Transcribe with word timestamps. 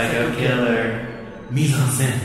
Psycho 0.00 0.34
Killer. 0.34 1.06
Mise 1.50 1.74
en 1.74 1.90
scène. 1.90 2.20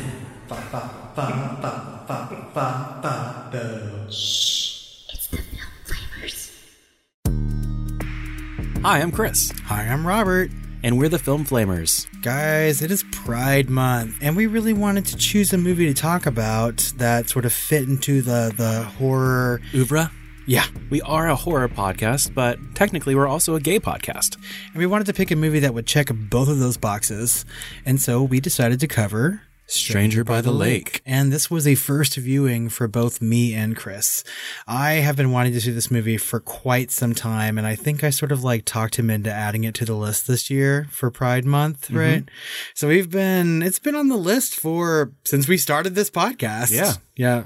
Hi, 8.81 8.99
I'm 9.01 9.11
Chris, 9.11 9.51
Hi, 9.65 9.81
I'm 9.83 10.07
Robert. 10.07 10.51
and 10.83 10.97
we're 10.97 11.09
the 11.09 11.19
Film 11.19 11.43
Flamers. 11.43 12.07
Guys, 12.21 12.81
it 12.81 12.91
is 12.91 13.03
Pride 13.11 13.69
Month, 13.69 14.19
and 14.21 14.37
we 14.37 14.47
really 14.47 14.71
wanted 14.71 15.05
to 15.07 15.17
choose 15.17 15.51
a 15.51 15.57
movie 15.57 15.87
to 15.87 15.93
talk 15.93 16.25
about 16.25 16.77
that 16.95 17.27
sort 17.27 17.43
of 17.43 17.51
fit 17.51 17.83
into 17.89 18.21
the, 18.21 18.53
the 18.55 18.83
horror. 18.83 19.59
Oeuvre? 19.73 20.09
Yeah. 20.47 20.65
We 20.91 21.01
are 21.01 21.27
a 21.27 21.35
horror 21.35 21.67
podcast, 21.67 22.35
but 22.35 22.59
technically 22.75 23.15
we're 23.15 23.27
also 23.27 23.55
a 23.55 23.59
gay 23.59 23.79
podcast. 23.79 24.35
And 24.67 24.75
we 24.75 24.85
wanted 24.85 25.07
to 25.07 25.13
pick 25.13 25.31
a 25.31 25.35
movie 25.35 25.59
that 25.59 25.73
would 25.73 25.87
check 25.87 26.09
both 26.13 26.49
of 26.49 26.59
those 26.59 26.77
boxes. 26.77 27.45
And 27.83 27.99
so 27.99 28.21
we 28.21 28.39
decided 28.39 28.79
to 28.81 28.87
cover 28.87 29.41
Stranger 29.67 30.23
by 30.23 30.41
the 30.41 30.51
Lake. 30.51 31.01
And 31.05 31.33
this 31.33 31.49
was 31.49 31.65
a 31.67 31.75
first 31.75 32.15
viewing 32.15 32.69
for 32.69 32.87
both 32.87 33.21
me 33.21 33.53
and 33.53 33.75
Chris. 33.75 34.23
I 34.67 34.93
have 34.93 35.15
been 35.15 35.31
wanting 35.31 35.53
to 35.53 35.61
see 35.61 35.71
this 35.71 35.89
movie 35.89 36.17
for 36.17 36.39
quite 36.39 36.91
some 36.91 37.15
time, 37.15 37.57
and 37.57 37.65
I 37.65 37.75
think 37.75 38.03
I 38.03 38.11
sort 38.11 38.31
of 38.31 38.43
like 38.43 38.65
talked 38.65 38.97
him 38.97 39.09
into 39.09 39.31
adding 39.31 39.63
it 39.63 39.73
to 39.75 39.85
the 39.85 39.95
list 39.95 40.27
this 40.27 40.49
year 40.49 40.87
for 40.91 41.09
Pride 41.09 41.45
Month, 41.45 41.87
Mm-hmm. 41.87 41.97
right? 41.97 42.29
So 42.73 42.87
we've 42.87 43.09
been, 43.09 43.61
it's 43.63 43.79
been 43.79 43.95
on 43.95 44.07
the 44.09 44.17
list 44.17 44.55
for 44.55 45.11
since 45.23 45.47
we 45.47 45.57
started 45.57 45.95
this 45.95 46.09
podcast. 46.11 46.71
Yeah. 46.71 46.93
Yeah. 47.15 47.43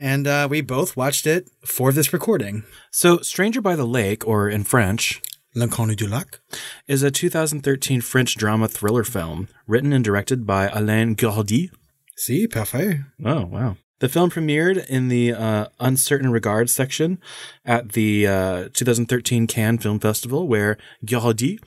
And 0.00 0.26
uh, 0.26 0.46
we 0.50 0.60
both 0.60 0.96
watched 0.96 1.26
it 1.26 1.50
for 1.66 1.92
this 1.92 2.12
recording. 2.12 2.64
So, 2.90 3.18
Stranger 3.18 3.60
by 3.60 3.74
the 3.76 3.86
Lake, 3.86 4.26
or 4.26 4.48
in 4.48 4.62
French, 4.64 5.20
L'Inconnu 5.56 5.94
du 5.94 6.08
Lac. 6.08 6.40
is 6.88 7.04
a 7.04 7.12
2013 7.12 8.00
French 8.00 8.36
drama 8.36 8.66
thriller 8.66 9.04
film 9.04 9.46
written 9.68 9.92
and 9.92 10.04
directed 10.04 10.44
by 10.44 10.68
Alain 10.68 11.14
Guiraudie. 11.14 11.70
Si, 12.16 12.48
parfait. 12.48 13.00
Oh, 13.24 13.44
wow. 13.46 13.76
The 14.04 14.10
film 14.10 14.28
premiered 14.28 14.86
in 14.88 15.08
the 15.08 15.32
uh, 15.32 15.68
Un 15.80 15.96
Certain 15.96 16.30
Regard 16.30 16.68
section 16.68 17.18
at 17.64 17.92
the 17.92 18.26
uh, 18.26 18.68
2013 18.74 19.46
Cannes 19.46 19.78
Film 19.78 19.98
Festival, 19.98 20.46
where 20.46 20.76
Guiraudie 21.06 21.58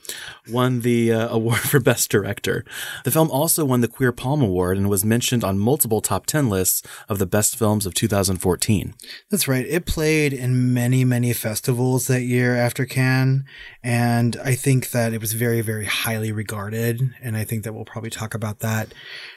won 0.47 0.81
the 0.81 1.11
uh, 1.11 1.29
award 1.29 1.61
for 1.61 1.79
Best 1.79 2.11
Director. 2.11 2.63
The 3.03 3.09
film 3.09 3.31
also 3.31 3.65
won 3.65 3.81
the 3.81 3.87
Queer 3.87 4.11
Palm 4.11 4.43
Award 4.43 4.77
and 4.77 4.87
was 4.87 5.03
mentioned 5.03 5.43
on 5.43 5.57
multiple 5.57 5.99
top 5.99 6.27
10 6.27 6.47
lists 6.47 6.83
of 7.09 7.17
the 7.17 7.25
best 7.25 7.57
films 7.57 7.87
of 7.87 7.95
2014. 7.95 8.93
That's 9.31 9.47
right. 9.47 9.65
It 9.65 9.87
played 9.87 10.31
in 10.31 10.71
many, 10.75 11.03
many 11.03 11.33
festivals 11.33 12.05
that 12.05 12.21
year 12.21 12.55
after 12.55 12.85
Cannes. 12.85 13.45
And 13.81 14.37
I 14.45 14.53
think 14.53 14.91
that 14.91 15.11
it 15.11 15.21
was 15.21 15.33
very, 15.33 15.61
very 15.61 15.85
highly 15.85 16.31
regarded. 16.31 17.01
And 17.19 17.35
I 17.35 17.43
think 17.43 17.63
that 17.63 17.73
we'll 17.73 17.83
probably 17.83 18.11
talk 18.11 18.35
about 18.35 18.59
that 18.59 18.93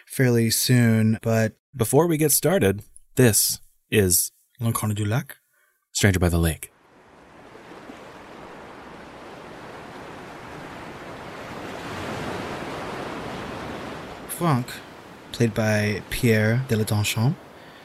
fairly 0.07 0.51
soon. 0.51 1.19
But 1.23 1.55
Before 1.77 2.09
we 2.09 2.17
get 2.17 2.33
started, 2.33 2.83
this 3.15 3.61
is 3.93 4.33
L'Inconnu 4.59 4.93
du 4.93 5.05
Lac. 5.05 5.39
Stranger 5.93 6.19
by 6.19 6.29
the 6.29 6.37
Lake. 6.37 6.73
Franck, 14.29 14.67
played 15.31 15.55
by 15.55 16.03
Pierre 16.11 16.65
de 16.67 16.75
Deladonchamps, 16.75 17.37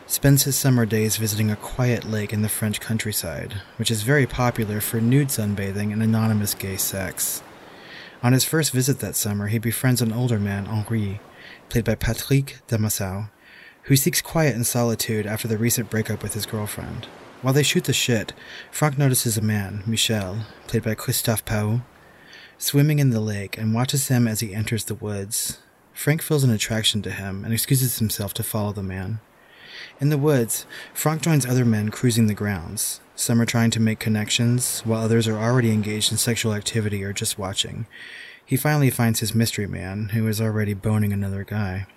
spends 0.07 0.45
his 0.45 0.55
summer 0.55 0.87
days 0.87 1.17
visiting 1.17 1.51
a 1.51 1.55
quiet 1.55 2.05
lake 2.05 2.33
in 2.33 2.41
the 2.41 2.49
French 2.49 2.81
countryside, 2.81 3.61
which 3.77 3.91
is 3.91 4.01
very 4.01 4.25
popular 4.25 4.81
for 4.81 4.99
nude 4.99 5.27
sunbathing 5.27 5.93
and 5.93 6.01
anonymous 6.01 6.55
gay 6.55 6.77
sex. 6.77 7.43
On 8.23 8.33
his 8.33 8.45
first 8.45 8.71
visit 8.71 8.97
that 9.01 9.15
summer, 9.15 9.45
he 9.45 9.59
befriends 9.59 10.01
an 10.01 10.11
older 10.11 10.39
man, 10.39 10.65
Henri, 10.65 11.19
played 11.69 11.85
by 11.85 11.93
Patrick 11.93 12.61
d'Assumçao, 12.67 13.29
who 13.85 13.95
seeks 13.95 14.21
quiet 14.21 14.55
and 14.55 14.65
solitude 14.65 15.25
after 15.25 15.47
the 15.47 15.57
recent 15.57 15.89
breakup 15.89 16.23
with 16.23 16.33
his 16.33 16.45
girlfriend. 16.45 17.07
While 17.41 17.53
they 17.53 17.63
shoot 17.63 17.83
the 17.83 17.93
shit, 17.93 18.33
Franck 18.71 18.97
notices 18.97 19.37
a 19.37 19.41
man, 19.41 19.83
Michel, 19.85 20.45
played 20.67 20.83
by 20.83 20.95
Christophe 20.95 21.45
Paou, 21.45 21.83
swimming 22.57 22.99
in 22.99 23.11
the 23.11 23.19
lake 23.19 23.57
and 23.57 23.73
watches 23.73 24.07
him 24.07 24.27
as 24.27 24.39
he 24.39 24.55
enters 24.55 24.85
the 24.85 24.95
woods. 24.95 25.59
Franck 25.93 26.21
feels 26.21 26.43
an 26.43 26.49
attraction 26.49 27.01
to 27.03 27.11
him 27.11 27.45
and 27.45 27.53
excuses 27.53 27.99
himself 27.99 28.33
to 28.35 28.43
follow 28.43 28.71
the 28.71 28.81
man. 28.81 29.19
In 30.01 30.09
the 30.09 30.17
woods, 30.17 30.65
Franck 30.93 31.21
joins 31.21 31.45
other 31.45 31.65
men 31.65 31.89
cruising 31.89 32.27
the 32.27 32.33
grounds. 32.33 33.01
Some 33.15 33.39
are 33.39 33.45
trying 33.45 33.71
to 33.71 33.79
make 33.79 33.99
connections, 33.99 34.81
while 34.81 35.01
others 35.01 35.27
are 35.27 35.37
already 35.37 35.71
engaged 35.71 36.11
in 36.11 36.17
sexual 36.17 36.53
activity 36.53 37.03
or 37.03 37.13
just 37.13 37.37
watching. 37.37 37.85
He 38.45 38.57
finally 38.57 38.89
finds 38.89 39.19
his 39.19 39.35
mystery 39.35 39.67
man, 39.67 40.09
who 40.09 40.27
is 40.27 40.41
already 40.41 40.73
boning 40.73 41.13
another 41.13 41.43
guy. 41.43 41.87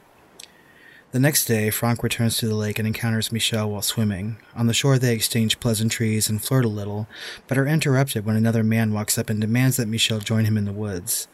The 1.10 1.18
next 1.18 1.46
day, 1.46 1.70
Franck 1.70 2.02
returns 2.02 2.36
to 2.36 2.46
the 2.46 2.54
lake 2.54 2.78
and 2.78 2.86
encounters 2.86 3.32
Michel 3.32 3.70
while 3.70 3.80
swimming. 3.80 4.36
On 4.54 4.66
the 4.66 4.74
shore, 4.74 4.98
they 4.98 5.14
exchange 5.14 5.58
pleasantries 5.58 6.28
and 6.28 6.42
flirt 6.42 6.66
a 6.66 6.68
little, 6.68 7.08
but 7.46 7.56
are 7.56 7.66
interrupted 7.66 8.26
when 8.26 8.36
another 8.36 8.62
man 8.62 8.92
walks 8.92 9.16
up 9.16 9.30
and 9.30 9.40
demands 9.40 9.78
that 9.78 9.88
Michel 9.88 10.18
join 10.18 10.44
him 10.44 10.58
in 10.58 10.66
the 10.66 10.72
woods. 10.72 11.26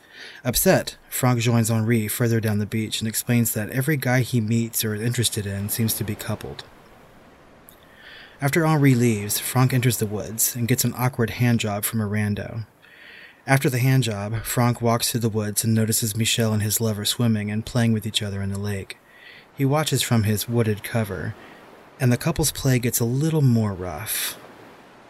Upset, 0.45 0.97
Franck 1.11 1.41
joins 1.41 1.73
Henri 1.73 2.07
further 2.07 2.39
down 2.39 2.61
the 2.61 2.67
beach 2.67 3.01
and 3.01 3.09
explains 3.09 3.53
that 3.55 3.71
every 3.71 3.97
guy 3.97 4.21
he 4.21 4.41
meets 4.41 4.85
or 4.85 4.95
is 4.95 5.01
interested 5.01 5.45
in 5.45 5.69
seems 5.69 5.95
to 5.95 6.05
be 6.05 6.15
coupled. 6.15 6.62
After 8.41 8.65
Henri 8.65 8.95
leaves, 8.95 9.41
Franck 9.41 9.75
enters 9.75 9.97
the 9.97 10.06
woods 10.06 10.55
and 10.55 10.69
gets 10.69 10.85
an 10.85 10.95
awkward 10.97 11.31
hand 11.31 11.59
job 11.59 11.83
from 11.83 12.01
a 12.01 12.09
rando. 12.09 12.65
After 13.45 13.69
the 13.69 13.81
hand 13.81 14.05
job, 14.05 14.45
Franck 14.45 14.81
walks 14.81 15.11
through 15.11 15.23
the 15.23 15.29
woods 15.29 15.65
and 15.65 15.75
notices 15.75 16.17
Michel 16.17 16.53
and 16.53 16.62
his 16.62 16.81
lover 16.81 17.05
swimming 17.05 17.51
and 17.51 17.67
playing 17.67 17.93
with 17.93 18.06
each 18.06 18.23
other 18.23 18.41
in 18.41 18.53
the 18.53 18.59
lake. 18.59 18.99
He 19.57 19.65
watches 19.65 20.03
from 20.03 20.25
his 20.25 20.49
wooded 20.49 20.83
cover, 20.83 21.35
and 22.01 22.13
the 22.13 22.17
couple's 22.17 22.51
play 22.51 22.79
gets 22.79 22.99
a 22.99 23.05
little 23.05 23.43
more 23.43 23.73
rough. 23.73 24.37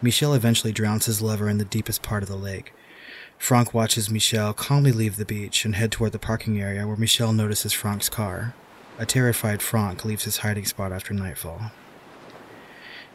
Michel 0.01 0.35
eventually 0.35 0.71
drowns 0.71 1.07
his 1.07 1.21
lover 1.21 1.49
in 1.49 1.57
the 1.57 1.65
deepest 1.65 2.03
part 2.03 2.21
of 2.21 2.29
the 2.29 2.35
lake. 2.35 2.71
Franck 3.39 3.73
watches 3.73 4.09
Michel 4.09 4.53
calmly 4.53 4.91
leave 4.91 5.17
the 5.17 5.25
beach 5.25 5.65
and 5.65 5.75
head 5.75 5.91
toward 5.91 6.11
the 6.11 6.19
parking 6.19 6.61
area 6.61 6.85
where 6.85 6.95
Michel 6.95 7.33
notices 7.33 7.73
Franck's 7.73 8.07
car. 8.07 8.53
A 8.99 9.05
terrified 9.05 9.61
Franck 9.61 10.05
leaves 10.05 10.25
his 10.25 10.37
hiding 10.37 10.65
spot 10.65 10.91
after 10.91 11.13
nightfall. 11.13 11.71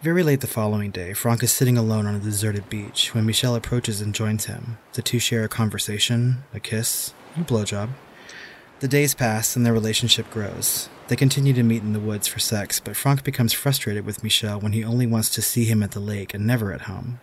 Very 0.03 0.23
late 0.23 0.41
the 0.41 0.47
following 0.47 0.91
day, 0.91 1.12
Franck 1.12 1.43
is 1.43 1.53
sitting 1.53 1.79
alone 1.79 2.07
on 2.07 2.15
a 2.15 2.21
deserted 2.21 2.69
beach 2.69 3.15
when 3.15 3.27
Michel 3.27 3.55
approaches 3.55 4.01
and 4.01 4.15
joins 4.15 4.47
him. 4.47 4.79
The 4.95 5.03
two 5.03 5.19
share 5.19 5.45
a 5.45 5.49
conversation, 5.49 6.43
a 6.53 6.61
kiss, 6.61 7.15
and 7.35 7.45
a 7.45 7.49
blowjob. 7.49 7.91
The 8.81 8.89
days 8.89 9.13
pass 9.13 9.57
and 9.57 9.67
their 9.67 9.75
relationship 9.75 10.31
grows. 10.31 10.89
They 11.09 11.17
continue 11.17 11.53
to 11.53 11.63
meet 11.63 11.83
in 11.83 11.93
the 11.93 12.01
woods 12.01 12.27
for 12.27 12.39
sex, 12.39 12.81
but 12.81 12.97
Franck 12.97 13.25
becomes 13.25 13.53
frustrated 13.53 14.07
with 14.07 14.25
Michel 14.25 14.59
when 14.59 14.73
he 14.73 14.83
only 14.83 15.07
wants 15.07 15.29
to 15.31 15.43
see 15.43 15.67
him 15.67 15.83
at 15.83 15.91
the 15.91 16.01
lake 16.01 16.33
and 16.33 16.47
never 16.47 16.73
at 16.73 16.83
home. 16.83 17.21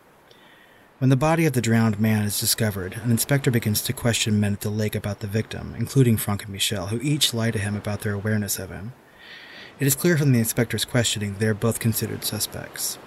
When 1.00 1.09
the 1.09 1.16
body 1.16 1.47
of 1.47 1.53
the 1.53 1.62
drowned 1.62 2.00
man 2.00 2.25
is 2.25 2.40
discovered, 2.40 3.00
an 3.03 3.09
inspector 3.09 3.50
begins 3.50 3.81
to 3.81 3.94
question 3.94 4.40
men 4.40 4.53
at 4.53 4.62
the 4.62 4.69
lake 4.69 4.94
about 4.94 5.22
the 5.22 5.25
victim, 5.25 5.73
including 5.79 6.18
Franck 6.18 6.44
and 6.44 6.53
Michel, 6.53 6.88
who 6.88 7.00
each 7.01 7.34
lie 7.34 7.50
to 7.50 7.57
him 7.57 7.75
about 7.75 8.01
their 8.01 8.13
awareness 8.13 8.59
of 8.59 8.69
him. 8.69 8.94
It 9.79 9.88
is 9.88 9.95
clear 9.95 10.16
from 10.16 10.34
the 10.34 10.39
inspector's 10.39 10.85
questioning 10.85 11.38
they 11.39 11.47
are 11.47 11.56
both 11.56 11.79
considered 11.79 12.24
suspects. 12.24 13.00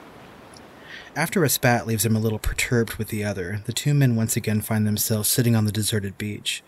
After 1.14 1.44
a 1.44 1.48
spat 1.48 1.86
leaves 1.86 2.04
him 2.04 2.16
a 2.16 2.20
little 2.20 2.40
perturbed 2.40 2.94
with 2.94 3.08
the 3.08 3.22
other, 3.22 3.62
the 3.66 3.72
two 3.72 3.94
men 3.94 4.16
once 4.16 4.36
again 4.36 4.60
find 4.60 4.88
themselves 4.88 5.28
sitting 5.28 5.54
on 5.54 5.66
the 5.66 5.72
deserted 5.72 6.18
beach. 6.18 6.64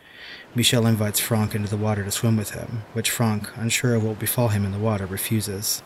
Michel 0.55 0.87
invites 0.87 1.21
Franck 1.21 1.55
into 1.55 1.69
the 1.69 1.77
water 1.77 2.05
to 2.05 2.11
swim 2.11 2.37
with 2.37 2.51
him, 2.51 2.83
which 2.93 3.11
Franck, 3.11 3.49
unsure 3.57 3.95
of 3.95 4.03
what 4.03 4.09
will 4.09 4.15
befall 4.17 4.49
him 4.49 4.65
in 4.65 4.73
the 4.73 4.79
water, 4.79 5.07
refuses. 5.07 5.83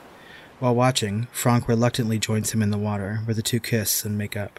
While 0.59 0.75
watching, 0.75 1.29
Franck 1.33 1.69
reluctantly 1.69 2.19
joins 2.19 2.53
him 2.53 2.63
in 2.63 2.71
the 2.71 2.79
water, 2.79 3.21
where 3.25 3.35
the 3.35 3.43
two 3.43 3.61
kiss 3.61 4.05
and 4.05 4.17
make 4.17 4.37
up. 4.37 4.59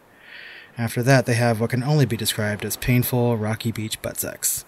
After 0.77 1.01
that, 1.03 1.25
they 1.25 1.33
have 1.33 1.59
what 1.59 1.71
can 1.71 1.83
only 1.83 2.06
be 2.06 2.15
described 2.15 2.63
as 2.63 2.77
painful, 2.77 3.35
rocky 3.35 3.71
beach 3.71 4.01
butt 4.01 4.18
sex. 4.18 4.63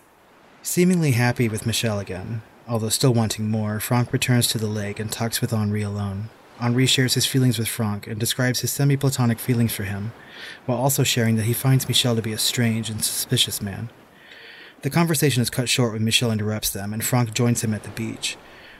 Seemingly 0.64 1.12
happy 1.12 1.48
with 1.48 1.66
Michel 1.66 2.00
again, 2.00 2.42
although 2.68 2.90
still 2.90 3.14
wanting 3.14 3.50
more, 3.50 3.80
Franck 3.80 4.12
returns 4.12 4.48
to 4.48 4.58
the 4.58 4.68
lake 4.68 5.00
and 5.00 5.12
talks 5.12 5.40
with 5.40 5.54
Henri 5.54 5.84
alone. 5.84 6.30
Henri 6.60 6.86
shares 6.86 7.14
his 7.14 7.26
feelings 7.26 7.58
with 7.58 7.68
Franck 7.68 8.08
and 8.08 8.20
describes 8.20 8.60
his 8.60 8.72
semi 8.72 8.98
platonic 8.98 9.40
feelings 9.40 9.74
for 9.74 9.84
him, 9.84 10.12
while 10.66 10.78
also 10.78 11.04
sharing 11.04 11.36
that 11.38 11.46
he 11.46 11.54
finds 11.54 11.88
Michel 11.88 12.16
to 12.16 12.22
be 12.22 12.34
a 12.34 12.38
strange 12.38 12.90
and 12.90 13.04
suspicious 13.04 13.62
man. 13.62 13.90
The 14.82 14.90
conversation 14.90 15.42
is 15.42 15.50
cut 15.50 15.68
short 15.68 15.92
when 15.92 16.06
Michel 16.06 16.32
interrupts 16.32 16.70
them, 16.70 16.94
and 16.94 17.04
Franck 17.04 17.34
joins 17.34 17.64
him 17.64 17.74
at 17.74 17.84
the 17.84 17.90
beach. 17.90 18.38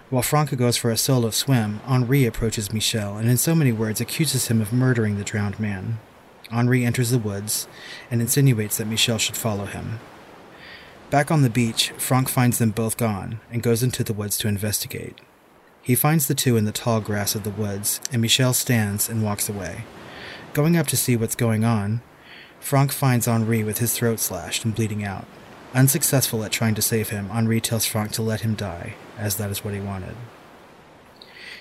While 0.10 0.24
Franck 0.24 0.56
goes 0.56 0.78
for 0.78 0.90
a 0.90 0.98
solo 0.98 1.30
swim, 1.30 1.82
Henri 1.86 2.26
approaches 2.26 2.72
Michel 2.72 3.18
and, 3.18 3.30
in 3.30 3.36
so 3.36 3.54
many 3.54 3.74
words, 3.74 4.00
accuses 4.00 4.48
him 4.48 4.62
of 4.62 4.72
murdering 4.72 5.18
the 5.18 5.26
drowned 5.26 5.60
man. 5.60 6.00
Henri 6.50 6.86
enters 6.86 7.12
the 7.12 7.20
woods 7.20 7.68
and 8.10 8.22
insinuates 8.22 8.78
that 8.78 8.88
Michel 8.88 9.18
should 9.18 9.36
follow 9.36 9.66
him. 9.66 10.00
Back 11.10 11.32
on 11.32 11.42
the 11.42 11.50
beach, 11.50 11.92
Franck 11.98 12.30
finds 12.30 12.60
them 12.60 12.72
both 12.72 12.96
gone 12.96 13.42
and 13.52 13.62
goes 13.62 13.84
into 13.84 14.04
the 14.04 14.14
woods 14.14 14.38
to 14.38 14.48
investigate. 14.48 15.20
He 15.82 15.96
finds 15.96 16.28
the 16.28 16.36
two 16.36 16.56
in 16.56 16.64
the 16.64 16.72
tall 16.72 17.02
grass 17.02 17.36
of 17.36 17.44
the 17.44 17.50
woods, 17.50 18.00
and 18.12 18.22
Michel 18.22 18.54
stands 18.54 19.10
and 19.10 19.22
walks 19.22 19.50
away. 19.50 19.84
Going 20.54 20.78
up 20.78 20.88
to 20.88 20.98
see 20.98 21.18
what's 21.18 21.36
going 21.36 21.66
on, 21.66 22.02
Franck 22.60 22.94
finds 22.94 23.28
Henri 23.28 23.64
with 23.64 23.80
his 23.80 23.94
throat 23.94 24.20
slashed 24.20 24.64
and 24.64 24.74
bleeding 24.74 25.04
out. 25.04 25.26
Unsuccessful 25.74 26.44
at 26.44 26.52
trying 26.52 26.74
to 26.76 26.82
save 26.82 27.10
him, 27.10 27.30
Henri 27.30 27.62
tells 27.62 27.86
Franck 27.86 28.12
to 28.14 28.24
let 28.24 28.42
him 28.42 28.56
die, 28.56 28.96
as 29.18 29.36
that 29.36 29.52
is 29.52 29.64
what 29.64 29.74
he 29.74 29.80
wanted. 29.80 30.16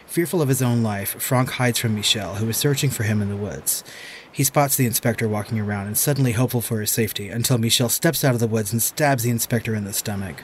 Fearful 0.06 0.40
of 0.40 0.48
his 0.48 0.62
own 0.62 0.82
life, 0.82 1.20
Franck 1.20 1.50
hides 1.50 1.78
from 1.78 1.94
Michel, 1.94 2.36
who 2.36 2.48
is 2.48 2.56
searching 2.56 2.88
for 2.88 3.02
him 3.02 3.20
in 3.20 3.28
the 3.28 3.36
woods. 3.36 3.84
He 4.32 4.44
spots 4.44 4.76
the 4.76 4.86
inspector 4.86 5.28
walking 5.28 5.60
around 5.60 5.88
and 5.88 5.98
suddenly 5.98 6.32
hopeful 6.32 6.62
for 6.62 6.80
his 6.80 6.90
safety 6.90 7.28
until 7.28 7.58
Michel 7.58 7.90
steps 7.90 8.24
out 8.24 8.32
of 8.32 8.40
the 8.40 8.46
woods 8.46 8.72
and 8.72 8.82
stabs 8.82 9.24
the 9.24 9.30
inspector 9.30 9.74
in 9.74 9.84
the 9.84 9.92
stomach. 9.92 10.42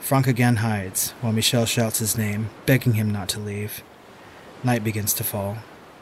Franck 0.00 0.26
again 0.26 0.56
hides, 0.56 1.10
while 1.20 1.34
Michel 1.34 1.66
shouts 1.66 1.98
his 1.98 2.16
name, 2.16 2.48
begging 2.64 2.94
him 2.94 3.10
not 3.10 3.28
to 3.30 3.38
leave. 3.38 3.82
Night 4.64 4.82
begins 4.82 5.12
to 5.14 5.24
fall, 5.24 5.58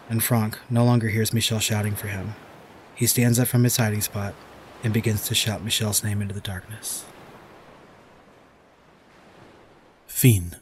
and 0.09 0.23
Franck 0.23 0.57
no 0.71 0.85
longer 0.85 1.09
hears 1.09 1.33
Michel 1.33 1.59
shouting 1.59 1.97
for 1.97 2.07
him. 2.07 2.35
He 2.95 3.07
stands 3.07 3.41
up 3.41 3.49
from 3.49 3.65
his 3.65 3.77
hiding 3.77 4.03
spot 4.03 4.35
and 4.82 4.93
begins 4.93 5.27
to 5.29 5.35
shout 5.35 5.62
Michel's 5.62 6.03
name 6.03 6.23
into 6.23 6.35
the 6.35 6.41
darkness. 6.41 7.05
Fiend. 10.06 10.59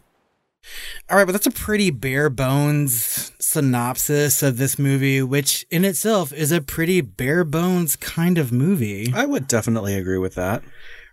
All 1.10 1.16
right, 1.16 1.24
but 1.24 1.32
that's 1.32 1.46
a 1.46 1.50
pretty 1.50 1.90
bare 1.90 2.28
bones 2.28 3.32
synopsis 3.40 4.42
of 4.42 4.58
this 4.58 4.78
movie, 4.78 5.22
which 5.22 5.66
in 5.70 5.84
itself 5.84 6.32
is 6.32 6.52
a 6.52 6.60
pretty 6.60 7.00
bare 7.00 7.44
bones 7.44 7.96
kind 7.96 8.36
of 8.36 8.52
movie. 8.52 9.10
I 9.14 9.24
would 9.24 9.48
definitely 9.48 9.94
agree 9.94 10.18
with 10.18 10.34
that. 10.34 10.62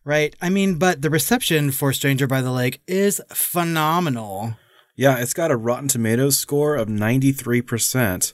Right. 0.03 0.35
I 0.41 0.49
mean, 0.49 0.75
but 0.75 1.01
the 1.01 1.09
reception 1.09 1.71
for 1.71 1.91
Stranger 1.93 2.27
by 2.27 2.41
the 2.41 2.51
Lake 2.51 2.81
is 2.87 3.21
phenomenal. 3.29 4.55
Yeah, 4.95 5.17
it's 5.17 5.33
got 5.33 5.51
a 5.51 5.57
Rotten 5.57 5.89
Tomatoes 5.89 6.37
score 6.37 6.75
of 6.75 6.87
93%, 6.87 8.33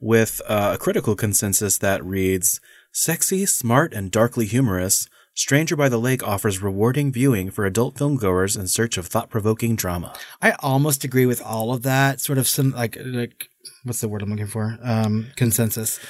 with 0.00 0.40
uh, 0.48 0.72
a 0.74 0.78
critical 0.78 1.14
consensus 1.14 1.78
that 1.78 2.04
reads 2.04 2.60
Sexy, 2.92 3.46
smart, 3.46 3.92
and 3.92 4.10
darkly 4.10 4.46
humorous, 4.46 5.08
Stranger 5.34 5.76
by 5.76 5.88
the 5.88 5.96
Lake 5.96 6.22
offers 6.22 6.60
rewarding 6.60 7.12
viewing 7.12 7.50
for 7.50 7.64
adult 7.64 7.94
filmgoers 7.94 8.58
in 8.58 8.66
search 8.66 8.98
of 8.98 9.06
thought 9.06 9.30
provoking 9.30 9.76
drama. 9.76 10.12
I 10.42 10.52
almost 10.58 11.04
agree 11.04 11.24
with 11.24 11.40
all 11.40 11.72
of 11.72 11.82
that. 11.82 12.20
Sort 12.20 12.36
of 12.36 12.48
some 12.48 12.72
like 12.72 12.98
like 13.02 13.48
what's 13.84 14.00
the 14.00 14.08
word 14.08 14.22
I'm 14.22 14.30
looking 14.30 14.46
for? 14.48 14.76
Um, 14.82 15.28
consensus. 15.36 16.00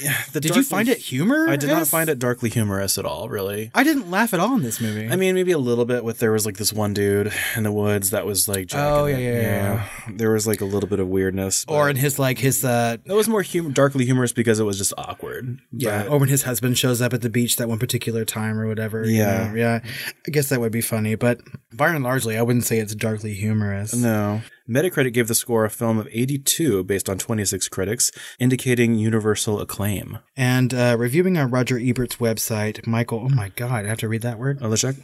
Yeah, 0.00 0.16
the 0.32 0.40
Did 0.40 0.56
you 0.56 0.62
find 0.62 0.88
it 0.88 0.98
humor? 0.98 1.48
I 1.48 1.56
did 1.56 1.68
not 1.70 1.86
find 1.88 2.08
it 2.08 2.18
darkly 2.18 2.48
humorous 2.50 2.98
at 2.98 3.04
all, 3.04 3.28
really. 3.28 3.70
I 3.74 3.82
didn't 3.84 4.10
laugh 4.10 4.32
at 4.34 4.40
all 4.40 4.54
in 4.54 4.62
this 4.62 4.80
movie. 4.80 5.08
I 5.08 5.16
mean, 5.16 5.34
maybe 5.34 5.52
a 5.52 5.58
little 5.58 5.84
bit 5.84 6.04
with 6.04 6.18
there 6.18 6.32
was 6.32 6.46
like 6.46 6.56
this 6.56 6.72
one 6.72 6.94
dude 6.94 7.32
in 7.56 7.62
the 7.64 7.72
woods 7.72 8.10
that 8.10 8.24
was 8.26 8.48
like, 8.48 8.70
Oh, 8.74 9.08
jacking 9.08 9.24
yeah, 9.24 9.30
it. 9.30 9.42
yeah, 9.42 9.88
There 10.16 10.30
was 10.30 10.46
like 10.46 10.60
a 10.60 10.64
little 10.64 10.88
bit 10.88 11.00
of 11.00 11.08
weirdness, 11.08 11.64
or 11.68 11.88
in 11.90 11.96
his 11.96 12.18
like 12.18 12.38
his 12.38 12.64
uh 12.64 12.96
it 13.04 13.12
was 13.12 13.28
more 13.28 13.42
hum- 13.42 13.72
darkly 13.72 14.04
humorous 14.04 14.32
because 14.32 14.58
it 14.60 14.64
was 14.64 14.78
just 14.78 14.92
awkward. 14.96 15.60
yeah, 15.72 16.06
or 16.06 16.18
when 16.18 16.28
his 16.28 16.42
husband 16.44 16.78
shows 16.78 17.00
up 17.02 17.12
at 17.12 17.20
the 17.22 17.30
beach 17.30 17.56
that 17.56 17.68
one 17.68 17.78
particular 17.78 18.24
time 18.24 18.58
or 18.58 18.66
whatever. 18.66 19.04
you 19.04 19.18
Yeah. 19.18 19.48
know, 19.48 19.54
yeah. 19.54 19.80
I 20.26 20.30
guess 20.30 20.48
that 20.48 20.60
would 20.60 20.72
be 20.72 20.80
funny, 20.80 21.14
but 21.16 21.40
by 21.74 21.88
and 21.88 22.02
largely, 22.04 22.36
I 22.38 22.42
wouldn't 22.42 22.64
say 22.64 22.78
it's 22.78 22.94
darkly 22.94 23.34
humorous. 23.34 23.94
No. 23.94 24.40
Metacritic 24.68 25.12
gave 25.12 25.28
the 25.28 25.34
score 25.34 25.64
a 25.64 25.70
film 25.70 25.98
of 25.98 26.08
82 26.10 26.84
based 26.84 27.08
on 27.08 27.18
26 27.18 27.68
critics, 27.68 28.10
indicating 28.38 28.94
universal 28.94 29.60
acclaim. 29.60 30.18
And 30.36 30.72
uh, 30.72 30.96
reviewing 30.98 31.36
on 31.36 31.50
Roger 31.50 31.76
Ebert's 31.78 32.16
website, 32.16 32.86
Michael. 32.86 33.22
Oh 33.24 33.28
my 33.28 33.50
God, 33.50 33.84
I 33.84 33.88
have 33.88 33.98
to 33.98 34.08
read 34.08 34.22
that 34.22 34.38
word. 34.38 34.60
Oleszek? 34.60 35.00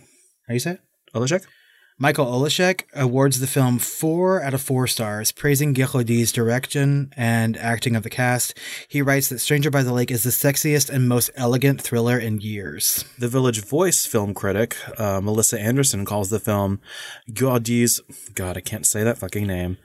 How 0.47 0.55
you 0.55 0.61
say 0.61 0.73
it? 0.73 0.81
Oleszek? 1.15 1.45
Michael 2.01 2.27
Oleszek 2.27 2.85
awards 2.95 3.41
the 3.41 3.49
film 3.49 3.81
four 3.81 4.41
out 4.41 4.55
of 4.55 4.63
four 4.63 4.87
stars, 4.87 5.33
praising 5.33 5.73
Guilaudy's 5.73 6.31
direction 6.31 7.13
and 7.17 7.57
acting 7.57 7.97
of 7.97 8.05
the 8.05 8.11
cast. 8.11 8.57
He 8.87 9.03
writes 9.03 9.29
that 9.29 9.41
Stranger 9.41 9.69
by 9.69 9.83
the 9.83 9.93
Lake 9.93 10.13
is 10.13 10.23
the 10.23 10.31
sexiest 10.31 10.91
and 10.91 11.09
most 11.09 11.29
elegant 11.35 11.83
thriller 11.83 12.17
in 12.17 12.41
years. 12.41 13.05
The 13.19 13.27
Village 13.27 13.65
Voice 13.65 14.07
film 14.07 14.33
critic, 14.33 14.77
uh, 14.97 15.21
Melissa 15.21 15.59
Anderson, 15.59 16.05
calls 16.05 16.31
the 16.31 16.39
film 16.39 16.81
Guaudy's, 17.33 18.01
God, 18.33 18.57
I 18.57 18.61
can't 18.61 18.87
say 18.87 19.03
that 19.03 19.19
fucking 19.19 19.49
name. 19.49 19.77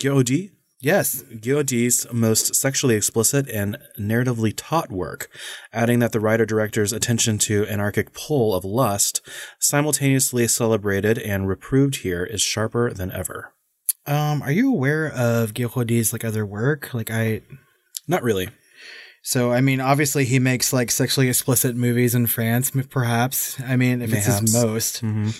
Guaudy? 0.00 0.50
Yes, 0.82 1.22
Guaudy's 1.40 2.08
most 2.12 2.56
sexually 2.56 2.96
explicit 2.96 3.48
and 3.48 3.78
narratively 3.96 4.52
taut 4.56 4.90
work, 4.90 5.30
adding 5.72 6.00
that 6.00 6.10
the 6.10 6.18
writer 6.18 6.44
director's 6.44 6.92
attention 6.92 7.38
to 7.38 7.64
anarchic 7.68 8.12
pull 8.12 8.52
of 8.52 8.64
lust, 8.64 9.20
simultaneously 9.60 10.48
celebrated 10.48 11.18
and 11.18 11.46
reproved 11.46 11.98
here, 11.98 12.24
is 12.24 12.42
sharper 12.42 12.92
than 12.92 13.12
ever. 13.12 13.54
Um, 14.06 14.42
are 14.42 14.50
you 14.50 14.72
aware 14.74 15.06
of 15.06 15.54
Guilaudy's 15.54 16.12
like 16.12 16.24
other 16.24 16.44
work? 16.44 16.92
Like 16.92 17.12
I, 17.12 17.42
Not 18.08 18.24
really. 18.24 18.48
so 19.22 19.52
I 19.52 19.60
mean, 19.60 19.80
obviously 19.80 20.24
he 20.24 20.40
makes 20.40 20.72
like 20.72 20.90
sexually 20.90 21.28
explicit 21.28 21.76
movies 21.76 22.12
in 22.16 22.26
France, 22.26 22.72
perhaps. 22.90 23.60
I 23.60 23.76
mean, 23.76 24.02
if 24.02 24.12
it's 24.12 24.26
his 24.26 24.42
Mayhaps. 24.42 24.52
most, 24.52 24.98
hmm 24.98 25.30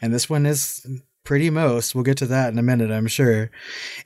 and 0.00 0.12
this 0.12 0.28
one 0.28 0.44
is 0.44 0.86
pretty 1.26 1.50
most. 1.50 1.94
We'll 1.94 2.04
get 2.04 2.16
to 2.18 2.26
that 2.26 2.52
in 2.52 2.58
a 2.58 2.62
minute, 2.62 2.90
I'm 2.90 3.08
sure. 3.08 3.50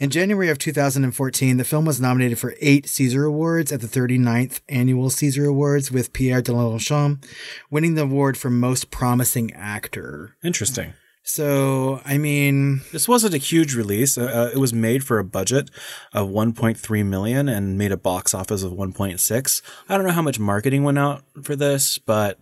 In 0.00 0.10
January 0.10 0.48
of 0.48 0.58
2014, 0.58 1.56
the 1.56 1.64
film 1.64 1.84
was 1.84 2.00
nominated 2.00 2.38
for 2.38 2.54
eight 2.60 2.86
César 2.86 3.28
Awards 3.28 3.70
at 3.70 3.80
the 3.80 3.86
39th 3.86 4.60
Annual 4.68 5.10
César 5.10 5.48
Awards, 5.48 5.92
with 5.92 6.12
Pierre 6.12 6.42
Delanchamp 6.42 7.24
winning 7.70 7.94
the 7.94 8.02
award 8.02 8.36
for 8.36 8.50
Most 8.50 8.90
Promising 8.90 9.52
Actor. 9.52 10.34
Interesting. 10.42 10.94
So, 11.22 12.00
I 12.04 12.18
mean, 12.18 12.80
This 12.92 13.06
wasn't 13.06 13.34
a 13.34 13.38
huge 13.38 13.74
release. 13.74 14.16
Uh, 14.16 14.24
uh, 14.24 14.50
it 14.52 14.58
was 14.58 14.72
made 14.72 15.04
for 15.04 15.18
a 15.18 15.24
budget 15.24 15.70
of 16.12 16.28
1.3 16.28 17.06
million 17.06 17.48
and 17.48 17.78
made 17.78 17.92
a 17.92 17.96
box 17.96 18.34
office 18.34 18.62
of 18.62 18.72
1.6. 18.72 19.62
I 19.88 19.96
don't 19.96 20.06
know 20.06 20.12
how 20.12 20.22
much 20.22 20.40
marketing 20.40 20.82
went 20.82 20.98
out 20.98 21.22
for 21.42 21.54
this, 21.54 21.98
but 21.98 22.38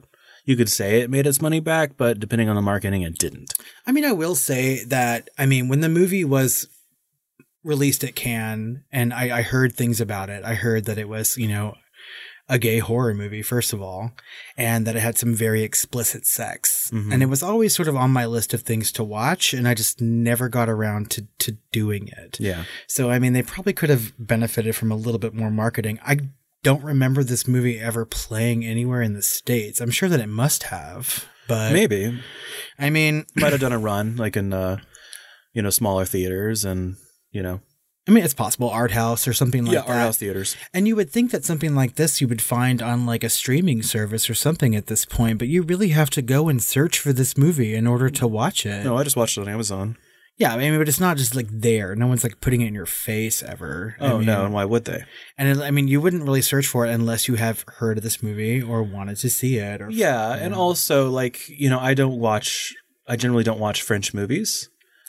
you 0.49 0.56
could 0.56 0.71
say 0.71 1.03
it 1.03 1.11
made 1.11 1.27
its 1.27 1.43
money 1.43 1.61
back, 1.61 1.99
but 1.99 2.19
depending 2.19 2.49
on 2.49 2.56
the 2.56 2.62
marketing, 2.62 3.03
it 3.03 3.19
didn't. 3.19 3.53
I 3.87 3.93
mean, 3.93 4.06
I 4.06 4.12
will 4.12 4.35
say 4.35 4.83
that, 4.85 5.29
I 5.37 5.45
mean, 5.45 5.69
when 5.69 5.81
the 5.81 5.91
movie 5.91 6.25
was 6.25 6.67
released 7.62 8.03
at 8.03 8.15
Cannes 8.15 8.83
and 8.91 9.12
I, 9.12 9.41
I 9.41 9.43
heard 9.43 9.75
things 9.75 10.00
about 10.00 10.31
it, 10.31 10.45
I 10.47 10.55
heard 10.55 10.87
that 10.87 10.97
it 10.97 11.06
was, 11.06 11.37
you 11.37 11.49
know, 11.49 11.75
a 12.49 12.59
gay 12.59 12.79
horror 12.79 13.12
movie, 13.12 13.43
first 13.43 13.75
of 13.75 13.83
all, 13.83 14.12
and 14.56 14.87
that 14.87 14.97
it 14.97 15.00
had 15.00 15.19
some 15.19 15.35
very 15.35 15.62
explicit 15.62 16.25
sex. 16.25 16.91
Mhm. 16.95 17.12
And 17.12 17.23
it 17.23 17.27
was 17.27 17.43
always 17.43 17.75
sort 17.75 17.89
of 17.89 17.97
on 17.97 18.11
my 18.11 18.25
list 18.25 18.55
of 18.55 18.62
things 18.62 18.91
to 18.93 19.05
watch, 19.05 19.53
and 19.53 19.69
I 19.69 19.75
just 19.75 20.00
never 20.00 20.49
got 20.49 20.71
around 20.71 21.11
to, 21.11 21.26
to 21.40 21.59
doing 21.73 22.09
it. 22.17 22.40
Yeah. 22.40 22.64
So, 22.87 23.11
I 23.11 23.19
mean, 23.19 23.35
they 23.35 23.43
probably 23.43 23.75
could 23.75 23.90
have 23.90 24.14
benefited 24.19 24.75
from 24.75 24.90
a 24.90 24.97
little 24.97 25.19
bit 25.19 25.35
more 25.35 25.50
marketing. 25.50 26.00
I 26.02 26.21
don't 26.62 26.83
remember 26.83 27.23
this 27.23 27.47
movie 27.47 27.79
ever 27.79 28.05
playing 28.05 28.65
anywhere 28.65 29.03
in 29.03 29.15
the 29.15 29.23
States. 29.23 29.81
I'm 29.81 29.91
sure 29.91 30.09
that 30.09 30.21
it 30.21 30.29
must 30.29 30.65
have, 30.65 31.27
but 31.47 31.73
Maybe. 31.73 32.21
I 32.79 32.91
mean, 32.91 33.27
Might 33.37 33.53
have 33.53 33.61
done 33.61 33.73
a 33.73 33.79
run, 33.79 34.17
like 34.17 34.37
in, 34.37 34.53
uh, 34.53 34.79
you 35.53 35.62
know, 35.62 35.71
smaller 35.71 36.05
theaters 36.05 36.65
and, 36.65 36.97
you 37.31 37.43
know, 37.43 37.61
I 38.07 38.11
mean, 38.11 38.25
it's 38.25 38.33
possible 38.33 38.71
art 38.71 38.93
house 38.93 39.29
or 39.29 39.35
something 39.35 39.67
like 39.67 39.75
yeah, 39.75 39.81
that. 39.83 39.88
art 39.88 39.99
house 39.99 40.17
theaters. 40.17 40.57
And 40.73 40.88
you 40.88 40.97
would 40.97 41.11
think 41.11 41.31
that 41.31 41.45
something 41.45 41.75
like 41.75 41.97
this 41.97 42.23
you 42.23 42.29
would 42.29 42.41
find 42.41 42.81
on 42.81 43.05
like 43.05 43.23
a 43.23 43.29
streaming 43.29 43.83
service 43.83 44.31
or 44.31 44.35
something 44.35 44.75
at 44.75 44.87
this 44.87 45.05
point, 45.05 45.38
but 45.38 45.49
you 45.49 45.61
really 45.61 45.91
have 45.91 46.09
to 46.11 46.23
go 46.23 46.49
and 46.49 46.62
search 46.62 46.99
for 46.99 47.12
this 47.12 47.37
movie 47.37 47.75
in 47.75 47.87
order 47.87 48.09
to 48.09 48.27
watch 48.27 48.65
it. 48.65 48.83
No, 48.83 48.97
I 48.97 49.05
just 49.05 49.17
watched 49.17 49.37
it 49.37 49.43
on 49.43 49.49
Amazon. 49.49 49.99
Yeah, 50.38 50.54
I 50.54 50.57
mean, 50.59 50.78
but 50.78 50.88
it's 50.88 51.00
not 51.00 51.16
just 51.16 51.35
like 51.35 51.49
there. 51.50 51.97
No 51.97 52.07
one's 52.07 52.23
like 52.23 52.40
putting 52.40 52.61
it 52.61 52.68
in 52.68 52.75
your 52.75 52.87
face 52.87 53.42
ever. 53.42 53.97
I 54.00 54.07
Oh, 54.12 54.18
mean, 54.18 54.26
no. 54.26 54.45
And 54.45 54.54
why 54.54 54.64
would 54.64 54.85
they? 54.85 55.02
And 55.37 55.49
it, 55.49 55.59
I 55.62 55.71
mean, 55.73 55.88
you 55.88 56.00
wouldn't 56.00 56.23
really 56.23 56.42
search 56.42 56.66
for 56.68 56.87
it 56.87 56.90
unless 56.92 57.26
you 57.26 57.35
have 57.35 57.64
heard 57.78 57.99
of 57.99 58.04
this 58.04 58.23
movie 58.23 58.62
or 58.62 58.83
wanted 58.85 59.16
to 59.18 59.30
see 59.30 59.57
it. 59.59 59.80
Or 59.83 59.90
Yeah. 59.90 60.35
And 60.35 60.54
also, 60.54 61.11
like, 61.11 61.49
you 61.49 61.68
know, 61.68 61.80
I 61.80 61.95
don't 61.95 62.18
watch, 62.21 62.73
I 63.09 63.16
generally 63.16 63.42
don't 63.45 63.59
watch 63.59 63.83
French 63.83 64.14
movies. 64.14 64.68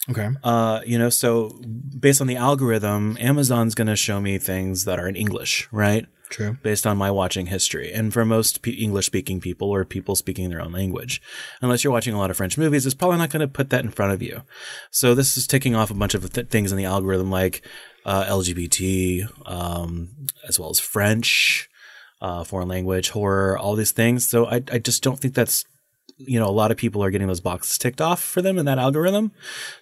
okay, 0.09 0.29
Uh, 0.43 0.81
you 0.86 0.98
know, 0.98 1.09
so 1.09 1.62
based 2.00 2.21
on 2.21 2.27
the 2.27 2.36
algorithm, 2.36 3.15
Amazon's 3.19 3.75
going 3.75 3.88
to 3.88 3.95
show 3.95 4.19
me 4.19 4.39
things 4.39 4.86
that 4.86 4.98
are 5.00 5.07
in 5.07 5.15
English, 5.15 5.67
right? 5.71 6.07
True. 6.29 6.57
Based 6.63 6.86
on 6.86 6.98
my 6.98 7.12
watching 7.12 7.48
history. 7.48 7.91
And 7.91 8.13
for 8.13 8.25
most 8.25 8.62
pe 8.62 8.71
English 8.71 9.07
speaking 9.07 9.39
people 9.39 9.69
or 9.69 9.86
people 9.86 10.15
speaking 10.15 10.50
their 10.50 10.62
own 10.62 10.71
language, 10.71 11.21
unless 11.62 11.83
you're 11.83 11.93
watching 11.93 12.13
a 12.13 12.17
lot 12.17 12.31
of 12.31 12.38
French 12.38 12.57
movies, 12.57 12.86
it's 12.86 12.95
probably 12.95 13.17
not 13.17 13.29
going 13.29 13.41
to 13.41 13.48
put 13.48 13.69
that 13.69 13.83
in 13.83 13.91
front 13.91 14.13
of 14.13 14.21
you. 14.21 14.43
So 14.91 15.15
this 15.15 15.38
is 15.38 15.48
ticking 15.48 15.75
off 15.75 15.91
a 15.91 15.95
bunch 15.95 16.13
of 16.13 16.31
th- 16.31 16.48
things 16.48 16.71
in 16.71 16.77
the 16.77 16.86
algorithm 16.86 17.31
like 17.31 17.65
uh, 18.05 18.25
LGBT, 18.25 19.27
um, 19.45 20.09
as 20.48 20.59
well 20.59 20.69
as 20.69 20.79
French, 20.79 21.69
uh, 22.21 22.43
foreign 22.43 22.67
language, 22.67 23.09
horror, 23.09 23.57
all 23.57 23.75
these 23.75 23.91
things. 23.91 24.27
So 24.27 24.45
I, 24.45 24.63
I 24.71 24.79
just 24.79 25.03
don't 25.03 25.19
think 25.19 25.33
that's 25.36 25.65
you 26.19 26.39
know, 26.39 26.48
a 26.48 26.51
lot 26.51 26.69
of 26.71 26.77
people 26.77 27.03
are 27.03 27.12
getting 27.12 27.27
those 27.27 27.39
boxes 27.39 27.77
ticked 27.77 28.01
off 28.01 28.21
for 28.21 28.41
them 28.41 28.57
in 28.57 28.65
that 28.65 28.77
algorithm. 28.77 29.31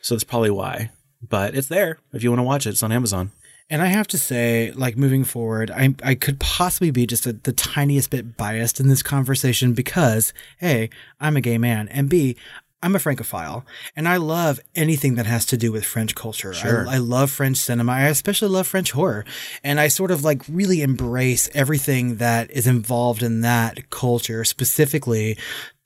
So 0.01 0.13
that's 0.13 0.23
probably 0.23 0.51
why. 0.51 0.91
But 1.27 1.55
it's 1.55 1.67
there 1.67 1.97
if 2.13 2.23
you 2.23 2.29
want 2.29 2.39
to 2.39 2.43
watch 2.43 2.67
it. 2.67 2.71
It's 2.71 2.83
on 2.83 2.91
Amazon. 2.91 3.31
And 3.69 3.81
I 3.81 3.87
have 3.87 4.07
to 4.07 4.17
say, 4.17 4.71
like 4.75 4.97
moving 4.97 5.23
forward, 5.23 5.71
I 5.71 5.93
I 6.03 6.15
could 6.15 6.39
possibly 6.39 6.91
be 6.91 7.05
just 7.05 7.25
a, 7.25 7.33
the 7.33 7.51
tiniest 7.51 8.11
bit 8.11 8.37
biased 8.37 8.79
in 8.79 8.87
this 8.87 9.03
conversation 9.03 9.73
because 9.73 10.33
a 10.61 10.89
I'm 11.19 11.35
a 11.35 11.41
gay 11.41 11.57
man, 11.57 11.87
and 11.89 12.09
b 12.09 12.37
I'm 12.83 12.95
a 12.95 12.99
Francophile 12.99 13.65
and 13.95 14.07
I 14.07 14.17
love 14.17 14.59
anything 14.75 15.15
that 15.15 15.25
has 15.25 15.45
to 15.47 15.57
do 15.57 15.71
with 15.71 15.83
French 15.83 16.13
culture. 16.13 16.53
Sure. 16.53 16.87
I, 16.87 16.95
I 16.95 16.97
love 16.97 17.31
French 17.31 17.57
cinema. 17.57 17.91
I 17.91 18.01
especially 18.03 18.49
love 18.49 18.67
French 18.67 18.91
horror. 18.91 19.25
And 19.63 19.79
I 19.79 19.87
sort 19.87 20.11
of 20.11 20.23
like 20.23 20.43
really 20.47 20.83
embrace 20.83 21.49
everything 21.55 22.17
that 22.17 22.51
is 22.51 22.67
involved 22.67 23.23
in 23.23 23.41
that 23.41 23.89
culture, 23.89 24.43
specifically 24.43 25.37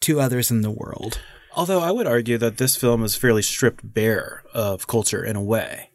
to 0.01 0.19
others 0.19 0.51
in 0.51 0.61
the 0.61 0.71
world. 0.71 1.21
Although 1.55 1.79
I 1.79 1.91
would 1.91 2.07
argue 2.07 2.37
that 2.37 2.57
this 2.57 2.75
film 2.75 3.03
is 3.03 3.15
fairly 3.15 3.41
stripped 3.41 3.93
bare 3.93 4.43
of 4.53 4.87
culture 4.87 5.23
in 5.23 5.37
a 5.37 5.41
way, 5.41 5.90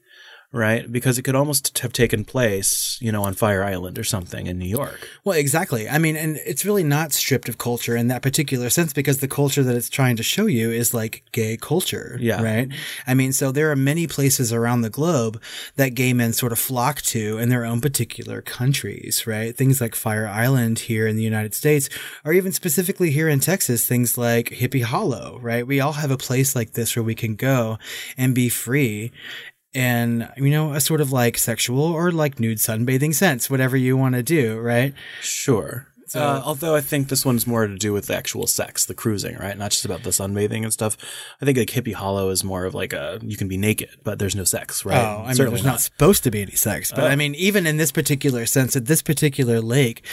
right? 0.52 0.90
Because 0.90 1.18
it 1.18 1.22
could 1.22 1.34
almost 1.34 1.78
have 1.78 1.92
taken 1.92 2.24
place, 2.24 2.98
you 3.00 3.12
know, 3.12 3.24
on 3.24 3.34
Fire 3.34 3.62
Island 3.62 3.98
or 3.98 4.04
something 4.04 4.46
in 4.46 4.58
New 4.58 4.68
York. 4.68 5.08
Well, 5.24 5.38
exactly. 5.38 5.88
I 5.88 5.98
mean, 5.98 6.16
and 6.16 6.38
it's 6.46 6.64
really 6.64 6.84
not 6.84 7.12
stripped 7.12 7.48
of 7.48 7.58
culture 7.58 7.96
in 7.96 8.08
that 8.08 8.22
particular 8.22 8.70
sense 8.70 8.92
because 8.92 9.18
the 9.18 9.28
culture 9.28 9.62
that 9.62 9.76
it's 9.76 9.88
trying 9.88 10.16
to 10.16 10.22
show 10.22 10.46
you 10.46 10.70
is 10.70 10.94
like 10.94 11.24
gay 11.32 11.56
culture. 11.56 12.16
Yeah. 12.20 12.42
Right. 12.42 12.68
I 13.06 13.14
mean, 13.14 13.32
so 13.32 13.52
there 13.52 13.70
are 13.70 13.76
many 13.76 14.06
places 14.06 14.52
around 14.52 14.82
the 14.82 14.90
globe 14.90 15.40
that 15.76 15.90
gay 15.90 16.12
men 16.12 16.32
sort 16.32 16.52
of 16.52 16.58
flock 16.58 17.02
to 17.02 17.38
in 17.38 17.48
their 17.48 17.64
own 17.64 17.80
particular 17.80 18.40
countries, 18.40 19.26
right? 19.26 19.56
Things 19.56 19.80
like 19.80 19.94
Fire 19.94 20.26
Island 20.26 20.80
here 20.80 21.06
in 21.06 21.16
the 21.16 21.22
United 21.22 21.54
States, 21.54 21.88
or 22.24 22.32
even 22.32 22.52
specifically 22.52 23.10
here 23.10 23.28
in 23.28 23.40
Texas, 23.40 23.86
things 23.86 24.16
like 24.16 24.50
Hippie 24.50 24.82
Hollow, 24.82 25.38
right? 25.40 25.66
We 25.66 25.80
all 25.80 25.92
have 25.92 26.10
a 26.10 26.16
place 26.16 26.54
like 26.54 26.72
this 26.72 26.96
where 26.96 27.02
we 27.02 27.14
can 27.14 27.34
go 27.34 27.78
and 28.16 28.34
be 28.34 28.48
free 28.48 29.12
and 29.76 30.28
you 30.38 30.50
know 30.50 30.72
a 30.72 30.80
sort 30.80 31.00
of 31.00 31.12
like 31.12 31.36
sexual 31.36 31.82
or 31.82 32.10
like 32.10 32.40
nude 32.40 32.58
sunbathing 32.58 33.14
sense 33.14 33.50
whatever 33.50 33.76
you 33.76 33.96
want 33.96 34.14
to 34.14 34.22
do 34.22 34.58
right 34.58 34.94
Sure. 35.20 35.86
Uh, 36.14 36.42
although 36.44 36.74
I 36.74 36.80
think 36.80 37.08
this 37.08 37.24
one's 37.24 37.46
more 37.46 37.66
to 37.66 37.74
do 37.76 37.92
with 37.92 38.06
the 38.06 38.16
actual 38.16 38.46
sex, 38.46 38.86
the 38.86 38.94
cruising, 38.94 39.36
right? 39.36 39.56
Not 39.56 39.72
just 39.72 39.84
about 39.84 40.02
the 40.02 40.10
sunbathing 40.10 40.62
and 40.62 40.72
stuff. 40.72 40.96
I 41.40 41.44
think 41.44 41.58
like 41.58 41.70
Hippie 41.70 41.94
Hollow 41.94 42.30
is 42.30 42.44
more 42.44 42.64
of 42.64 42.74
like 42.74 42.92
a 42.92 43.18
you 43.22 43.36
can 43.36 43.48
be 43.48 43.56
naked, 43.56 43.90
but 44.04 44.18
there's 44.18 44.36
no 44.36 44.44
sex, 44.44 44.84
right? 44.84 45.04
Oh, 45.04 45.22
I 45.24 45.28
mean, 45.34 45.36
there's 45.36 45.64
not. 45.64 45.80
supposed 45.80 46.24
to 46.24 46.30
be 46.30 46.42
any 46.42 46.52
sex, 46.52 46.92
but 46.92 47.10
I 47.10 47.16
mean, 47.16 47.34
even 47.34 47.66
in 47.66 47.76
this 47.76 47.92
particular 47.92 48.46
sense, 48.46 48.76
at 48.76 48.86
this 48.86 49.02
particular 49.02 49.60
lake, 49.60 50.04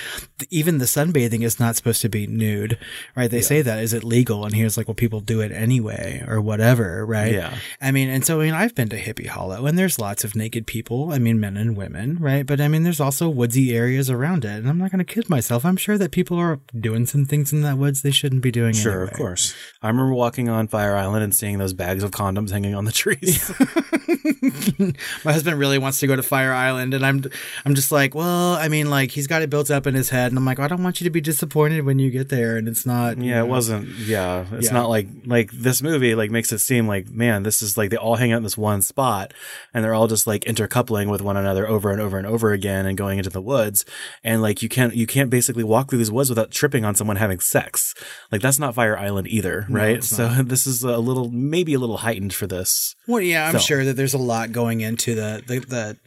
even 0.50 0.78
the 0.78 0.86
sunbathing 0.86 1.44
is 1.44 1.60
not 1.60 1.76
supposed 1.76 2.02
to 2.02 2.10
be 2.10 2.28
nude, 2.28 2.78
right? 3.16 3.30
They 3.30 3.42
say 3.42 3.62
that 3.62 3.80
is 3.80 3.94
it 3.94 4.04
legal, 4.04 4.46
and 4.46 4.56
here's 4.56 4.78
like, 4.78 4.88
well, 4.88 4.96
people 4.96 5.20
do 5.20 5.42
it 5.42 5.52
anyway 5.52 6.24
or 6.28 6.42
whatever, 6.42 7.06
right? 7.06 7.34
Yeah. 7.34 7.58
I 7.82 7.92
mean, 7.92 8.10
and 8.10 8.26
so 8.26 8.42
I 8.42 8.46
mean, 8.46 8.54
I've 8.54 8.76
been 8.76 8.90
to 8.90 9.00
Hippie 9.00 9.28
Hollow, 9.28 9.66
and 9.66 9.78
there's 9.78 10.00
lots 10.00 10.24
of 10.24 10.36
naked 10.36 10.66
people. 10.66 11.12
I 11.12 11.20
mean, 11.20 11.40
men 11.40 11.58
and 11.58 11.76
women, 11.76 12.18
right? 12.20 12.46
But 12.46 12.62
I 12.62 12.68
mean, 12.68 12.84
there's 12.84 13.00
also 13.00 13.30
woodsy 13.30 13.76
areas 13.76 14.10
around 14.10 14.46
it, 14.46 14.58
and 14.58 14.70
I'm 14.70 14.78
not 14.78 14.92
going 14.92 15.04
to 15.04 15.14
kid 15.14 15.30
myself. 15.30 15.66
I'm 15.66 15.78
sure 15.84 15.98
that 15.98 16.12
people 16.12 16.38
are 16.38 16.60
doing 16.80 17.06
some 17.06 17.26
things 17.26 17.54
in 17.54 17.62
that 17.62 17.78
woods 17.78 18.02
they 18.02 18.12
shouldn't 18.12 18.42
be 18.42 18.52
doing. 18.52 18.74
Sure, 18.74 18.94
anyway. 19.02 19.12
of 19.12 19.18
course. 19.18 19.54
I 19.82 19.88
remember 19.90 20.14
walking 20.14 20.50
on 20.50 20.68
Fire 20.68 20.96
Island 20.96 21.24
and 21.24 21.36
seeing 21.36 21.58
those 21.60 21.74
bags 21.74 22.02
of 22.04 22.12
condoms 22.12 22.50
hanging 22.52 22.74
on 22.74 22.86
the 22.86 22.92
trees. 22.92 23.52
my 25.26 25.34
husband 25.34 25.60
really 25.60 25.78
wants 25.78 26.00
to 26.00 26.08
go 26.08 26.16
to 26.16 26.24
Fire 26.24 26.54
Island, 26.54 26.94
and 26.94 27.06
I'm 27.06 27.24
I'm 27.66 27.76
just 27.76 27.92
like, 27.92 28.16
well, 28.16 28.54
I 28.56 28.68
mean, 28.68 28.90
like 28.90 29.12
he's 29.12 29.28
got 29.28 29.42
it 29.42 29.50
built 29.50 29.70
up 29.72 29.86
in 29.88 29.94
his 29.96 30.10
head, 30.10 30.32
and 30.32 30.38
I'm 30.38 30.46
like, 30.46 30.60
I 30.60 30.68
don't 30.68 30.84
want 30.84 31.02
you 31.02 31.06
to 31.06 31.12
be 31.12 31.22
disappointed 31.22 31.86
when 31.86 32.00
you 32.00 32.10
get 32.10 32.30
there, 32.30 32.58
and 32.58 32.68
it's 32.68 32.86
not. 32.86 33.18
Yeah, 33.18 33.36
it 33.42 33.46
know. 33.46 33.46
wasn't. 33.48 33.88
Yeah, 34.00 34.46
it's 34.54 34.68
Yeah. 34.68 34.74
not 34.74 34.90
like 34.90 35.08
like 35.26 35.52
this 35.52 35.82
movie 35.82 36.16
like 36.16 36.32
makes 36.32 36.52
it 36.52 36.60
seem 36.60 36.88
like 36.88 37.10
man, 37.10 37.44
this 37.44 37.62
is 37.62 37.78
like 37.78 37.90
they 37.90 37.98
all 37.98 38.16
hang 38.16 38.32
out 38.32 38.38
in 38.38 38.44
this 38.44 38.58
one 38.58 38.82
spot, 38.82 39.34
and 39.74 39.84
they're 39.84 39.94
all 39.94 40.08
just 40.08 40.28
like 40.28 40.44
intercoupling 40.46 41.10
with 41.10 41.22
one 41.22 41.38
another 41.38 41.68
over 41.68 41.92
and 41.92 42.02
over 42.02 42.18
and 42.18 42.28
over 42.28 42.52
again, 42.52 42.86
and 42.86 42.98
going 42.98 43.18
into 43.18 43.30
the 43.30 43.42
woods, 43.42 43.86
and 44.24 44.42
like 44.42 44.62
you 44.62 44.70
can't 44.70 44.96
you 44.96 45.08
can't 45.08 45.30
basically 45.30 45.64
walk 45.74 45.90
through 45.90 46.02
these 46.04 46.12
woods 46.18 46.30
without 46.34 46.50
tripping 46.60 46.84
on 46.86 46.94
someone 46.96 47.18
having 47.18 47.40
sex. 47.40 47.94
Like 48.32 48.42
that's 48.42 48.60
not 48.64 48.76
Fire 48.76 48.98
Island 49.08 49.28
either, 49.28 49.66
right? 49.70 49.98
it's 49.98 50.10
So 50.18 50.28
this 50.54 50.66
is 50.72 50.84
a 50.84 50.98
little 51.10 51.28
maybe 51.32 51.74
a 51.74 51.80
little 51.84 51.98
heightened 52.06 52.34
for 52.34 52.48
this. 52.48 52.96
Well, 53.08 53.22
yeah, 53.22 53.48
I'm 53.48 53.54
So- 53.60 53.60
sure 53.70 53.84
that 53.86 53.96
there's 53.98 54.14
a 54.22 54.26
lot 54.34 54.52
going 54.52 54.82
into 54.82 55.16
the 55.16 55.30
the, 55.46 55.58
the 55.76 55.98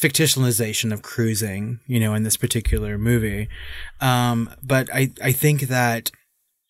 fictionalization 0.00 0.92
of 0.92 1.02
cruising, 1.02 1.80
you 1.86 2.00
know, 2.00 2.14
in 2.14 2.22
this 2.24 2.36
particular 2.36 2.98
movie. 2.98 3.48
Um, 4.00 4.50
but 4.62 4.88
I 4.92 5.10
I 5.22 5.32
think 5.32 5.62
that 5.62 6.10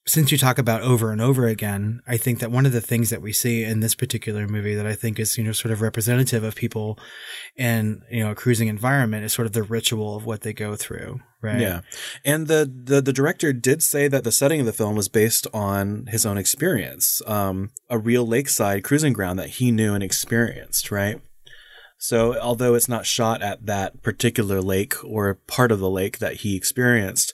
since 0.07 0.31
you 0.31 0.37
talk 0.37 0.59
about 0.59 0.83
over 0.83 1.11
and 1.13 1.21
over 1.21 1.47
again, 1.47 2.03
I 2.07 2.19
think 2.19 2.41
that 2.41 2.51
one 2.51 2.67
of 2.67 2.73
the 2.73 2.83
things 2.83 3.09
that 3.09 3.23
we 3.23 3.33
see 3.33 3.65
in 3.65 3.81
this 3.81 3.95
particular 3.95 4.47
movie 4.47 4.75
that 4.75 4.87
I 4.87 4.95
think 4.95 5.19
is, 5.19 5.39
you 5.39 5.45
know, 5.45 5.53
sort 5.53 5.73
of 5.73 5.81
representative 5.81 6.45
of 6.45 6.55
people 6.55 6.99
in, 7.57 8.03
you 8.11 8.23
know, 8.23 8.33
a 8.33 8.35
cruising 8.35 8.69
environment 8.69 9.25
is 9.25 9.33
sort 9.33 9.47
of 9.47 9.53
the 9.53 9.63
ritual 9.63 10.15
of 10.15 10.27
what 10.27 10.43
they 10.43 10.53
go 10.53 10.77
through, 10.77 11.21
right? 11.41 11.61
Yeah. 11.61 11.81
And 12.23 12.49
the, 12.49 12.71
the 12.85 13.01
the 13.01 13.15
director 13.15 13.55
did 13.55 13.83
say 13.83 14.07
that 14.09 14.25
the 14.25 14.33
setting 14.33 14.61
of 14.61 14.67
the 14.67 14.75
film 14.75 14.95
was 14.95 15.09
based 15.09 15.47
on 15.55 16.07
his 16.09 16.27
own 16.27 16.37
experience, 16.37 17.23
um, 17.27 17.71
a 17.89 17.99
real 17.99 18.27
lakeside 18.27 18.85
cruising 18.85 19.15
ground 19.15 19.39
that 19.39 19.51
he 19.51 19.71
knew 19.71 19.95
and 19.95 20.05
experienced, 20.05 20.91
right? 20.91 21.23
So 21.97 22.39
although 22.39 22.75
it's 22.75 22.89
not 22.89 23.07
shot 23.07 23.41
at 23.41 23.65
that 23.65 24.03
particular 24.03 24.61
lake 24.61 25.03
or 25.03 25.37
part 25.47 25.73
of 25.73 25.79
the 25.79 25.89
lake 25.89 26.19
that 26.19 26.39
he 26.39 26.55
experienced, 26.55 27.33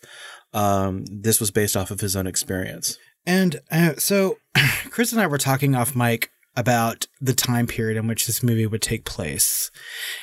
um, 0.53 1.05
this 1.07 1.41
was 1.41 1.51
based 1.51 1.77
off 1.77 1.91
of 1.91 2.01
his 2.01 2.17
own 2.17 2.27
experience. 2.27 2.99
And 3.27 3.61
uh, 3.71 3.95
so 3.99 4.39
Chris 4.91 5.13
and 5.13 5.21
I 5.21 5.27
were 5.27 5.39
talking 5.39 5.75
off 5.75 5.95
mic 5.95 6.31
about 6.57 7.07
the 7.21 7.33
time 7.33 7.67
period 7.67 7.97
in 7.97 8.09
which 8.09 8.27
this 8.27 8.43
movie 8.43 8.67
would 8.67 8.83
take 8.83 9.05
place. 9.05 9.71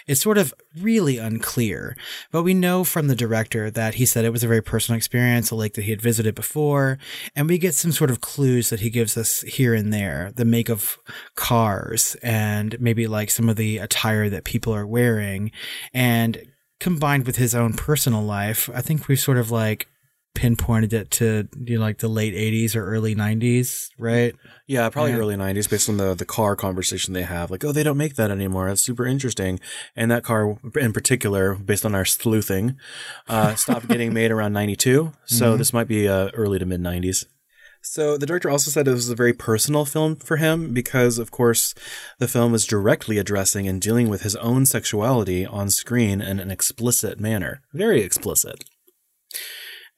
It's 0.07 0.22
sort 0.22 0.38
of 0.38 0.53
really 0.77 1.17
unclear, 1.17 1.96
but 2.31 2.43
we 2.43 2.53
know 2.53 2.84
from 2.84 3.07
the 3.07 3.15
director 3.15 3.72
that 3.72 3.96
he 3.96 4.05
said 4.05 4.25
it 4.25 4.31
was 4.31 4.43
a 4.43 4.48
very 4.48 4.62
personal 4.62 4.98
experience, 4.98 5.51
a 5.51 5.55
lake 5.55 5.74
that 5.75 5.84
he 5.84 5.91
had 5.91 6.01
visited 6.01 6.36
before, 6.36 7.00
and 7.36 7.48
we 7.48 7.57
get 7.57 7.75
some 7.75 7.93
sort 7.93 8.12
of 8.12 8.19
clues 8.19 8.69
that 8.69 8.81
he 8.81 8.89
gives 8.89 9.17
us 9.17 9.41
here 9.41 9.74
and 9.74 9.93
there, 9.93 10.31
the 10.36 10.46
make 10.46 10.69
of 10.69 10.98
cars 11.36 12.15
and 12.22 12.79
maybe 12.79 13.07
like 13.07 13.31
some 13.31 13.48
of 13.48 13.55
the 13.55 13.77
attire 13.77 14.29
that 14.29 14.43
people 14.43 14.75
are 14.75 14.86
wearing 14.86 15.51
and 15.93 16.41
combined 16.79 17.25
with 17.25 17.38
his 17.38 17.55
own 17.55 17.74
personal 17.74 18.22
life, 18.22 18.69
I 18.74 18.81
think 18.81 19.07
we've 19.07 19.19
sort 19.19 19.38
of 19.38 19.50
like 19.50 19.88
pinpointed 20.38 20.94
it 20.94 21.10
to 21.10 21.48
you 21.65 21.75
know, 21.77 21.82
like 21.82 21.98
the 21.98 22.08
late 22.08 22.36
80s 22.36 22.75
or 22.75 22.86
early 22.86 23.15
90s, 23.15 23.89
right? 23.98 24.36
Yeah, 24.67 24.88
probably 24.89 25.13
Yeah. 25.13 25.17
early 25.17 25.36
'90s, 25.36 25.67
based 25.70 25.89
on 25.89 25.98
the 25.98 26.13
the 26.13 26.25
car 26.25 26.56
conversation 26.56 27.13
they 27.13 27.24
have. 27.24 27.50
Like, 27.50 27.63
oh, 27.65 27.72
they 27.72 27.84
don't 27.84 27.98
make 27.98 28.15
that 28.15 28.29
anymore. 28.32 28.67
That's 28.67 28.82
super 28.84 29.06
interesting. 29.06 29.60
And 29.96 30.12
that 30.12 30.24
car, 30.24 30.58
in 30.75 30.94
particular, 30.94 31.56
based 31.56 31.86
on 31.86 31.96
our 31.96 32.06
sleuthing, 32.06 32.75
uh, 33.27 33.56
stopped 33.56 33.88
getting 33.94 34.13
made 34.13 34.29
around 34.29 34.53
'92. 34.53 35.13
So 35.25 35.58
this 35.58 35.74
might 35.74 35.88
be 35.88 36.08
uh, 36.08 36.29
early 36.34 36.60
to 36.60 36.65
mid 36.65 36.82
'90s. 36.82 37.25
So 37.82 38.17
the 38.17 38.25
director 38.25 38.50
also 38.50 38.70
said 38.70 38.88
it 38.88 38.91
was 38.91 39.10
a 39.10 39.15
very 39.15 39.32
personal 39.34 39.86
film 39.86 40.17
for 40.17 40.36
him 40.38 40.74
because, 40.74 41.17
of 41.17 41.32
course, 41.32 41.74
the 42.20 42.27
film 42.27 42.53
is 42.53 42.65
directly 42.65 43.17
addressing 43.17 43.67
and 43.67 43.82
dealing 43.82 44.10
with 44.10 44.24
his 44.24 44.36
own 44.38 44.65
sexuality 44.65 45.46
on 45.46 45.70
screen 45.70 46.20
in 46.20 46.39
an 46.41 46.51
explicit 46.51 47.20
manner, 47.22 47.62
very 47.74 48.01
explicit. 48.01 48.65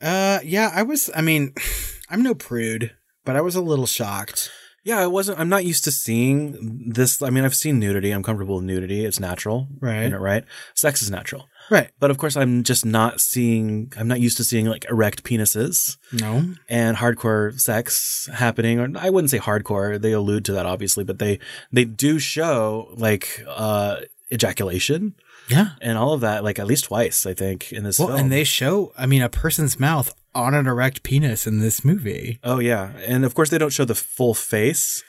Uh 0.01 0.39
yeah, 0.43 0.71
I 0.73 0.83
was 0.83 1.09
I 1.15 1.21
mean, 1.21 1.53
I'm 2.09 2.23
no 2.23 2.33
prude, 2.33 2.95
but 3.25 3.35
I 3.35 3.41
was 3.41 3.55
a 3.55 3.61
little 3.61 3.85
shocked. 3.87 4.49
Yeah, 4.85 4.99
I 4.99 5.07
wasn't. 5.07 5.39
I'm 5.39 5.49
not 5.49 5.65
used 5.65 5.83
to 5.83 5.91
seeing 5.91 6.89
this. 6.93 7.21
I 7.21 7.29
mean, 7.29 7.43
I've 7.43 7.53
seen 7.53 7.79
nudity. 7.79 8.11
I'm 8.11 8.23
comfortable 8.23 8.55
with 8.55 8.63
nudity. 8.63 9.03
It's 9.05 9.19
natural, 9.19 9.67
Right. 9.81 10.03
You 10.03 10.09
know, 10.11 10.17
right? 10.17 10.45
Sex 10.73 11.03
is 11.03 11.11
natural. 11.11 11.47
Right. 11.69 11.91
But 11.99 12.11
of 12.11 12.17
course, 12.17 12.37
I'm 12.37 12.63
just 12.63 12.85
not 12.85 13.19
seeing, 13.19 13.91
I'm 13.97 14.07
not 14.07 14.21
used 14.21 14.37
to 14.37 14.43
seeing 14.45 14.65
like 14.67 14.85
erect 14.89 15.23
penises 15.23 15.97
No. 16.13 16.45
and 16.69 16.97
hardcore 16.97 17.59
sex 17.59 18.29
happening. 18.33 18.79
Or 18.79 18.89
I 18.97 19.09
wouldn't 19.09 19.29
say 19.29 19.37
hardcore. 19.37 20.01
They 20.01 20.13
allude 20.13 20.45
to 20.45 20.53
that 20.53 20.65
obviously, 20.65 21.03
but 21.03 21.19
they, 21.19 21.39
they 21.73 21.83
do 21.85 22.17
show 22.17 22.87
like, 22.95 23.43
uh, 23.47 23.97
ejaculation 24.31 25.13
Yeah. 25.49 25.69
and 25.81 25.97
all 25.97 26.13
of 26.13 26.21
that, 26.21 26.43
like 26.43 26.59
at 26.59 26.67
least 26.67 26.85
twice, 26.85 27.25
I 27.25 27.33
think, 27.33 27.71
in 27.71 27.83
this 27.83 27.97
Well, 27.99 28.09
film. 28.09 28.19
and 28.19 28.31
they 28.31 28.43
show 28.43 28.93
I 28.97 29.05
mean 29.05 29.21
a 29.21 29.29
person's 29.29 29.79
mouth 29.79 30.13
on 30.35 30.53
an 30.53 30.67
erect 30.67 31.01
penis 31.03 31.47
in 31.47 31.59
this 31.59 31.83
movie. 31.83 32.39
Oh 32.43 32.59
yeah, 32.59 32.91
and 33.05 33.25
of 33.25 33.33
course 33.35 33.49
they 33.49 33.57
don't 33.57 33.73
show 33.73 33.85
the 33.85 33.95
full 33.95 34.33
face 34.33 35.03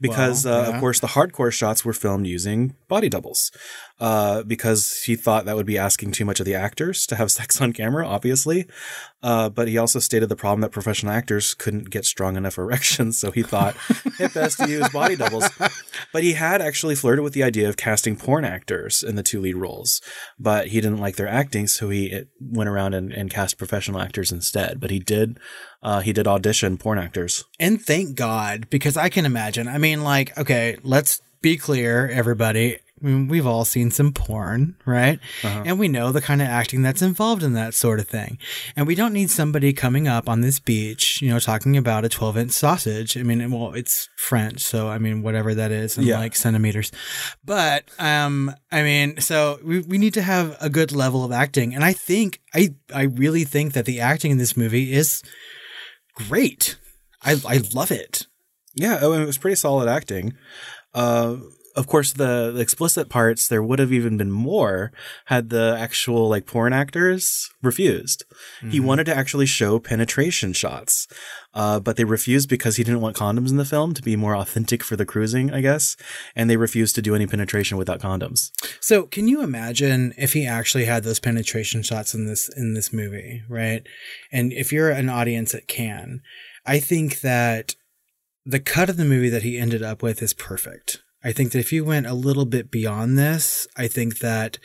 because 0.00 0.44
Well, 0.44 0.66
uh, 0.66 0.74
of 0.74 0.80
course 0.80 1.00
the 1.00 1.08
hardcore 1.08 1.52
shots 1.52 1.84
were 1.84 1.92
filmed 1.94 2.26
using 2.26 2.74
body 2.86 3.08
doubles. 3.08 3.50
Uh, 4.00 4.44
because 4.44 5.02
he 5.02 5.16
thought 5.16 5.44
that 5.44 5.56
would 5.56 5.66
be 5.66 5.76
asking 5.76 6.12
too 6.12 6.24
much 6.24 6.38
of 6.38 6.46
the 6.46 6.54
actors 6.54 7.04
to 7.04 7.16
have 7.16 7.32
sex 7.38 7.60
on 7.60 7.72
camera, 7.72 8.06
obviously. 8.06 8.66
Uh, 9.22 9.48
but 9.48 9.66
he 9.66 9.76
also 9.76 9.98
stated 9.98 10.28
the 10.28 10.36
problem 10.36 10.60
that 10.60 10.70
professional 10.70 11.12
actors 11.12 11.52
couldn't 11.54 11.90
get 11.90 12.04
strong 12.04 12.36
enough 12.36 12.58
erections, 12.58 13.18
so 13.18 13.32
he 13.32 13.42
thought 13.42 13.74
it 14.20 14.32
best 14.32 14.58
to 14.58 14.70
use 14.70 14.88
body 14.90 15.16
doubles. 15.16 15.48
But 16.10 16.22
he 16.22 16.32
had 16.32 16.62
actually 16.62 16.94
flirted 16.94 17.22
with 17.22 17.34
the 17.34 17.42
idea 17.42 17.68
of 17.68 17.76
casting 17.76 18.16
porn 18.16 18.44
actors 18.44 19.02
in 19.02 19.16
the 19.16 19.22
two 19.22 19.40
lead 19.40 19.56
roles, 19.56 20.00
but 20.38 20.68
he 20.68 20.80
didn't 20.80 21.00
like 21.00 21.16
their 21.16 21.28
acting, 21.28 21.66
so 21.66 21.90
he 21.90 22.22
went 22.40 22.70
around 22.70 22.94
and, 22.94 23.12
and 23.12 23.30
cast 23.30 23.58
professional 23.58 24.00
actors 24.00 24.32
instead. 24.32 24.80
But 24.80 24.90
he 24.90 25.00
did, 25.00 25.38
uh, 25.82 26.00
he 26.00 26.14
did 26.14 26.26
audition 26.26 26.78
porn 26.78 26.98
actors. 26.98 27.44
And 27.60 27.82
thank 27.82 28.16
God, 28.16 28.70
because 28.70 28.96
I 28.96 29.10
can 29.10 29.26
imagine. 29.26 29.68
I 29.68 29.76
mean, 29.76 30.02
like, 30.02 30.36
okay, 30.38 30.78
let's 30.82 31.20
be 31.42 31.56
clear, 31.56 32.08
everybody. 32.08 32.78
I 33.02 33.06
mean, 33.06 33.28
we've 33.28 33.46
all 33.46 33.64
seen 33.64 33.90
some 33.90 34.12
porn, 34.12 34.76
right? 34.84 35.20
Uh-huh. 35.44 35.62
And 35.64 35.78
we 35.78 35.88
know 35.88 36.10
the 36.12 36.20
kind 36.20 36.42
of 36.42 36.48
acting 36.48 36.82
that's 36.82 37.02
involved 37.02 37.42
in 37.42 37.52
that 37.54 37.74
sort 37.74 38.00
of 38.00 38.08
thing. 38.08 38.38
And 38.76 38.86
we 38.86 38.94
don't 38.94 39.12
need 39.12 39.30
somebody 39.30 39.72
coming 39.72 40.08
up 40.08 40.28
on 40.28 40.40
this 40.40 40.58
beach, 40.58 41.22
you 41.22 41.30
know, 41.30 41.38
talking 41.38 41.76
about 41.76 42.04
a 42.04 42.08
12 42.08 42.36
inch 42.38 42.50
sausage. 42.52 43.16
I 43.16 43.22
mean, 43.22 43.50
well, 43.50 43.72
it's 43.74 44.08
French, 44.16 44.60
so 44.60 44.88
I 44.88 44.98
mean, 44.98 45.22
whatever 45.22 45.54
that 45.54 45.70
is 45.70 45.96
in 45.96 46.04
Yeah. 46.04 46.18
like 46.18 46.34
centimeters. 46.34 46.90
But, 47.44 47.84
um, 47.98 48.54
I 48.72 48.82
mean, 48.82 49.20
so 49.20 49.58
we, 49.64 49.80
we 49.80 49.98
need 49.98 50.14
to 50.14 50.22
have 50.22 50.56
a 50.60 50.68
good 50.70 50.92
level 50.92 51.24
of 51.24 51.32
acting. 51.32 51.74
And 51.74 51.84
I 51.84 51.92
think, 51.92 52.40
I, 52.54 52.74
I 52.94 53.02
really 53.02 53.44
think 53.44 53.72
that 53.74 53.84
the 53.84 54.00
acting 54.00 54.30
in 54.32 54.38
this 54.38 54.56
movie 54.56 54.92
is 54.92 55.22
great. 56.14 56.76
I, 57.22 57.40
I 57.46 57.62
love 57.74 57.90
it. 57.90 58.26
Yeah, 58.74 58.98
oh, 59.02 59.12
and 59.12 59.22
it 59.22 59.26
was 59.26 59.38
pretty 59.38 59.56
solid 59.56 59.88
acting. 59.88 60.34
Uh, 60.94 61.36
of 61.78 61.86
course, 61.86 62.12
the, 62.12 62.50
the 62.50 62.60
explicit 62.60 63.08
parts 63.08 63.46
there 63.46 63.62
would 63.62 63.78
have 63.78 63.92
even 63.92 64.16
been 64.16 64.32
more 64.32 64.90
had 65.26 65.48
the 65.50 65.76
actual 65.78 66.28
like 66.28 66.44
porn 66.44 66.72
actors 66.72 67.50
refused. 67.62 68.24
He 68.68 68.80
wanted 68.80 69.04
to 69.04 69.16
actually 69.16 69.46
show 69.46 69.78
penetration 69.78 70.54
shots, 70.54 71.06
uh, 71.54 71.78
but 71.78 71.96
they 71.96 72.02
refused 72.02 72.48
because 72.48 72.76
he 72.76 72.84
didn't 72.84 73.00
want 73.00 73.16
condoms 73.16 73.50
in 73.50 73.58
the 73.58 73.64
film 73.64 73.94
to 73.94 74.02
be 74.02 74.16
more 74.16 74.34
authentic 74.34 74.82
for 74.82 74.96
the 74.96 75.06
cruising, 75.06 75.52
I 75.52 75.60
guess. 75.60 75.96
And 76.34 76.50
they 76.50 76.56
refused 76.56 76.96
to 76.96 77.02
do 77.02 77.14
any 77.14 77.28
penetration 77.28 77.78
without 77.78 78.00
condoms. 78.00 78.50
So, 78.80 79.04
can 79.04 79.28
you 79.28 79.40
imagine 79.42 80.14
if 80.18 80.32
he 80.32 80.46
actually 80.46 80.86
had 80.86 81.04
those 81.04 81.20
penetration 81.20 81.84
shots 81.84 82.12
in 82.12 82.26
this 82.26 82.50
in 82.56 82.74
this 82.74 82.92
movie, 82.92 83.44
right? 83.48 83.86
And 84.32 84.52
if 84.52 84.72
you're 84.72 84.90
an 84.90 85.08
audience 85.08 85.52
that 85.52 85.68
can, 85.68 86.22
I 86.66 86.80
think 86.80 87.20
that 87.20 87.76
the 88.44 88.58
cut 88.58 88.90
of 88.90 88.96
the 88.96 89.04
movie 89.04 89.28
that 89.28 89.44
he 89.44 89.58
ended 89.58 89.84
up 89.84 90.02
with 90.02 90.22
is 90.22 90.34
perfect. 90.34 91.02
I 91.24 91.32
think 91.32 91.50
that 91.50 91.58
if 91.58 91.72
you 91.72 91.84
went 91.84 92.06
a 92.06 92.14
little 92.14 92.44
bit 92.44 92.70
beyond 92.70 93.18
this, 93.18 93.66
I 93.76 93.88
think 93.88 94.20
that 94.20 94.58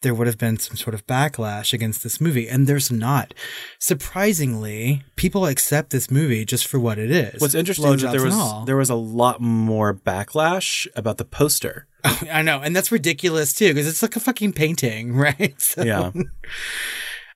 there 0.00 0.14
would 0.14 0.26
have 0.26 0.38
been 0.38 0.58
some 0.58 0.76
sort 0.76 0.94
of 0.94 1.06
backlash 1.06 1.74
against 1.74 2.02
this 2.02 2.18
movie, 2.18 2.48
and 2.48 2.66
there's 2.66 2.90
not. 2.90 3.34
Surprisingly, 3.78 5.02
people 5.16 5.44
accept 5.44 5.90
this 5.90 6.10
movie 6.10 6.46
just 6.46 6.66
for 6.66 6.78
what 6.78 6.98
it 6.98 7.10
is. 7.10 7.40
What's 7.40 7.54
interesting 7.54 7.92
is 7.92 8.02
that 8.02 8.12
there 8.12 8.24
was 8.24 8.66
there 8.66 8.76
was 8.76 8.88
a 8.90 8.94
lot 8.94 9.40
more 9.40 9.92
backlash 9.92 10.86
about 10.96 11.18
the 11.18 11.26
poster. 11.26 11.86
I 12.04 12.40
know, 12.40 12.60
and 12.60 12.74
that's 12.74 12.90
ridiculous 12.90 13.52
too 13.52 13.74
because 13.74 13.86
it's 13.86 14.02
like 14.02 14.16
a 14.16 14.20
fucking 14.20 14.54
painting, 14.54 15.14
right? 15.16 15.60
So, 15.60 15.82
Yeah. 15.82 16.10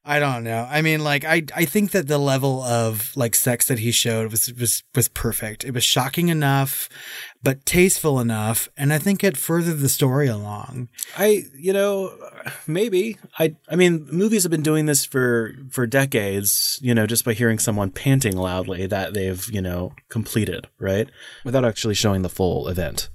I 0.04 0.18
don't 0.18 0.42
know. 0.42 0.66
I 0.68 0.82
mean, 0.82 1.04
like, 1.04 1.24
I 1.24 1.44
I 1.54 1.64
think 1.64 1.92
that 1.92 2.08
the 2.08 2.18
level 2.18 2.60
of 2.62 3.16
like 3.16 3.36
sex 3.36 3.66
that 3.66 3.78
he 3.78 3.92
showed 3.92 4.32
was 4.32 4.52
was 4.54 4.82
was 4.96 5.08
perfect. 5.08 5.64
It 5.64 5.74
was 5.74 5.84
shocking 5.84 6.28
enough, 6.28 6.88
but 7.40 7.64
tasteful 7.64 8.18
enough, 8.18 8.68
and 8.76 8.92
I 8.92 8.98
think 8.98 9.22
it 9.22 9.36
furthered 9.36 9.78
the 9.78 9.88
story 9.88 10.26
along. 10.26 10.88
I, 11.16 11.44
you 11.54 11.72
know, 11.72 12.16
maybe 12.66 13.16
I. 13.38 13.54
I 13.68 13.76
mean, 13.76 14.08
movies 14.10 14.42
have 14.42 14.50
been 14.50 14.62
doing 14.62 14.86
this 14.86 15.04
for 15.04 15.54
for 15.70 15.86
decades. 15.86 16.80
You 16.82 16.96
know, 16.96 17.06
just 17.06 17.24
by 17.24 17.34
hearing 17.34 17.60
someone 17.60 17.90
panting 17.90 18.36
loudly 18.36 18.86
that 18.86 19.14
they've 19.14 19.48
you 19.52 19.62
know 19.62 19.92
completed 20.08 20.66
right 20.80 21.08
without 21.44 21.64
actually 21.64 21.94
showing 21.94 22.22
the 22.22 22.28
full 22.28 22.66
event. 22.66 23.08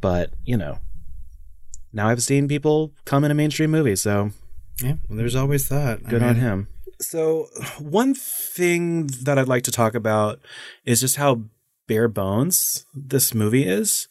But 0.00 0.30
you 0.46 0.56
know, 0.56 0.78
now 1.92 2.08
I've 2.08 2.22
seen 2.22 2.48
people 2.48 2.94
come 3.04 3.24
in 3.24 3.30
a 3.30 3.34
mainstream 3.34 3.70
movie, 3.70 3.96
so 3.96 4.30
Yeah, 4.82 4.94
well, 5.08 5.18
there's 5.18 5.36
always 5.36 5.68
that. 5.68 6.00
I 6.06 6.10
good 6.10 6.22
on 6.22 6.36
him. 6.36 6.68
So 7.00 7.48
one 7.78 8.14
thing 8.14 9.06
that 9.22 9.38
I'd 9.38 9.48
like 9.48 9.64
to 9.64 9.72
talk 9.72 9.94
about 9.94 10.40
is 10.84 11.00
just 11.00 11.16
how 11.16 11.44
bare 11.86 12.08
bones 12.08 12.86
this 12.94 13.34
movie 13.34 13.66
is. 13.66 14.08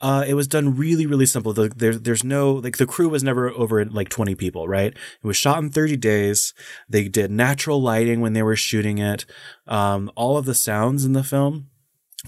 Uh, 0.00 0.24
it 0.26 0.34
was 0.34 0.48
done 0.48 0.76
really, 0.76 1.06
really 1.06 1.26
simple. 1.26 1.52
The, 1.52 1.68
there, 1.68 1.94
there's 1.94 2.24
no 2.24 2.54
like 2.54 2.76
the 2.76 2.86
crew 2.86 3.08
was 3.08 3.22
never 3.22 3.50
over 3.50 3.84
like 3.84 4.08
20 4.08 4.34
people, 4.34 4.66
right? 4.66 4.92
It 4.92 5.26
was 5.26 5.36
shot 5.36 5.62
in 5.62 5.70
30 5.70 5.96
days. 5.96 6.54
They 6.88 7.06
did 7.06 7.30
natural 7.30 7.80
lighting 7.80 8.20
when 8.20 8.32
they 8.32 8.42
were 8.42 8.56
shooting 8.56 8.98
it. 8.98 9.24
Um, 9.68 10.10
all 10.16 10.36
of 10.36 10.44
the 10.44 10.54
sounds 10.54 11.04
in 11.04 11.12
the 11.12 11.22
film 11.22 11.68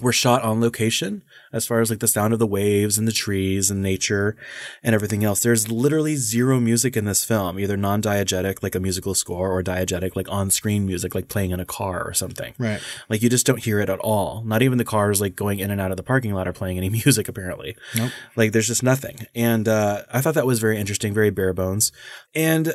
were 0.01 0.11
shot 0.11 0.43
on 0.43 0.59
location 0.59 1.23
as 1.53 1.65
far 1.65 1.79
as 1.79 1.89
like 1.89 1.99
the 1.99 2.07
sound 2.07 2.33
of 2.33 2.39
the 2.39 2.47
waves 2.47 2.97
and 2.97 3.07
the 3.07 3.13
trees 3.13 3.71
and 3.71 3.81
nature 3.81 4.35
and 4.83 4.93
everything 4.93 5.23
else. 5.23 5.41
There's 5.41 5.71
literally 5.71 6.17
zero 6.17 6.59
music 6.59 6.97
in 6.97 7.05
this 7.05 7.23
film, 7.23 7.57
either 7.59 7.77
non-diegetic 7.77 8.61
like 8.61 8.75
a 8.75 8.79
musical 8.79 9.15
score 9.15 9.51
or 9.51 9.63
diegetic 9.63 10.15
like 10.15 10.29
on-screen 10.29 10.85
music 10.85 11.15
like 11.15 11.29
playing 11.29 11.51
in 11.51 11.61
a 11.61 11.65
car 11.65 12.05
or 12.05 12.13
something. 12.13 12.53
Right. 12.57 12.81
Like 13.07 13.21
you 13.21 13.29
just 13.29 13.45
don't 13.45 13.63
hear 13.63 13.79
it 13.79 13.89
at 13.89 13.99
all. 13.99 14.43
Not 14.43 14.61
even 14.61 14.77
the 14.77 14.83
cars 14.85 15.21
like 15.21 15.35
going 15.35 15.59
in 15.59 15.71
and 15.71 15.79
out 15.79 15.91
of 15.91 15.97
the 15.97 16.03
parking 16.03 16.33
lot 16.33 16.47
are 16.47 16.53
playing 16.53 16.77
any 16.77 16.89
music 17.05 17.29
apparently. 17.29 17.77
Nope. 17.95 18.11
Like 18.35 18.51
there's 18.51 18.67
just 18.67 18.83
nothing. 18.83 19.27
And 19.33 19.67
uh, 19.67 20.03
I 20.11 20.19
thought 20.19 20.35
that 20.35 20.45
was 20.45 20.59
very 20.59 20.77
interesting, 20.77 21.13
very 21.13 21.29
bare 21.29 21.53
bones. 21.53 21.93
And 22.33 22.73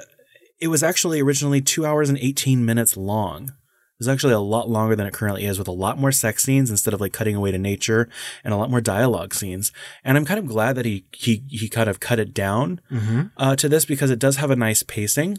it 0.58 0.68
was 0.68 0.82
actually 0.82 1.20
originally 1.20 1.60
two 1.60 1.84
hours 1.84 2.08
and 2.08 2.18
18 2.18 2.64
minutes 2.64 2.96
long. 2.96 3.52
Was 4.00 4.08
actually 4.08 4.32
a 4.32 4.40
lot 4.40 4.68
longer 4.68 4.96
than 4.96 5.06
it 5.06 5.12
currently 5.12 5.44
is 5.44 5.58
with 5.58 5.68
a 5.68 5.72
lot 5.72 5.98
more 5.98 6.10
sex 6.10 6.42
scenes 6.42 6.70
instead 6.70 6.94
of 6.94 7.00
like 7.00 7.12
cutting 7.12 7.36
away 7.36 7.52
to 7.52 7.58
nature 7.58 8.08
and 8.42 8.52
a 8.52 8.56
lot 8.56 8.70
more 8.70 8.80
dialogue 8.80 9.34
scenes. 9.34 9.72
And 10.02 10.16
I'm 10.16 10.24
kind 10.24 10.40
of 10.40 10.46
glad 10.46 10.74
that 10.76 10.86
he, 10.86 11.04
he, 11.12 11.44
he 11.48 11.68
kind 11.68 11.88
of 11.88 12.00
cut 12.00 12.18
it 12.18 12.32
down 12.34 12.80
uh, 13.36 13.54
to 13.56 13.68
this 13.68 13.84
because 13.84 14.10
it 14.10 14.18
does 14.18 14.36
have 14.36 14.50
a 14.50 14.56
nice 14.56 14.82
pacing. 14.82 15.36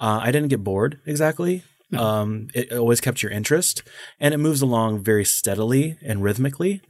Uh, 0.00 0.18
I 0.22 0.32
didn't 0.32 0.48
get 0.48 0.64
bored 0.64 0.98
exactly. 1.06 1.62
Um, 1.96 2.48
it 2.52 2.72
always 2.72 3.00
kept 3.00 3.22
your 3.22 3.30
interest 3.30 3.84
and 4.18 4.34
it 4.34 4.38
moves 4.38 4.60
along 4.60 5.04
very 5.04 5.24
steadily 5.24 5.96
and 6.02 6.20
rhythmically. 6.24 6.82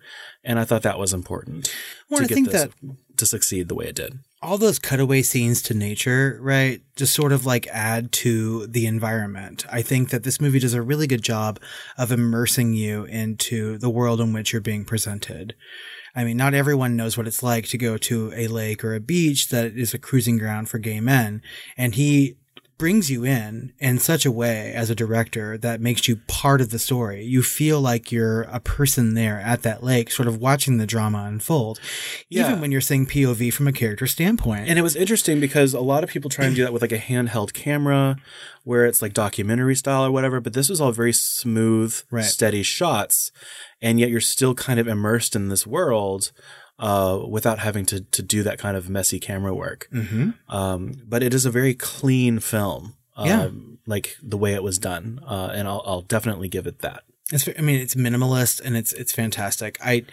And 0.43 0.59
I 0.59 0.65
thought 0.65 0.83
that 0.83 0.99
was 0.99 1.13
important 1.13 1.71
Well, 2.09 2.21
to 2.21 2.25
I 2.25 2.27
get 2.29 2.35
think 2.35 2.51
this 2.51 2.63
that 2.63 2.73
to 3.19 3.27
succeed 3.27 3.69
the 3.69 3.75
way 3.75 3.87
it 3.89 3.95
did. 3.95 4.21
All 4.47 4.59
those 4.59 4.79
cutaway 4.79 5.23
scenes 5.23 5.61
to 5.61 5.75
nature, 5.75 6.39
right, 6.41 6.81
just 6.95 7.13
sort 7.13 7.33
of 7.33 7.45
like 7.45 7.67
add 7.67 8.13
to 8.13 8.69
the 8.69 8.87
environment. 8.87 9.67
I 9.69 9.83
think 9.83 10.11
that 10.11 10.23
this 10.23 10.41
movie 10.41 10.61
does 10.61 10.73
a 10.73 10.83
really 10.83 11.09
good 11.09 11.23
job 11.23 11.59
of 11.99 12.13
immersing 12.13 12.73
you 12.73 13.05
into 13.07 13.77
the 13.79 13.91
world 13.91 14.21
in 14.21 14.33
which 14.33 14.53
you're 14.53 14.63
being 14.63 14.85
presented. 14.85 15.57
I 16.15 16.23
mean, 16.23 16.37
not 16.37 16.55
everyone 16.55 16.95
knows 16.95 17.17
what 17.19 17.27
it's 17.27 17.43
like 17.43 17.67
to 17.69 17.77
go 17.77 17.99
to 17.99 18.33
a 18.37 18.47
lake 18.47 18.85
or 18.85 18.95
a 18.95 19.01
beach 19.01 19.49
that 19.49 19.77
is 19.77 19.93
a 19.93 19.99
cruising 19.99 20.39
ground 20.39 20.69
for 20.69 20.79
gay 20.79 21.01
men. 21.01 21.43
And 21.77 21.97
he 21.97 22.37
brings 22.79 23.11
you 23.11 23.25
in 23.25 23.73
in 23.79 23.99
such 23.99 24.27
a 24.27 24.31
way 24.31 24.73
as 24.75 24.91
a 24.91 24.95
director 24.95 25.57
that 25.59 25.81
makes 25.81 26.07
you 26.09 26.17
part 26.29 26.61
of 26.61 26.71
the 26.71 26.79
story. 26.79 27.25
You 27.25 27.43
feel 27.43 27.81
like 27.81 28.13
you're 28.13 28.43
a 28.43 28.61
person 28.61 29.15
there 29.15 29.41
at 29.41 29.63
that 29.63 29.83
lake, 29.83 30.11
sort 30.11 30.29
of 30.29 30.39
watching 30.39 30.77
the 30.77 30.87
drama 30.87 31.25
unfold, 31.27 31.81
Yeah. 32.29 32.49
even 32.49 32.61
when 32.61 32.73
you're 32.73 32.81
seeing 32.81 33.07
POV 33.07 33.51
from 33.53 33.67
a 33.67 33.73
character 33.73 34.07
standpoint. 34.07 34.69
And 34.69 34.79
it 34.79 34.83
was 34.83 34.95
interesting 34.97 35.41
because 35.41 35.73
a 35.73 35.81
lot 35.81 36.05
of 36.05 36.11
people 36.11 36.29
try 36.31 36.45
and 36.45 36.55
do 36.55 36.63
that 36.65 36.73
with 36.73 36.83
like 36.83 36.93
a 36.93 36.99
handheld 36.99 37.53
camera 37.55 38.17
where 38.65 38.85
it's 38.85 39.01
like 39.01 39.15
documentary 39.15 39.77
style 39.77 40.05
or 40.05 40.11
whatever, 40.11 40.41
but 40.41 40.53
this 40.53 40.69
was 40.69 40.81
all 40.81 40.93
very 40.93 41.13
smooth, 41.13 41.95
Right. 42.11 42.25
steady 42.25 42.63
shots. 42.63 43.31
And 43.81 43.99
yet 44.01 44.11
you're 44.11 44.21
still 44.21 44.55
kind 44.55 44.79
of 44.81 44.89
immersed 44.89 45.35
in 45.37 45.49
this 45.49 45.67
world 45.67 46.33
uh, 46.79 47.21
without 47.29 47.59
having 47.61 47.87
to, 47.87 48.01
to 48.01 48.23
do 48.23 48.43
that 48.43 48.59
kind 48.59 48.77
of 48.77 48.89
messy 48.91 49.19
camera 49.19 49.55
work. 49.55 49.89
mm-hmm. 49.93 50.31
Um, 50.49 50.93
but 51.07 51.23
it 51.23 51.33
is 51.35 51.45
a 51.47 51.51
very 51.51 51.75
clean 51.75 52.39
film. 52.41 52.95
Um, 53.17 53.27
Yeah. 53.29 53.49
Like 53.89 54.17
the 54.23 54.37
way 54.37 54.53
it 54.55 54.63
was 54.63 54.79
done. 54.79 55.21
Uh, 55.27 55.51
and 55.55 55.69
I'll, 55.69 55.83
I'll 55.87 56.03
definitely 56.03 56.49
give 56.49 56.67
it 56.67 56.81
that. 56.81 57.05
It's, 57.33 57.49
I 57.59 57.63
mean, 57.63 57.81
it's 57.81 57.95
minimalist 57.95 58.61
and 58.65 58.77
it's 58.77 58.93
it's 58.93 59.13
fantastic. 59.13 59.79
I 59.85 60.05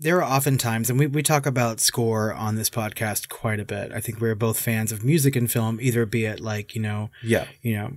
there 0.00 0.18
are 0.18 0.22
often 0.22 0.58
times, 0.58 0.90
and 0.90 0.98
we, 0.98 1.06
we 1.08 1.22
talk 1.24 1.46
about 1.46 1.80
score 1.80 2.32
on 2.32 2.54
this 2.54 2.70
podcast 2.70 3.28
quite 3.28 3.58
a 3.58 3.64
bit. 3.64 3.90
I 3.92 4.00
think 4.00 4.20
we're 4.20 4.36
both 4.36 4.60
fans 4.60 4.92
of 4.92 5.02
music 5.04 5.34
and 5.34 5.50
film, 5.50 5.80
either 5.80 6.06
be 6.06 6.24
it 6.24 6.38
like 6.38 6.74
you 6.76 6.82
know, 6.82 7.10
Yeah. 7.24 7.46
you 7.62 7.76
know, 7.76 7.92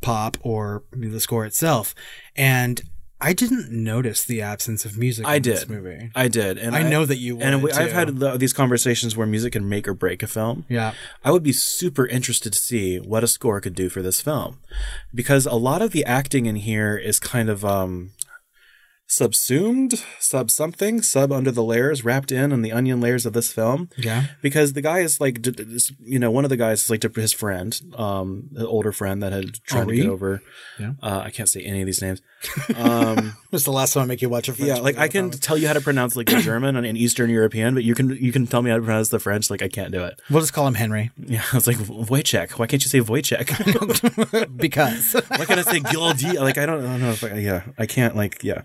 pop 0.00 0.36
or 0.42 0.82
the 0.92 1.20
score 1.20 1.44
itself. 1.46 1.94
And 2.34 2.82
I 3.20 3.32
didn't 3.32 3.70
notice 3.72 4.24
the 4.24 4.42
absence 4.42 4.84
of 4.84 4.96
music. 4.96 5.26
I 5.26 5.36
in 5.36 5.42
This 5.42 5.60
did. 5.60 5.70
movie. 5.70 6.10
I 6.14 6.28
did. 6.28 6.56
And 6.56 6.76
I 6.76 6.88
know 6.88 7.04
that 7.04 7.16
you 7.16 7.40
And 7.40 7.62
we, 7.62 7.72
I've 7.72 7.92
had 7.92 8.18
the, 8.18 8.36
these 8.36 8.52
conversations 8.52 9.16
where 9.16 9.26
music 9.26 9.54
can 9.54 9.68
make 9.68 9.88
or 9.88 9.94
break 9.94 10.22
a 10.22 10.28
film. 10.28 10.64
Yeah. 10.68 10.92
I 11.24 11.32
would 11.32 11.42
be 11.42 11.52
super 11.52 12.06
interested 12.06 12.52
to 12.52 12.58
see 12.58 12.98
what 12.98 13.24
a 13.24 13.28
score 13.28 13.60
could 13.60 13.74
do 13.74 13.88
for 13.88 14.02
this 14.02 14.20
film 14.20 14.60
because 15.12 15.46
a 15.46 15.54
lot 15.54 15.82
of 15.82 15.90
the 15.90 16.04
acting 16.04 16.46
in 16.46 16.56
here 16.56 16.96
is 16.96 17.18
kind 17.18 17.48
of 17.50 17.64
um 17.64 18.12
subsumed, 19.08 20.04
sub 20.20 20.50
something, 20.50 21.00
sub 21.02 21.32
under 21.32 21.50
the 21.50 21.64
layers, 21.64 22.04
wrapped 22.04 22.30
in 22.30 22.52
on 22.52 22.62
the 22.62 22.70
onion 22.70 23.00
layers 23.00 23.24
of 23.26 23.32
this 23.32 23.50
film. 23.50 23.88
Yeah. 23.96 24.26
Because 24.42 24.74
the 24.74 24.82
guy 24.82 25.00
is 25.00 25.20
like, 25.20 25.40
d- 25.42 25.50
d- 25.50 25.64
this- 25.64 25.92
you 26.04 26.18
know, 26.18 26.30
one 26.30 26.44
of 26.44 26.50
the 26.50 26.56
guys 26.58 26.84
is 26.84 26.90
like 26.90 27.02
his 27.16 27.32
friend, 27.32 27.80
um, 27.96 28.50
an 28.54 28.66
older 28.66 28.92
friend 28.92 29.22
that 29.22 29.32
had 29.32 29.54
tried 29.64 29.88
to 29.88 29.96
get 29.96 30.06
over. 30.06 30.42
Yeah. 30.78 30.92
Uh, 31.02 31.22
I 31.24 31.30
can't 31.30 31.48
say 31.48 31.62
any 31.62 31.80
of 31.80 31.86
these 31.86 32.02
names. 32.02 32.20
Um, 32.76 33.34
What's 33.50 33.64
the 33.64 33.72
last 33.72 33.94
time 33.94 34.02
I 34.02 34.06
make 34.06 34.22
you 34.22 34.28
watch 34.28 34.48
a 34.48 34.52
French 34.52 34.68
yeah, 34.68 34.76
like? 34.76 34.98
I 34.98 35.08
can 35.08 35.30
tell 35.30 35.56
you 35.56 35.66
how 35.66 35.72
to 35.72 35.80
pronounce 35.80 36.14
like 36.14 36.26
German 36.26 36.76
and, 36.76 36.86
and 36.86 36.98
Eastern 36.98 37.30
European, 37.30 37.74
but 37.74 37.82
you 37.82 37.94
can 37.94 38.10
you 38.10 38.30
can 38.30 38.46
tell 38.46 38.60
me 38.62 38.70
how 38.70 38.76
to 38.76 38.82
pronounce 38.82 39.08
the 39.08 39.18
French. 39.18 39.50
Like 39.50 39.62
I 39.62 39.68
can't 39.68 39.90
do 39.90 40.04
it. 40.04 40.20
We'll 40.30 40.40
just 40.40 40.52
call 40.52 40.66
him 40.66 40.74
Henry 40.74 41.10
Yeah, 41.16 41.42
I 41.52 41.56
was 41.56 41.66
like 41.66 41.78
Wojciech. 41.78 42.58
Why 42.58 42.66
can't 42.66 42.84
you 42.84 42.88
say 42.90 43.00
Wojciech? 43.00 44.56
because 44.56 45.14
Why 45.28 45.44
can't 45.46 45.60
I 45.60 45.62
say 45.62 45.80
Gildi? 45.80 46.34
Like 46.38 46.58
I 46.58 46.66
don't, 46.66 46.84
I 46.84 46.88
don't 46.88 47.00
know 47.00 47.10
if 47.10 47.24
I, 47.24 47.38
yeah, 47.38 47.62
I 47.78 47.86
can't 47.86 48.14
like 48.14 48.44
yeah. 48.44 48.62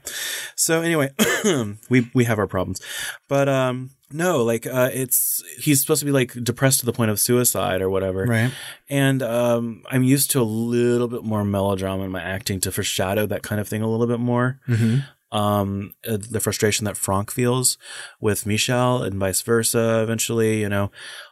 So 0.55 0.81
anyway, 0.81 1.11
we 1.89 2.09
we 2.13 2.25
have 2.25 2.39
our 2.39 2.47
problems, 2.47 2.81
but 3.27 3.49
um, 3.49 3.91
no, 4.13 4.43
like 4.43 4.67
uh, 4.67 4.91
it's 4.93 5.43
he's 5.59 5.81
supposed 5.81 5.99
to 5.99 6.05
be 6.05 6.11
like 6.11 6.33
depressed 6.43 6.79
to 6.81 6.85
the 6.85 6.93
point 6.93 7.09
of 7.09 7.19
suicide 7.19 7.81
or 7.81 7.89
whatever, 7.89 8.25
Right. 8.25 8.51
And 8.87 9.23
um, 9.23 9.83
I'm 9.89 10.03
used 10.03 10.29
to 10.31 10.41
a 10.41 10.43
little 10.43 11.07
bit 11.07 11.23
more 11.23 11.43
melodrama 11.43 12.03
in 12.03 12.11
my 12.11 12.21
acting 12.21 12.59
to 12.61 12.71
foreshadow 12.71 13.25
that 13.25 13.41
kind 13.41 13.59
of 13.59 13.67
thing 13.67 13.81
a 13.81 13.89
little 13.89 14.07
bit 14.07 14.19
more. 14.19 14.59
Mm-hmm. 14.67 14.99
Um, 15.35 15.95
uh, 16.07 16.17
the 16.17 16.39
frustration 16.39 16.85
that 16.85 16.95
Franck 16.95 17.31
feels 17.31 17.79
with 18.21 18.45
Michel 18.45 19.01
and 19.01 19.15
vice 19.15 19.41
versa. 19.41 20.03
Eventually, 20.03 20.61
you 20.61 20.69
know, 20.69 20.91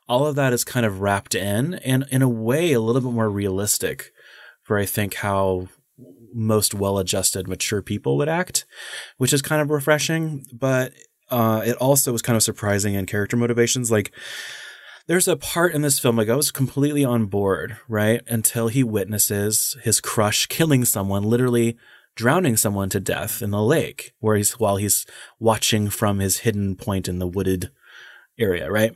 all 0.09 0.25
of 0.25 0.33
that 0.35 0.53
is 0.53 0.63
kind 0.63 0.87
of 0.87 1.01
wrapped 1.01 1.35
in, 1.35 1.75
and 1.75 2.05
in 2.09 2.23
a 2.23 2.29
way, 2.29 2.73
a 2.73 2.81
little 2.81 3.01
bit 3.01 3.13
more 3.13 3.29
realistic 3.29 4.11
for 4.63 4.79
I 4.79 4.87
think 4.87 5.15
how 5.15 5.67
most 6.33 6.73
well-adjusted, 6.73 7.47
mature 7.47 7.81
people 7.81 8.17
would 8.17 8.29
act, 8.29 8.65
which 9.17 9.33
is 9.33 9.41
kind 9.41 9.61
of 9.61 9.69
refreshing. 9.69 10.45
But 10.53 10.93
uh, 11.29 11.61
it 11.65 11.77
also 11.77 12.11
was 12.11 12.21
kind 12.21 12.35
of 12.35 12.43
surprising 12.43 12.93
in 12.93 13.05
character 13.05 13.37
motivations, 13.37 13.91
like 13.91 14.11
there's 15.07 15.27
a 15.27 15.35
part 15.35 15.73
in 15.73 15.81
this 15.81 15.99
film 15.99 16.15
like 16.15 16.29
I 16.29 16.35
was 16.35 16.51
completely 16.51 17.03
on 17.03 17.25
board, 17.25 17.77
right? 17.87 18.21
Until 18.27 18.67
he 18.67 18.83
witnesses 18.83 19.75
his 19.81 19.99
crush 19.99 20.45
killing 20.45 20.85
someone, 20.85 21.23
literally 21.23 21.77
drowning 22.15 22.57
someone 22.57 22.89
to 22.89 22.99
death 22.99 23.41
in 23.41 23.51
the 23.51 23.61
lake, 23.61 24.13
where 24.19 24.35
he's 24.35 24.53
while 24.53 24.77
he's 24.77 25.05
watching 25.39 25.89
from 25.89 26.19
his 26.19 26.39
hidden 26.39 26.75
point 26.75 27.07
in 27.07 27.19
the 27.19 27.27
wooded 27.27 27.71
area, 28.37 28.69
right? 28.71 28.95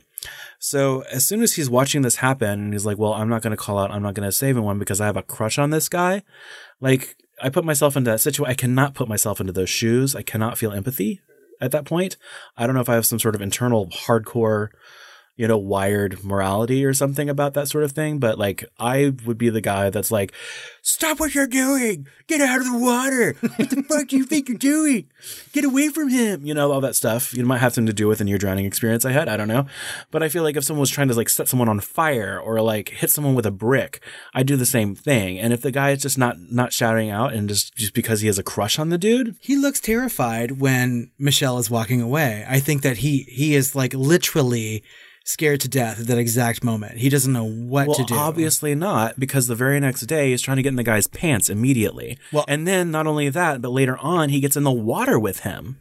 So 0.58 1.02
as 1.12 1.26
soon 1.26 1.42
as 1.42 1.54
he's 1.54 1.70
watching 1.70 2.02
this 2.02 2.16
happen, 2.16 2.60
and 2.60 2.72
he's 2.72 2.86
like, 2.86 2.98
"Well, 2.98 3.14
I'm 3.14 3.28
not 3.28 3.42
going 3.42 3.50
to 3.52 3.56
call 3.56 3.78
out. 3.78 3.90
I'm 3.90 4.02
not 4.02 4.14
going 4.14 4.28
to 4.28 4.32
save 4.32 4.56
anyone 4.56 4.78
because 4.78 5.00
I 5.00 5.06
have 5.06 5.16
a 5.16 5.22
crush 5.22 5.58
on 5.58 5.70
this 5.70 5.88
guy." 5.88 6.22
Like 6.80 7.16
I 7.42 7.50
put 7.50 7.64
myself 7.64 7.96
into 7.96 8.10
that 8.10 8.20
situation. 8.20 8.50
I 8.50 8.54
cannot 8.54 8.94
put 8.94 9.08
myself 9.08 9.40
into 9.40 9.52
those 9.52 9.70
shoes. 9.70 10.14
I 10.14 10.22
cannot 10.22 10.58
feel 10.58 10.72
empathy 10.72 11.20
at 11.60 11.70
that 11.72 11.84
point. 11.84 12.16
I 12.56 12.66
don't 12.66 12.74
know 12.74 12.80
if 12.80 12.88
I 12.88 12.94
have 12.94 13.06
some 13.06 13.18
sort 13.18 13.34
of 13.34 13.42
internal 13.42 13.88
hardcore 13.88 14.68
you 15.36 15.46
know, 15.46 15.58
wired 15.58 16.24
morality 16.24 16.84
or 16.84 16.94
something 16.94 17.28
about 17.28 17.54
that 17.54 17.68
sort 17.68 17.84
of 17.84 17.92
thing. 17.92 18.18
But 18.18 18.38
like, 18.38 18.64
I 18.78 19.12
would 19.24 19.38
be 19.38 19.50
the 19.50 19.60
guy 19.60 19.90
that's 19.90 20.10
like, 20.10 20.32
stop 20.82 21.20
what 21.20 21.34
you're 21.34 21.46
doing. 21.46 22.06
Get 22.26 22.40
out 22.40 22.60
of 22.60 22.70
the 22.70 22.78
water. 22.78 23.34
What 23.56 23.70
the 23.70 23.82
fuck 23.82 24.08
do 24.08 24.16
you 24.16 24.24
think 24.24 24.48
you're 24.48 24.58
doing? 24.58 25.06
Get 25.52 25.64
away 25.64 25.88
from 25.88 26.08
him. 26.08 26.44
You 26.44 26.54
know, 26.54 26.72
all 26.72 26.80
that 26.80 26.96
stuff. 26.96 27.34
You 27.34 27.44
might 27.44 27.58
have 27.58 27.74
something 27.74 27.86
to 27.86 27.92
do 27.92 28.08
with 28.08 28.18
the 28.18 28.24
near 28.24 28.38
drowning 28.38 28.66
experience 28.66 29.04
I 29.04 29.12
had. 29.12 29.28
I 29.28 29.36
don't 29.36 29.48
know. 29.48 29.66
But 30.10 30.22
I 30.22 30.28
feel 30.28 30.42
like 30.42 30.56
if 30.56 30.64
someone 30.64 30.80
was 30.80 30.90
trying 30.90 31.08
to 31.08 31.14
like 31.14 31.28
set 31.28 31.48
someone 31.48 31.68
on 31.68 31.80
fire 31.80 32.38
or 32.38 32.60
like 32.60 32.90
hit 32.90 33.10
someone 33.10 33.34
with 33.34 33.46
a 33.46 33.50
brick, 33.50 34.00
I 34.34 34.42
do 34.42 34.56
the 34.56 34.66
same 34.66 34.94
thing. 34.94 35.38
And 35.38 35.52
if 35.52 35.62
the 35.62 35.70
guy 35.70 35.90
is 35.90 36.02
just 36.02 36.18
not, 36.18 36.36
not 36.50 36.72
shouting 36.72 37.10
out 37.10 37.32
and 37.32 37.48
just, 37.48 37.74
just 37.76 37.94
because 37.94 38.20
he 38.20 38.26
has 38.26 38.38
a 38.38 38.42
crush 38.42 38.78
on 38.78 38.88
the 38.88 38.98
dude, 38.98 39.36
He 39.40 39.56
looks 39.56 39.80
terrified 39.80 40.60
when 40.60 41.10
Michel 41.18 41.58
is 41.58 41.70
walking 41.70 42.00
away. 42.00 42.44
I 42.48 42.60
think 42.60 42.82
that 42.82 42.98
he 42.98 43.22
he 43.28 43.54
is 43.54 43.74
like 43.74 43.94
literally 43.94 44.82
scared 45.26 45.60
to 45.60 45.68
death 45.68 46.00
at 46.00 46.06
that 46.06 46.18
exact 46.18 46.62
moment. 46.62 46.98
He 46.98 47.08
doesn't 47.08 47.32
know 47.32 47.44
what 47.44 47.88
Well, 47.88 47.96
to 47.96 48.04
do. 48.04 48.14
obviously 48.14 48.74
not, 48.76 49.18
because 49.18 49.48
the 49.48 49.56
very 49.56 49.80
next 49.80 50.02
day 50.02 50.30
he's 50.30 50.40
trying 50.40 50.56
to 50.56 50.62
get 50.62 50.68
in 50.70 50.76
the 50.76 50.84
guy's 50.84 51.08
pants 51.08 51.50
immediately. 51.50 52.16
Well- 52.32 52.44
and 52.46 52.66
then 52.66 52.90
not 52.92 53.06
only 53.08 53.28
that, 53.28 53.60
but 53.60 53.70
later 53.72 53.98
on 53.98 54.28
he 54.28 54.38
gets 54.40 54.56
in 54.56 54.62
the 54.62 54.70
water 54.72 55.18
with 55.18 55.40
him. 55.40 55.78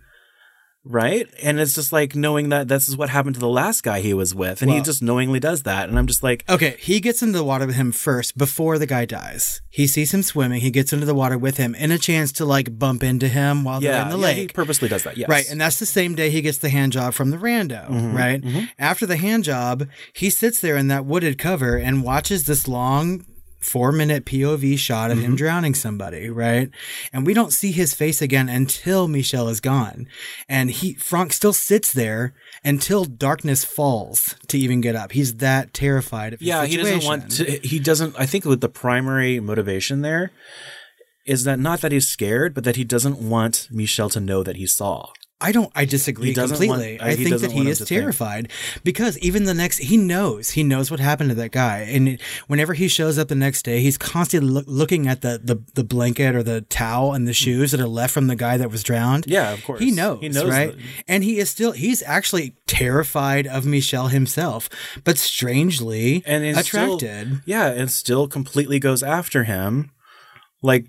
Right? 0.86 1.28
And 1.42 1.60
it's 1.60 1.74
just 1.74 1.92
like 1.92 2.16
knowing 2.16 2.50
that 2.50 2.68
this 2.68 2.88
is 2.88 2.96
what 2.96 3.10
happened 3.10 3.34
to 3.36 3.40
the 3.40 3.50
last 3.50 3.82
guy 3.82 4.02
he 4.02 4.14
was 4.14 4.36
with, 4.36 4.62
and 4.62 4.70
he 4.70 4.82
just 4.82 5.02
knowingly 5.02 5.40
does 5.40 5.64
that. 5.64 5.90
And 5.90 5.98
I'm 5.98 6.06
just 6.06 6.22
like, 6.22 6.44
Okay, 6.48 6.76
he 6.80 7.00
gets 7.00 7.24
into 7.24 7.38
the 7.38 7.44
water 7.44 7.66
with 7.66 7.76
him 7.76 7.92
first 7.92 8.38
before 8.38 8.78
the 8.78 8.86
guy 8.86 9.06
dies. 9.06 9.62
He 9.70 9.88
sees 9.88 10.14
him 10.14 10.22
swimming. 10.22 10.62
He 10.62 10.72
gets 10.72 10.94
into 10.94 11.06
the 11.06 11.16
water 11.16 11.38
with 11.38 11.58
him 11.58 11.76
and 11.78 11.92
a 11.92 11.98
chance 11.98 12.32
to 12.34 12.46
like 12.46 12.78
bump 12.78 13.04
into 13.04 13.28
him 13.28 13.64
while 13.64 13.82
they're 13.82 13.92
yeah, 13.92 14.04
in 14.04 14.20
the 14.20 14.28
yeah, 14.28 14.34
he 14.34 14.48
purposely 14.48 14.88
does 14.88 15.04
that. 15.04 15.18
Yes. 15.18 15.28
Right, 15.28 15.50
and 15.50 15.60
that's 15.60 15.80
the 15.80 15.86
same 15.86 16.14
day 16.16 16.30
he 16.30 16.42
gets 16.42 16.60
the 16.60 16.70
hand 16.70 16.92
job 16.92 17.14
from 17.14 17.32
the 17.32 17.38
rando, 17.38 17.90
Mm-hmm, 17.90 18.16
right? 18.16 18.70
After 18.78 19.06
the 19.06 19.18
hand 19.18 19.44
job, 19.44 19.88
he 20.14 20.30
sits 20.30 20.62
there 20.62 20.78
in 20.78 20.88
that 20.90 21.06
wooded 21.06 21.38
cover 21.38 21.78
and 21.78 22.04
watches 22.04 22.46
this 22.46 22.68
long 22.68 23.26
four 23.66 23.92
minute 23.92 24.26
POV 24.26 24.78
shot 24.78 25.12
of 25.12 25.18
Mm-hmm. 25.18 25.26
him 25.26 25.36
drowning 25.36 25.74
somebody, 25.76 26.30
right? 26.30 26.70
And 27.12 27.26
we 27.26 27.34
don't 27.34 27.52
see 27.52 27.72
his 27.72 27.94
face 27.94 28.22
again 28.22 28.48
until 28.50 29.08
Michel 29.08 29.50
is 29.50 29.60
gone. 29.60 30.08
And 30.48 30.70
he 30.72 30.94
Franck 30.94 31.34
still 31.34 31.54
sits 31.54 31.92
there 31.92 32.34
until 32.64 33.06
darkness 33.06 33.66
falls 33.66 34.36
to 34.48 34.58
even 34.58 34.82
get 34.82 34.96
up. 34.96 35.12
He's 35.14 35.36
that 35.38 35.74
terrified 35.74 36.34
of 36.34 36.40
his 36.40 36.48
yeah, 36.48 36.66
he 36.66 36.78
doesn't 36.78 37.04
want 37.04 37.32
to. 37.32 37.44
He 37.46 37.80
doesn't. 37.80 38.16
I 38.18 38.26
think 38.26 38.46
with 38.46 38.62
the 38.62 38.70
primary 38.70 39.40
motivation 39.40 40.02
there 40.02 40.32
is 41.26 41.44
that 41.44 41.60
not 41.60 41.82
that 41.82 41.92
he's 41.92 42.08
scared, 42.08 42.54
but 42.54 42.64
that 42.66 42.76
he 42.76 42.84
doesn't 42.84 43.18
want 43.18 43.68
Michel 43.72 44.10
to 44.10 44.20
know 44.20 44.44
that 44.44 44.58
he 44.58 44.68
saw. 44.68 45.10
I 45.42 45.52
don't. 45.52 45.70
I 45.76 45.84
disagree 45.84 46.34
completely. 46.34 46.68
want- 46.98 47.02
I 47.02 47.16
think 47.18 47.42
that 47.42 47.52
he 47.52 47.70
is 47.70 47.80
to 47.80 47.86
think. 47.86 48.00
terrified 48.00 48.52
because 48.86 49.18
even 49.20 49.44
the 49.44 49.54
next, 49.54 49.80
he 49.80 49.98
knows. 49.98 50.52
He 50.52 50.64
knows 50.64 50.90
what 50.90 51.02
happened 51.02 51.30
to 51.30 51.36
that 51.36 51.52
guy, 51.52 51.80
and 51.80 52.08
it- 52.08 52.22
whenever 52.48 52.74
he 52.74 52.88
shows 52.88 53.18
up 53.18 53.28
the 53.28 53.36
next 53.36 53.64
day, 53.64 53.82
he's 53.82 53.98
constantly 53.98 54.50
loo- 54.50 54.64
looking 54.66 55.08
at 55.08 55.22
the, 55.22 55.42
the 55.44 55.62
the 55.74 55.84
blanket 55.84 56.36
or 56.36 56.42
the 56.42 56.62
towel 56.62 57.14
and 57.14 57.28
the 57.28 57.34
mm. 57.34 57.36
shoes 57.36 57.72
that 57.72 57.82
are 57.82 57.88
left 57.88 58.14
from 58.14 58.28
the 58.28 58.36
guy 58.38 58.56
that 58.56 58.72
was 58.72 58.82
drowned. 58.82 59.26
Yeah, 59.28 59.52
of 59.52 59.62
course. 59.66 59.82
He 59.82 59.92
knows. 59.92 60.22
He 60.22 60.30
knows 60.30 60.50
right? 60.50 60.72
that- 60.72 60.82
And 61.06 61.24
he 61.24 61.38
is 61.40 61.50
still. 61.50 61.74
He's 61.74 62.02
actually 62.04 62.56
terrified 62.66 63.46
of 63.46 63.66
Michel 63.66 64.08
himself, 64.08 64.70
but 65.04 65.18
strangely 65.18 66.24
and 66.26 66.46
attracted. 66.46 67.28
Still, 67.28 67.42
yeah, 67.46 67.68
and 67.72 67.92
still 67.92 68.30
completely 68.30 68.80
goes 68.80 69.04
after 69.04 69.44
him, 69.44 69.92
like 70.62 70.88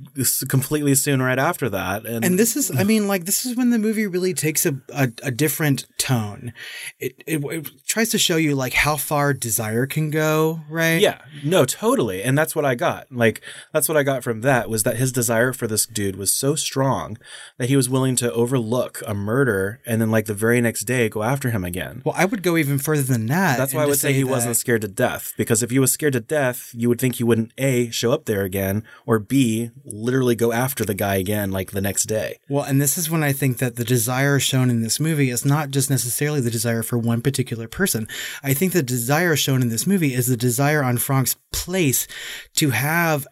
completely 0.48 0.94
soon 0.94 1.20
right 1.20 1.38
after 1.38 1.68
that. 1.68 2.06
And, 2.06 2.24
And 2.24 2.38
this 2.38 2.56
is, 2.56 2.70
I 2.74 2.82
mean, 2.92 3.06
like 3.08 3.24
this 3.26 3.44
is 3.44 3.56
when 3.56 3.70
the 3.70 3.78
movie 3.78 4.06
really 4.06 4.32
takes 4.32 4.64
a, 4.64 4.80
a, 4.94 5.08
a 5.22 5.30
different 5.30 5.86
tone. 5.98 6.52
It, 6.98 7.22
it 7.26 7.44
it 7.44 7.70
tries 7.86 8.08
to 8.10 8.18
show 8.18 8.36
you 8.36 8.54
like 8.54 8.72
how 8.72 8.96
far 8.96 9.32
desire 9.34 9.86
can 9.86 10.10
go, 10.10 10.60
right? 10.70 11.00
yeah, 11.00 11.20
no, 11.44 11.64
totally, 11.66 12.22
and 12.22 12.38
that's 12.38 12.56
what 12.56 12.64
I 12.64 12.74
got. 12.74 13.06
Like 13.10 13.42
that's 13.72 13.88
what 13.88 13.98
I 13.98 14.02
got 14.02 14.22
from 14.24 14.40
that 14.42 14.70
was 14.70 14.82
that 14.84 14.96
his 14.96 15.12
desire 15.12 15.52
for 15.52 15.66
this 15.66 15.84
dude 15.84 16.16
was 16.16 16.32
so 16.32 16.54
strong 16.54 17.18
that 17.58 17.68
he 17.68 17.76
was 17.76 17.90
willing 17.90 18.16
to 18.16 18.32
overlook 18.32 19.02
a 19.06 19.14
murder 19.14 19.80
and 19.86 20.00
then 20.00 20.10
like 20.10 20.24
the 20.26 20.34
very 20.34 20.60
next 20.60 20.84
day 20.84 21.08
go 21.10 21.22
after 21.22 21.50
him 21.50 21.64
again. 21.64 22.00
Well, 22.04 22.14
I 22.16 22.24
would 22.24 22.42
go 22.42 22.56
even 22.56 22.78
further 22.78 23.02
than 23.02 23.26
that. 23.26 23.58
That's 23.58 23.74
why 23.74 23.82
I 23.82 23.86
would 23.86 23.94
to 23.94 23.98
say 24.00 24.12
he 24.14 24.22
that- 24.22 24.30
wasn't 24.30 24.56
scared 24.56 24.82
to 24.82 24.88
death. 24.88 25.34
Because 25.36 25.62
if 25.62 25.70
he 25.70 25.78
was 25.78 25.92
scared 25.92 26.14
to 26.14 26.20
death, 26.20 26.70
you 26.74 26.88
would 26.88 26.98
think 27.00 27.16
he 27.16 27.24
wouldn't 27.24 27.52
A, 27.58 27.90
show 27.90 28.12
up 28.12 28.24
there 28.24 28.42
again, 28.42 28.82
or 29.04 29.18
B, 29.18 29.65
literally 29.84 30.34
go 30.34 30.52
after 30.52 30.84
the 30.84 30.94
guy 30.94 31.16
again 31.16 31.50
like 31.50 31.70
the 31.70 31.80
next 31.80 32.04
day. 32.04 32.38
Well, 32.48 32.64
and 32.64 32.80
this 32.80 32.96
is 32.96 33.10
when 33.10 33.22
I 33.22 33.32
think 33.32 33.58
that 33.58 33.76
the 33.76 33.84
desire 33.84 34.38
shown 34.38 34.70
in 34.70 34.82
this 34.82 35.00
movie 35.00 35.30
is 35.30 35.44
not 35.44 35.70
just 35.70 35.90
necessarily 35.90 36.40
the 36.40 36.50
desire 36.50 36.82
for 36.82 36.98
one 36.98 37.22
particular 37.22 37.68
person. 37.68 38.06
I 38.42 38.54
think 38.54 38.72
the 38.72 38.82
desire 38.82 39.36
shown 39.36 39.62
in 39.62 39.68
this 39.68 39.86
movie 39.86 40.14
is 40.14 40.26
the 40.26 40.36
desire 40.36 40.82
on 40.82 40.98
Franck's 40.98 41.36
place 41.52 42.06
to 42.54 42.70
have 42.70 43.26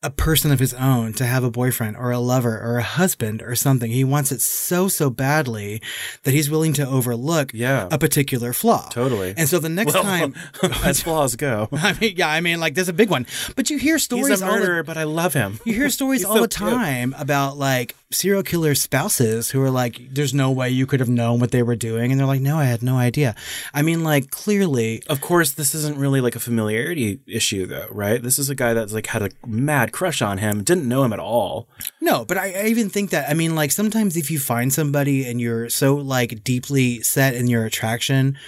a 0.00 0.10
person 0.10 0.52
of 0.52 0.60
his 0.60 0.72
own, 0.74 1.12
to 1.14 1.26
have 1.26 1.42
a 1.42 1.50
boyfriend 1.50 1.96
or 1.96 2.12
a 2.12 2.20
lover 2.20 2.56
or 2.60 2.78
a 2.78 2.82
husband 2.84 3.42
or 3.42 3.56
something. 3.56 3.90
He 3.90 4.04
wants 4.04 4.30
it 4.30 4.40
so, 4.40 4.86
so 4.86 5.10
badly 5.10 5.82
that 6.22 6.30
he's 6.32 6.48
willing 6.48 6.72
to 6.74 6.86
overlook 6.86 7.50
Yeah. 7.52 7.88
a 7.90 7.98
particular 7.98 8.52
flaw. 8.52 8.88
Totally. 8.90 9.34
And 9.36 9.48
so 9.48 9.58
the 9.58 9.68
next 9.68 9.94
Well, 9.94 10.04
time, 10.04 10.34
as 10.84 11.02
flaws 11.02 11.34
go. 11.34 11.68
I 11.72 11.94
mean, 12.00 12.14
yeah, 12.16 12.28
I 12.28 12.40
mean, 12.40 12.60
like 12.60 12.74
there's 12.74 12.88
a 12.88 12.92
big 12.92 13.10
one, 13.10 13.26
but 13.56 13.70
you 13.70 13.78
hear 13.78 13.98
stories 13.98 14.28
He's 14.28 14.42
a 14.42 14.46
all 14.48 14.60
the- 14.60 14.84
but 14.86 14.96
I 14.96 15.02
love 15.04 15.34
him. 15.34 15.58
you 15.64 15.72
hear 15.74 15.90
stories 15.98 16.24
all 16.24 16.36
so 16.36 16.42
the 16.42 16.48
cute. 16.48 16.70
time 16.70 17.14
about 17.18 17.58
like 17.58 17.96
serial 18.10 18.42
killer 18.42 18.74
spouses 18.74 19.50
who 19.50 19.62
are 19.62 19.70
like, 19.70 20.00
there's 20.12 20.32
no 20.32 20.50
way 20.50 20.70
you 20.70 20.86
could 20.86 21.00
have 21.00 21.08
known 21.10 21.38
what 21.40 21.50
they 21.50 21.62
were 21.62 21.76
doing. 21.76 22.10
And 22.10 22.18
they're 22.18 22.26
like, 22.26 22.40
no, 22.40 22.56
I 22.58 22.64
had 22.64 22.82
no 22.82 22.96
idea. 22.96 23.34
I 23.74 23.82
mean, 23.82 24.02
like, 24.02 24.30
clearly, 24.30 25.02
Of 25.08 25.20
course, 25.20 25.52
this 25.52 25.74
isn't 25.74 25.98
really 25.98 26.20
like 26.20 26.34
a 26.34 26.40
familiarity 26.40 27.20
issue, 27.26 27.66
though, 27.66 27.86
right? 27.90 28.22
This 28.22 28.38
is 28.38 28.48
a 28.48 28.54
guy 28.54 28.72
that's 28.74 28.92
like 28.92 29.08
had 29.08 29.22
a 29.22 29.30
mad 29.46 29.92
crush 29.92 30.22
on 30.22 30.38
him, 30.38 30.62
didn't 30.62 30.88
know 30.88 31.04
him 31.04 31.12
at 31.12 31.18
all. 31.20 31.68
no, 32.00 32.24
but 32.24 32.38
I, 32.38 32.52
I 32.52 32.64
even 32.66 32.88
think 32.88 33.10
that, 33.10 33.28
I 33.28 33.34
mean, 33.34 33.54
like, 33.54 33.70
sometimes 33.72 34.16
if 34.16 34.30
you 34.30 34.38
find 34.38 34.72
somebody 34.72 35.26
and 35.28 35.40
you're 35.40 35.68
so 35.68 35.96
like 35.96 36.42
deeply 36.42 37.02
set 37.02 37.34
in 37.34 37.46
your 37.46 37.64
attraction, 37.64 38.38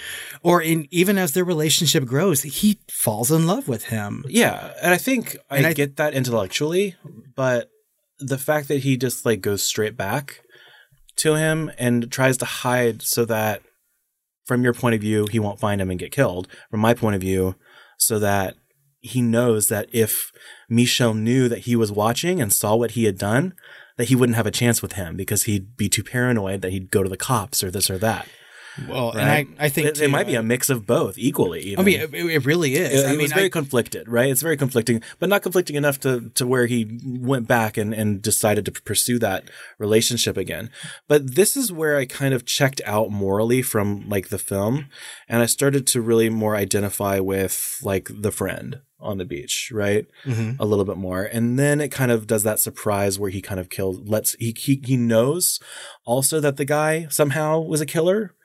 or 0.43 0.61
in 0.61 0.87
even 0.91 1.17
as 1.17 1.33
their 1.33 1.45
relationship 1.45 2.05
grows, 2.05 2.41
he 2.41 2.79
falls 2.89 3.29
in 3.31 3.45
love 3.47 3.67
with 3.67 3.85
him. 3.85 4.25
Yeah, 4.27 4.73
and 4.81 4.93
I 4.93 4.97
think 4.97 5.37
I, 5.49 5.57
And 5.57 5.67
I- 5.67 5.73
get 5.73 5.97
that 5.97 6.13
intellectually, 6.13 6.95
but 7.35 7.70
the 8.21 8.37
fact 8.37 8.67
that 8.67 8.79
he 8.79 8.97
just 8.97 9.25
like 9.25 9.41
goes 9.41 9.63
straight 9.63 9.97
back 9.97 10.41
to 11.17 11.35
him 11.35 11.71
and 11.77 12.11
tries 12.11 12.37
to 12.37 12.45
hide 12.45 13.01
so 13.01 13.25
that 13.25 13.61
from 14.45 14.63
your 14.63 14.73
point 14.73 14.95
of 14.95 15.01
view 15.01 15.27
he 15.31 15.39
won't 15.39 15.59
find 15.59 15.81
him 15.81 15.89
and 15.89 15.99
get 15.99 16.11
killed, 16.11 16.47
from 16.69 16.79
my 16.79 16.93
point 16.93 17.15
of 17.15 17.21
view 17.21 17.55
so 17.97 18.19
that 18.19 18.55
he 18.99 19.21
knows 19.21 19.67
that 19.67 19.89
if 19.91 20.31
Michel 20.69 21.13
knew 21.13 21.49
that 21.49 21.59
he 21.59 21.75
was 21.75 21.91
watching 21.91 22.41
and 22.41 22.53
saw 22.53 22.75
what 22.75 22.91
he 22.91 23.05
had 23.05 23.17
done, 23.17 23.53
that 23.97 24.07
he 24.07 24.15
wouldn't 24.15 24.35
have 24.35 24.45
a 24.45 24.51
chance 24.51 24.81
with 24.81 24.93
him 24.93 25.15
because 25.15 25.43
he'd 25.43 25.75
be 25.75 25.89
too 25.89 26.03
paranoid 26.03 26.61
that 26.61 26.71
he'd 26.71 26.91
go 26.91 27.03
to 27.03 27.09
the 27.09 27.17
cops 27.17 27.63
or 27.63 27.71
this 27.71 27.89
or 27.89 27.97
that. 27.97 28.27
Well, 28.87 29.11
and 29.11 29.29
I, 29.29 29.47
I 29.59 29.69
think 29.69 29.87
it, 29.87 29.97
it 29.97 30.05
too, 30.05 30.09
might 30.09 30.27
be 30.27 30.35
a 30.35 30.43
mix 30.43 30.69
of 30.69 30.85
both 30.85 31.17
equally. 31.17 31.61
Even. 31.61 31.79
I 31.79 31.83
mean, 31.83 31.99
it, 31.99 32.13
it 32.13 32.45
really 32.45 32.75
is. 32.75 33.01
It, 33.01 33.05
I 33.05 33.09
it 33.09 33.11
mean, 33.11 33.23
was 33.23 33.33
very 33.33 33.47
I- 33.47 33.49
conflicted, 33.49 34.07
right? 34.07 34.29
It's 34.29 34.41
very 34.41 34.57
conflicting, 34.57 35.01
but 35.19 35.29
not 35.29 35.41
conflicting 35.41 35.75
enough 35.75 35.99
to, 36.01 36.29
to 36.35 36.47
where 36.47 36.67
he 36.67 36.99
went 37.03 37.47
back 37.47 37.77
and, 37.77 37.93
and 37.93 38.21
decided 38.21 38.65
to 38.65 38.71
pursue 38.71 39.19
that 39.19 39.49
relationship 39.77 40.37
again. 40.37 40.69
But 41.07 41.35
this 41.35 41.57
is 41.57 41.71
where 41.71 41.97
I 41.97 42.05
kind 42.05 42.33
of 42.33 42.45
checked 42.45 42.81
out 42.85 43.11
morally 43.11 43.61
from 43.61 44.07
like 44.07 44.29
the 44.29 44.39
film, 44.39 44.87
and 45.27 45.41
I 45.41 45.45
started 45.47 45.85
to 45.87 46.01
really 46.01 46.29
more 46.29 46.55
identify 46.55 47.19
with 47.19 47.79
like 47.83 48.09
the 48.09 48.31
friend 48.31 48.81
on 48.99 49.17
the 49.17 49.25
beach, 49.25 49.71
right? 49.73 50.05
Mm-hmm. 50.25 50.61
A 50.61 50.65
little 50.65 50.85
bit 50.85 50.97
more, 50.97 51.23
and 51.23 51.57
then 51.57 51.81
it 51.81 51.89
kind 51.89 52.11
of 52.11 52.27
does 52.27 52.43
that 52.43 52.59
surprise 52.59 53.17
where 53.17 53.31
he 53.31 53.41
kind 53.41 53.59
of 53.59 53.69
kills. 53.69 53.99
Lets 54.07 54.33
he 54.35 54.55
he 54.57 54.79
he 54.85 54.95
knows 54.95 55.59
also 56.05 56.39
that 56.39 56.57
the 56.57 56.65
guy 56.65 57.07
somehow 57.09 57.59
was 57.59 57.81
a 57.81 57.85
killer. 57.85 58.35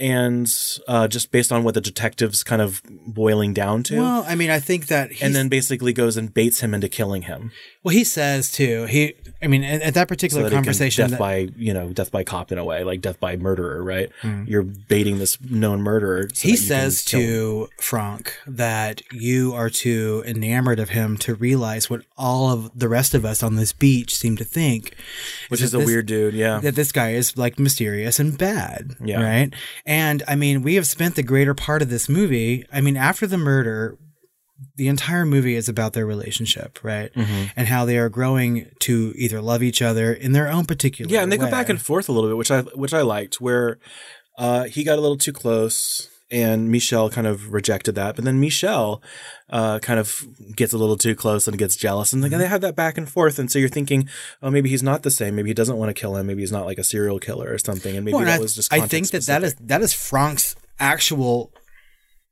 And 0.00 0.48
uh, 0.86 1.08
just 1.08 1.32
based 1.32 1.50
on 1.50 1.64
what 1.64 1.74
the 1.74 1.80
detectives 1.80 2.44
kind 2.44 2.62
of 2.62 2.82
boiling 2.86 3.52
down 3.52 3.82
to, 3.84 3.98
well, 3.98 4.24
I 4.28 4.36
mean, 4.36 4.48
I 4.48 4.60
think 4.60 4.86
that 4.86 5.10
and 5.20 5.34
then 5.34 5.48
basically 5.48 5.92
goes 5.92 6.16
and 6.16 6.32
baits 6.32 6.60
him 6.60 6.72
into 6.72 6.88
killing 6.88 7.22
him. 7.22 7.50
Well, 7.88 7.96
he 7.96 8.04
says 8.04 8.52
too. 8.52 8.84
He, 8.84 9.14
I 9.40 9.46
mean, 9.46 9.64
at, 9.64 9.80
at 9.80 9.94
that 9.94 10.08
particular 10.08 10.42
that 10.42 10.52
conversation, 10.52 11.04
death 11.04 11.10
that- 11.12 11.18
by 11.18 11.48
you 11.56 11.72
know 11.72 11.88
death 11.90 12.12
by 12.12 12.22
cop 12.22 12.52
in 12.52 12.58
a 12.58 12.64
way, 12.64 12.84
like 12.84 13.00
death 13.00 13.18
by 13.18 13.36
murderer, 13.36 13.82
right? 13.82 14.10
Hmm. 14.20 14.44
You're 14.46 14.62
baiting 14.62 15.18
this 15.18 15.40
known 15.40 15.80
murderer. 15.80 16.28
so 16.34 16.48
he 16.48 16.50
that 16.50 16.50
you 16.50 16.56
can 16.58 16.66
says 16.66 17.04
to 17.06 17.68
Franck 17.80 18.36
that 18.46 19.00
you 19.10 19.54
are 19.54 19.70
too 19.70 20.22
enamored 20.26 20.80
of 20.80 20.90
him 20.90 21.16
to 21.18 21.34
realize 21.34 21.88
what 21.88 22.02
all 22.18 22.50
of 22.50 22.78
the 22.78 22.90
rest 22.90 23.14
of 23.14 23.24
us 23.24 23.42
on 23.42 23.54
this 23.56 23.72
beach 23.72 24.14
seem 24.14 24.36
to 24.36 24.44
think, 24.44 24.94
which 25.48 25.62
is 25.62 25.72
a 25.72 25.78
this- 25.78 25.86
weird 25.86 26.04
dude. 26.04 26.34
Yeah, 26.34 26.60
that 26.60 26.74
this 26.74 26.92
guy 26.92 27.12
is 27.12 27.38
like 27.38 27.58
mysterious 27.58 28.18
and 28.20 28.36
bad. 28.36 28.96
Yeah. 29.02 29.22
Right. 29.22 29.54
And 29.86 30.22
I 30.28 30.34
mean, 30.34 30.60
we 30.62 30.74
have 30.74 30.86
spent 30.86 31.14
the 31.14 31.22
greater 31.22 31.54
part 31.54 31.80
of 31.80 31.88
this 31.88 32.06
movie. 32.06 32.66
I 32.70 32.82
mean, 32.82 32.98
after 32.98 33.26
the 33.26 33.38
murder, 33.38 33.96
the 34.76 34.88
entire 34.88 35.24
movie 35.24 35.54
is 35.54 35.68
about 35.68 35.92
their 35.92 36.06
relationship, 36.06 36.78
right? 36.82 37.12
Mm-hmm. 37.14 37.44
And 37.56 37.68
how 37.68 37.84
they 37.84 37.98
are 37.98 38.08
growing 38.08 38.70
to 38.80 39.12
either 39.16 39.40
love 39.40 39.62
each 39.62 39.80
other 39.82 40.12
in 40.12 40.32
their 40.32 40.48
own 40.48 40.64
particular 40.64 41.10
yeah, 41.12 41.22
and 41.22 41.30
they 41.30 41.36
go 41.38 41.50
back 41.50 41.68
and 41.68 41.80
forth 41.80 42.08
a 42.08 42.12
little 42.12 42.28
bit, 42.30 42.36
which 42.36 42.50
I 42.50 42.62
which 42.62 42.92
I 42.94 43.02
liked, 43.02 43.40
where 43.40 43.78
uh, 44.36 44.64
he 44.64 44.84
got 44.84 44.98
a 44.98 45.00
little 45.00 45.18
too 45.18 45.32
close. 45.32 46.08
And 46.30 46.70
Michel 46.70 47.08
kind 47.08 47.26
of 47.26 47.54
rejected 47.54 47.94
that, 47.94 48.14
but 48.14 48.22
then 48.26 48.38
Michel 48.38 49.00
uh, 49.48 49.78
kind 49.78 49.98
of 49.98 50.22
gets 50.54 50.74
a 50.74 50.76
little 50.76 50.98
too 50.98 51.14
close 51.14 51.48
and 51.48 51.56
gets 51.56 51.74
jealous, 51.74 52.12
and 52.12 52.22
they- 52.22 52.28
Mm-hmm. 52.28 52.38
they 52.40 52.46
have 52.48 52.60
that 52.60 52.76
back 52.76 52.98
and 52.98 53.08
forth. 53.08 53.38
And 53.38 53.50
so 53.50 53.58
you're 53.58 53.70
thinking, 53.70 54.10
oh, 54.42 54.50
maybe 54.50 54.68
he's 54.68 54.82
not 54.82 55.04
the 55.04 55.10
same. 55.10 55.36
Maybe 55.36 55.48
he 55.48 55.54
doesn't 55.54 55.78
want 55.78 55.88
to 55.88 55.98
kill 55.98 56.16
him. 56.16 56.26
Maybe 56.26 56.42
he's 56.42 56.52
not 56.52 56.66
like 56.66 56.76
a 56.76 56.84
serial 56.84 57.18
killer 57.18 57.50
or 57.50 57.56
something. 57.56 57.96
And 57.96 58.04
maybe 58.04 58.14
Well, 58.16 58.26
that 58.26 58.40
I, 58.40 58.42
was 58.42 58.54
just. 58.54 58.70
I 58.70 58.80
think 58.80 59.08
that 59.12 59.22
that 59.24 59.42
is 59.42 59.54
that 59.54 59.80
is 59.80 59.94
Franck's 59.94 60.54
actual 60.78 61.50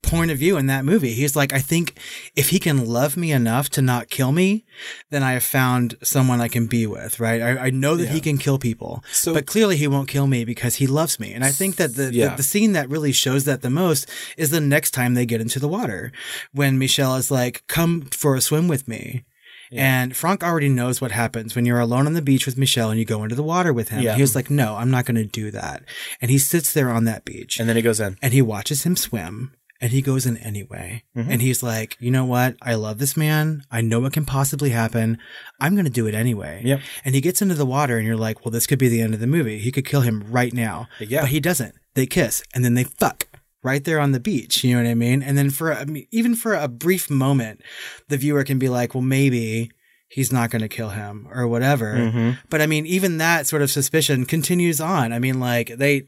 point 0.07 0.31
of 0.31 0.39
view 0.39 0.57
in 0.57 0.67
that 0.69 0.85
movie. 0.85 1.13
He's 1.13 1.37
like, 1.37 1.53
I 1.53 1.59
think 1.59 1.99
if 2.35 2.49
he 2.51 2.59
can 2.59 2.87
love 2.87 3.17
me 3.17 3.33
enough 3.33 3.69
to 3.71 3.83
not 3.83 4.09
kill 4.09 4.33
me, 4.33 4.65
then 5.11 5.23
I 5.23 5.33
have 5.33 5.45
found 5.45 5.97
someone 6.03 6.41
I 6.41 6.49
can 6.49 6.67
be 6.67 6.87
with, 6.87 7.21
right? 7.21 7.43
I, 7.43 7.67
I 7.67 7.71
know 7.71 7.97
that 7.97 8.09
he 8.09 8.21
can 8.21 8.39
kill 8.39 8.59
people, 8.59 9.03
So- 9.13 9.35
but 9.35 9.47
clearly 9.47 9.77
he 9.77 9.87
won't 9.89 10.09
kill 10.09 10.27
me 10.27 10.45
because 10.45 10.77
he 10.77 10.87
loves 10.87 11.21
me. 11.21 11.33
And 11.35 11.45
I 11.45 11.51
think 11.51 11.77
that 11.77 11.95
the, 11.97 12.13
Yeah. 12.15 12.31
the, 12.31 12.37
the 12.37 12.43
scene 12.43 12.73
that 12.73 12.89
really 12.89 13.13
shows 13.13 13.45
that 13.45 13.63
the 13.63 13.71
most 13.71 14.09
is 14.37 14.51
the 14.51 14.61
next 14.61 14.93
time 14.93 15.15
they 15.15 15.27
get 15.27 15.41
into 15.41 15.59
the 15.59 15.69
water 15.69 16.13
when 16.53 16.79
Michel 16.79 17.17
is 17.17 17.31
like, 17.31 17.65
come 17.69 18.03
for 18.13 18.35
a 18.37 18.41
swim 18.41 18.69
with 18.69 18.87
me. 18.89 19.25
And 19.73 20.15
Franck 20.15 20.45
already 20.45 20.69
knows 20.69 21.01
what 21.01 21.11
happens 21.11 21.57
when 21.57 21.67
you're 21.67 21.81
alone 21.81 22.07
on 22.07 22.13
the 22.15 22.23
beach 22.23 22.47
with 22.47 22.57
Michel 22.57 22.89
and 22.91 23.01
you 23.01 23.05
go 23.05 23.25
into 23.25 23.35
the 23.35 23.43
water 23.43 23.73
with 23.73 23.89
him. 23.89 24.01
Yeah. 24.01 24.15
He 24.15 24.23
was 24.23 24.37
like, 24.37 24.49
no, 24.49 24.77
I'm 24.77 24.93
not 24.93 25.07
going 25.07 25.17
to 25.17 25.25
do 25.25 25.51
that. 25.51 25.83
And 26.21 26.31
he 26.31 26.39
sits 26.39 26.73
there 26.73 26.89
on 26.89 27.05
that 27.07 27.25
beach 27.25 27.59
and 27.59 27.69
then 27.69 27.75
he 27.75 27.83
goes 27.83 27.99
in. 27.99 28.17
and 28.23 28.33
he 28.33 28.41
watches 28.41 28.85
him 28.85 28.95
swim 28.95 29.53
and 29.81 29.93
he 29.93 30.03
goes 30.03 30.27
in 30.27 30.37
anyway. 30.39 31.05
Mm-hmm. 31.17 31.31
And 31.31 31.43
he's 31.43 31.63
like, 31.63 31.97
you 32.01 32.11
know 32.11 32.25
what? 32.25 32.57
I 32.63 32.75
love 32.75 32.99
this 32.99 33.17
man. 33.17 33.63
I 33.71 33.81
know 33.81 34.01
what 34.01 34.13
can 34.13 34.25
possibly 34.25 34.71
happen. 34.71 35.19
I'm 35.61 35.75
going 35.75 35.85
to 35.85 35.91
do 35.91 36.07
it 36.07 36.15
anyway. 36.15 36.63
Yep. 36.65 36.81
And 37.05 37.15
he 37.15 37.21
gets 37.21 37.43
into 37.43 37.55
the 37.55 37.67
water 37.67 37.99
and 37.99 38.07
you're 38.07 38.17
like, 38.17 38.45
well, 38.45 38.53
this 38.53 38.67
could 38.67 38.79
be 38.79 38.89
the 38.89 39.01
end 39.01 39.15
of 39.15 39.21
the 39.21 39.27
movie. 39.27 39.59
He 39.59 39.73
could 39.73 39.87
kill 39.87 40.01
him 40.03 40.25
right 40.29 40.53
now. 40.53 40.89
Yeah. 41.01 41.23
But 41.23 41.31
he 41.31 41.41
doesn't. 41.41 41.75
They 41.95 42.07
kiss 42.07 42.43
and 42.55 42.65
then 42.65 42.75
they 42.75 42.85
fuck 42.85 43.27
right 43.63 43.85
there 43.85 44.01
on 44.01 44.13
the 44.13 44.21
beach. 44.21 44.63
You 44.65 44.77
know 44.77 44.83
what 44.83 44.91
I 44.91 44.95
mean? 44.95 45.23
And 45.23 45.37
then 45.37 45.51
for, 45.51 45.73
I 45.73 45.85
mean, 45.85 46.07
even 46.11 46.35
for 46.35 46.55
a 46.55 46.69
brief 46.69 47.11
moment, 47.11 47.63
the 48.09 48.17
viewer 48.17 48.45
can 48.45 48.59
be 48.59 48.69
like, 48.69 48.95
well, 48.95 49.03
maybe 49.03 49.71
he's 50.09 50.33
not 50.33 50.51
going 50.51 50.63
to 50.63 50.69
kill 50.69 50.91
him 50.91 51.29
or 51.33 51.47
whatever. 51.47 51.95
Mm-hmm. 51.95 52.31
But 52.49 52.63
I 52.63 52.67
mean, 52.67 52.87
even 52.87 53.19
that 53.19 53.47
sort 53.47 53.63
of 53.63 53.71
suspicion 53.71 54.25
continues 54.25 54.81
on. 54.81 55.13
I 55.13 55.19
mean, 55.19 55.41
like 55.41 55.69
they 55.77 56.07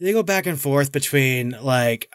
they 0.00 0.12
go 0.12 0.22
back 0.22 0.46
and 0.46 0.60
forth 0.60 0.92
between 0.92 1.56
like 1.62 2.10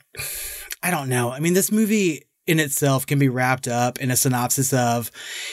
I 0.87 0.91
don't 0.91 1.09
know. 1.09 1.31
I 1.31 1.39
mean, 1.39 1.53
this 1.53 1.71
movie 1.71 2.23
in 2.45 2.61
itself 2.61 3.05
can 3.05 3.19
be 3.19 3.27
wrapped 3.27 3.67
up 3.67 3.99
in 3.99 4.09
a 4.09 4.15
synopsis 4.15 4.71
of 4.71 5.11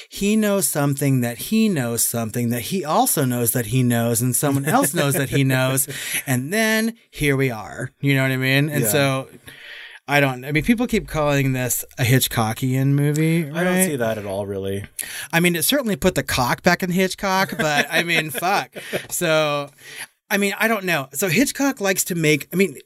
he 0.09 0.37
knows 0.37 0.69
something 0.69 1.23
that 1.23 1.37
he 1.39 1.69
knows 1.69 2.05
something 2.05 2.51
that 2.51 2.63
he 2.63 2.85
also 2.85 3.25
knows 3.25 3.51
that 3.51 3.67
he 3.67 3.83
knows 3.83 4.23
and 4.23 4.37
someone 4.37 4.65
else 4.65 4.95
knows 4.95 5.15
that 5.15 5.29
he 5.31 5.43
knows 5.55 5.89
and 6.25 6.53
then 6.53 6.95
here 7.11 7.37
we 7.37 7.51
are 7.51 7.91
you 8.01 8.15
know 8.15 8.23
what 8.23 8.31
i 8.31 8.37
mean 8.37 8.69
and 8.69 8.85
Yeah. 8.85 8.89
so 8.91 9.29
i 10.07 10.21
don't 10.21 10.45
i 10.45 10.53
mean 10.53 10.63
people 10.63 10.87
keep 10.87 11.09
calling 11.09 11.53
this 11.53 11.85
a 11.99 12.05
hitchcockian 12.05 12.89
movie 12.93 13.43
right? 13.43 13.57
I 13.57 13.65
don't 13.65 13.85
see 13.87 13.97
that 13.97 14.17
at 14.17 14.25
all, 14.25 14.47
really. 14.47 14.85
I 15.33 15.41
mean, 15.41 15.57
it 15.57 15.65
certainly 15.65 15.97
put 15.97 16.15
the 16.15 16.23
cock 16.23 16.63
back 16.63 16.85
in 16.85 16.91
Hitchcock, 16.93 17.55
but 17.59 17.89
I 17.91 18.05
mean, 18.05 18.31
fuck. 18.45 18.71
So, 19.11 19.69
I 20.31 20.37
mean, 20.39 20.55
I 20.59 20.69
don't 20.69 20.85
know. 20.85 21.09
So 21.13 21.29
Hitchcock 21.29 21.81
likes 21.81 22.05
to 22.05 22.15
make. 22.15 22.49
I 22.53 22.57
mean, 22.57 22.77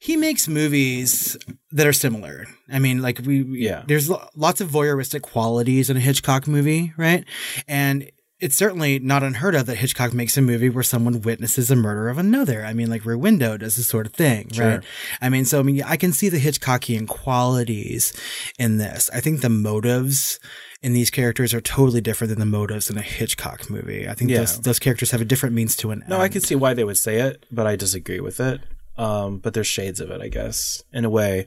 he 0.00 0.16
makes 0.16 0.46
movies 0.48 1.36
that 1.72 1.86
are 1.86 1.92
similar. 1.92 2.46
I 2.72 2.78
mean, 2.78 3.02
like 3.02 3.20
we, 3.24 3.42
Yeah. 3.42 3.82
There's 3.86 4.10
lots 4.34 4.60
of 4.60 4.70
voyeuristic 4.70 5.22
qualities 5.22 5.90
in 5.90 5.96
a 5.96 6.00
Hitchcock 6.00 6.46
movie, 6.46 6.92
right? 6.96 7.24
And 7.68 8.10
it's 8.40 8.56
certainly 8.56 8.98
not 8.98 9.22
unheard 9.22 9.54
of 9.54 9.64
that 9.66 9.76
Hitchcock 9.76 10.12
makes 10.12 10.36
a 10.36 10.42
movie 10.42 10.68
where 10.68 10.82
someone 10.82 11.22
witnesses 11.22 11.70
a 11.70 11.76
murder 11.76 12.08
of 12.08 12.18
another. 12.18 12.64
I 12.64 12.72
mean, 12.74 12.90
like 12.90 13.06
Rear 13.06 13.16
Window 13.16 13.56
does 13.56 13.76
this 13.76 13.86
sort 13.86 14.06
of 14.06 14.12
thing, 14.12 14.50
Sure. 14.52 14.68
right? 14.68 14.80
I 15.22 15.28
mean, 15.30 15.44
so 15.44 15.60
I 15.60 15.62
mean, 15.62 15.82
I 15.82 15.96
can 15.96 16.12
see 16.12 16.28
the 16.28 16.40
Hitchcockian 16.40 17.06
qualities 17.08 18.12
in 18.58 18.76
this. 18.78 19.08
I 19.14 19.20
think 19.20 19.40
the 19.40 19.48
motives 19.48 20.38
in 20.82 20.92
these 20.92 21.10
characters 21.10 21.54
are 21.54 21.60
totally 21.62 22.00
different 22.02 22.28
than 22.30 22.40
the 22.40 22.44
motives 22.44 22.90
in 22.90 22.98
a 22.98 23.02
Hitchcock 23.02 23.70
movie. 23.70 24.06
I 24.08 24.14
think 24.14 24.30
Yeah. 24.30 24.38
those 24.40 24.60
those 24.60 24.78
characters 24.78 25.12
have 25.12 25.20
a 25.22 25.24
different 25.24 25.54
means 25.54 25.76
to 25.76 25.92
an 25.92 26.00
No, 26.00 26.02
end. 26.02 26.10
No, 26.10 26.20
I 26.20 26.28
can 26.28 26.42
see 26.42 26.54
why 26.56 26.74
they 26.74 26.84
would 26.84 26.98
say 26.98 27.20
it, 27.20 27.46
but 27.50 27.66
I 27.66 27.76
disagree 27.76 28.20
with 28.20 28.40
it. 28.40 28.60
Um, 28.96 29.38
but 29.38 29.54
there's 29.54 29.66
shades 29.66 30.00
of 30.00 30.10
it, 30.10 30.20
I 30.20 30.28
guess, 30.28 30.82
in 30.92 31.04
a 31.04 31.10
way. 31.10 31.46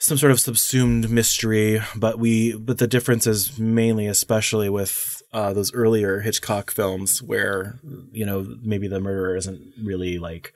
Some 0.00 0.16
sort 0.16 0.30
of 0.32 0.40
subsumed 0.40 1.10
mystery, 1.10 1.80
but 1.96 2.18
we, 2.18 2.56
but 2.56 2.78
the 2.78 2.86
difference 2.86 3.26
is 3.26 3.58
mainly, 3.58 4.06
especially 4.06 4.68
with 4.68 5.22
uh, 5.32 5.52
those 5.52 5.74
earlier 5.74 6.20
Hitchcock 6.20 6.70
films, 6.70 7.22
where 7.22 7.80
you 8.12 8.24
know 8.24 8.46
maybe 8.62 8.86
the 8.86 9.00
murderer 9.00 9.36
isn't 9.36 9.60
really 9.82 10.18
like 10.18 10.52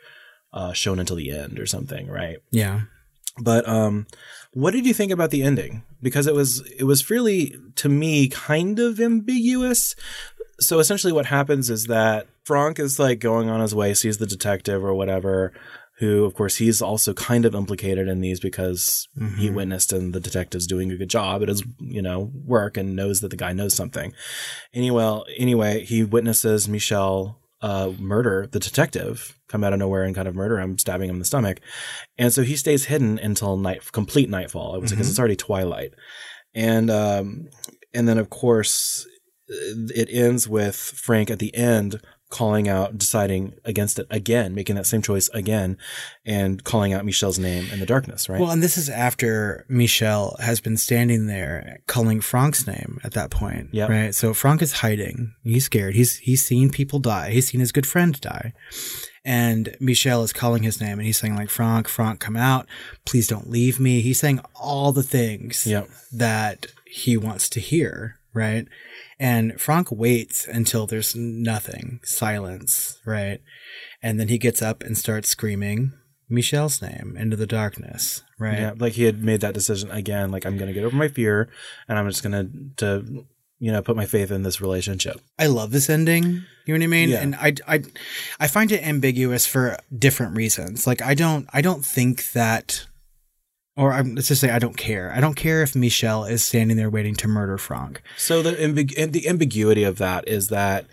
uh, 0.52 0.72
shown 0.72 0.98
until 0.98 1.16
the 1.16 1.30
end 1.30 1.58
or 1.58 1.66
something, 1.66 2.08
right? 2.08 2.38
Yeah. 2.50 2.82
But 3.38 3.66
um, 3.68 4.06
what 4.52 4.72
did 4.72 4.86
you 4.86 4.94
think 4.94 5.10
about 5.10 5.30
the 5.30 5.42
ending? 5.42 5.82
Because 6.02 6.26
it 6.26 6.34
was 6.34 6.60
it 6.78 6.84
was 6.84 7.10
really 7.10 7.56
to 7.76 7.88
me 7.88 8.28
kind 8.28 8.78
of 8.78 9.00
ambiguous. 9.00 9.94
So 10.60 10.78
essentially, 10.78 11.12
what 11.12 11.26
happens 11.26 11.70
is 11.70 11.86
that 11.86 12.26
Franck 12.44 12.78
is 12.78 12.98
like 12.98 13.20
going 13.20 13.48
on 13.48 13.60
his 13.60 13.74
way, 13.74 13.94
sees 13.94 14.18
the 14.18 14.26
detective 14.26 14.84
or 14.84 14.94
whatever, 14.94 15.52
who 16.02 16.24
of 16.24 16.34
course 16.34 16.56
he's 16.56 16.82
also 16.82 17.14
kind 17.14 17.44
of 17.44 17.54
implicated 17.54 18.08
in 18.08 18.20
these 18.20 18.40
because 18.40 19.06
he 19.38 19.48
witnessed 19.50 19.92
and 19.92 20.12
the 20.12 20.18
detective's 20.18 20.66
doing 20.66 20.90
a 20.90 20.96
good 20.96 21.08
job 21.08 21.42
at 21.42 21.48
his 21.48 21.62
you 21.78 22.02
know 22.02 22.32
work 22.44 22.76
and 22.76 22.96
knows 22.96 23.20
that 23.20 23.28
the 23.28 23.36
guy 23.36 23.52
knows 23.52 23.72
something. 23.72 24.12
Anyway, 24.74 25.20
anyway, 25.38 25.84
he 25.84 26.02
witnesses 26.02 26.68
Michel 26.68 27.38
uh, 27.60 27.92
murder 28.00 28.48
the 28.50 28.58
detective, 28.58 29.38
come 29.46 29.62
out 29.62 29.72
of 29.72 29.78
nowhere 29.78 30.02
and 30.02 30.16
kind 30.16 30.26
of 30.26 30.34
murder 30.34 30.58
him, 30.58 30.76
stabbing 30.76 31.08
him 31.08 31.14
in 31.16 31.20
the 31.20 31.24
stomach. 31.24 31.60
And 32.18 32.32
so 32.32 32.42
he 32.42 32.56
stays 32.56 32.86
hidden 32.86 33.20
until 33.20 33.56
night, 33.56 33.92
complete 33.92 34.28
nightfall. 34.28 34.74
It 34.74 34.80
was 34.80 34.90
because 34.90 35.08
it's 35.08 35.20
already 35.20 35.36
twilight. 35.36 35.94
And, 36.52 36.90
um, 36.90 37.48
and 37.94 38.08
then 38.08 38.18
of 38.18 38.28
course 38.28 39.06
it 39.46 40.08
ends 40.10 40.48
with 40.48 40.74
Franck 40.74 41.30
at 41.30 41.38
the 41.38 41.54
end 41.54 42.00
calling 42.32 42.68
out, 42.68 42.98
deciding 42.98 43.54
against 43.64 44.00
it 44.00 44.06
again, 44.10 44.54
making 44.54 44.74
that 44.74 44.86
same 44.86 45.02
choice 45.02 45.28
again 45.34 45.76
and 46.26 46.64
calling 46.64 46.92
out 46.92 47.04
Michel's 47.04 47.38
name 47.38 47.66
in 47.72 47.78
the 47.78 47.86
darkness, 47.86 48.28
right? 48.28 48.40
Well, 48.40 48.50
and 48.50 48.62
this 48.62 48.76
is 48.76 48.88
after 48.88 49.64
Michel 49.68 50.34
has 50.40 50.60
been 50.60 50.76
standing 50.76 51.26
there 51.26 51.78
calling 51.86 52.20
Franck's 52.20 52.66
name 52.66 52.98
at 53.04 53.12
that 53.12 53.30
point. 53.30 53.68
Yep. 53.72 53.88
Right. 53.88 54.14
So 54.14 54.34
Franck 54.34 54.62
is 54.62 54.72
hiding. 54.72 55.34
He's 55.44 55.66
scared. 55.66 55.94
He's 55.94 56.16
he's 56.16 56.44
seen 56.44 56.70
people 56.70 56.98
die. 56.98 57.30
He's 57.30 57.48
seen 57.48 57.60
his 57.60 57.70
good 57.70 57.86
friend 57.86 58.20
die. 58.20 58.52
And 59.24 59.76
Michel 59.78 60.24
is 60.24 60.32
calling 60.32 60.64
his 60.64 60.80
name 60.80 60.98
and 60.98 61.02
he's 61.02 61.18
saying 61.18 61.36
like 61.36 61.50
Franck, 61.50 61.86
Franck, 61.86 62.18
come 62.18 62.36
out. 62.36 62.66
Please 63.04 63.28
don't 63.28 63.48
leave 63.48 63.78
me. 63.78 64.00
He's 64.00 64.18
saying 64.18 64.40
all 64.56 64.90
the 64.90 65.04
things 65.04 65.64
Yep. 65.66 65.88
that 66.12 66.66
he 66.86 67.16
wants 67.16 67.48
to 67.50 67.60
hear, 67.60 68.18
right? 68.34 68.66
And 69.18 69.60
Franck 69.60 69.90
waits 69.90 70.46
until 70.46 70.86
there's 70.86 71.14
nothing, 71.14 72.00
silence, 72.02 73.00
right? 73.04 73.40
And 74.02 74.18
then 74.18 74.28
he 74.28 74.38
gets 74.38 74.62
up 74.62 74.82
and 74.82 74.96
starts 74.96 75.28
screaming, 75.28 75.92
Michel's 76.28 76.80
name 76.80 77.16
into 77.18 77.36
the 77.36 77.46
darkness, 77.46 78.22
right? 78.38 78.58
Yeah, 78.58 78.72
like 78.76 78.94
he 78.94 79.04
had 79.04 79.22
made 79.22 79.42
that 79.42 79.54
decision 79.54 79.90
again. 79.90 80.30
Like 80.30 80.46
I'm 80.46 80.56
going 80.56 80.68
to 80.68 80.74
get 80.74 80.84
over 80.84 80.96
my 80.96 81.08
fear, 81.08 81.48
and 81.88 81.98
I'm 81.98 82.08
just 82.08 82.22
going 82.22 82.32
to 82.32 82.50
to 82.76 83.26
you 83.58 83.70
know 83.70 83.82
put 83.82 83.96
my 83.96 84.06
faith 84.06 84.30
in 84.30 84.42
this 84.42 84.60
relationship. 84.60 85.20
I 85.38 85.46
love 85.46 85.70
this 85.72 85.90
ending. 85.90 86.44
You 86.64 86.74
know 86.74 86.78
what 86.78 86.84
I 86.84 86.86
mean? 86.88 87.08
Yeah. 87.08 87.22
And 87.22 87.34
I, 87.34 87.54
I, 87.66 87.82
I 88.38 88.46
find 88.46 88.70
it 88.70 88.86
ambiguous 88.86 89.46
for 89.46 89.76
different 89.96 90.36
reasons. 90.36 90.86
Like 90.86 91.02
I 91.02 91.14
don't, 91.14 91.48
I 91.52 91.60
don't 91.60 91.84
think 91.84 92.32
that, 92.32 92.86
or 93.76 93.92
I'm, 93.92 94.14
let's 94.14 94.28
just 94.28 94.40
say 94.40 94.50
I 94.50 94.58
don't 94.58 94.76
care. 94.76 95.12
I 95.14 95.20
don't 95.20 95.34
care 95.34 95.62
if 95.62 95.74
Michel 95.74 96.24
is 96.24 96.44
standing 96.44 96.76
there 96.76 96.90
waiting 96.90 97.14
to 97.16 97.28
murder 97.28 97.56
Franck. 97.58 98.02
So 98.16 98.42
the 98.42 98.52
ambig- 98.52 98.94
and 98.98 99.12
the 99.12 99.28
ambiguity 99.28 99.84
of 99.84 99.98
that 99.98 100.28
is 100.28 100.48
that 100.48 100.86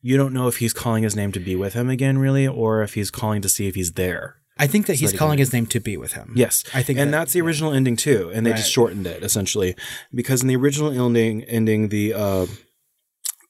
you 0.00 0.16
don't 0.16 0.32
know 0.32 0.48
if 0.48 0.56
he's 0.56 0.72
calling 0.72 1.02
his 1.04 1.14
name 1.14 1.30
to 1.32 1.40
be 1.40 1.54
with 1.56 1.74
him 1.74 1.88
again, 1.90 2.18
really, 2.18 2.46
or 2.48 2.82
if 2.82 2.94
he's 2.94 3.10
calling 3.10 3.42
to 3.42 3.48
see 3.48 3.68
if 3.68 3.74
he's 3.74 3.92
there. 3.92 4.36
I 4.58 4.66
think 4.66 4.86
that 4.86 4.96
he's 5.00 5.12
that 5.12 5.18
calling 5.18 5.34
can- 5.36 5.38
his 5.40 5.52
name 5.52 5.66
to 5.66 5.80
be 5.80 5.96
with 5.96 6.12
him. 6.12 6.32
Yes, 6.36 6.64
I 6.74 6.82
think, 6.82 6.98
and 6.98 7.12
that- 7.12 7.18
that's 7.18 7.32
the 7.32 7.40
original 7.40 7.72
ending 7.72 7.96
too, 7.96 8.30
and 8.34 8.44
they 8.46 8.52
just 8.52 8.70
shortened 8.72 9.06
it 9.06 9.22
essentially 9.22 9.74
because 10.14 10.42
in 10.42 10.48
the 10.48 10.56
original 10.56 10.90
ending, 10.92 11.42
ending 11.44 11.88
the 11.88 12.12
uh, 12.14 12.46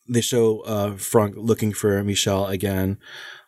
they 0.09 0.21
show 0.21 0.61
uh, 0.61 0.97
Franck 0.97 1.35
looking 1.37 1.73
for 1.73 2.03
Michel 2.05 2.47
again, 2.47 2.99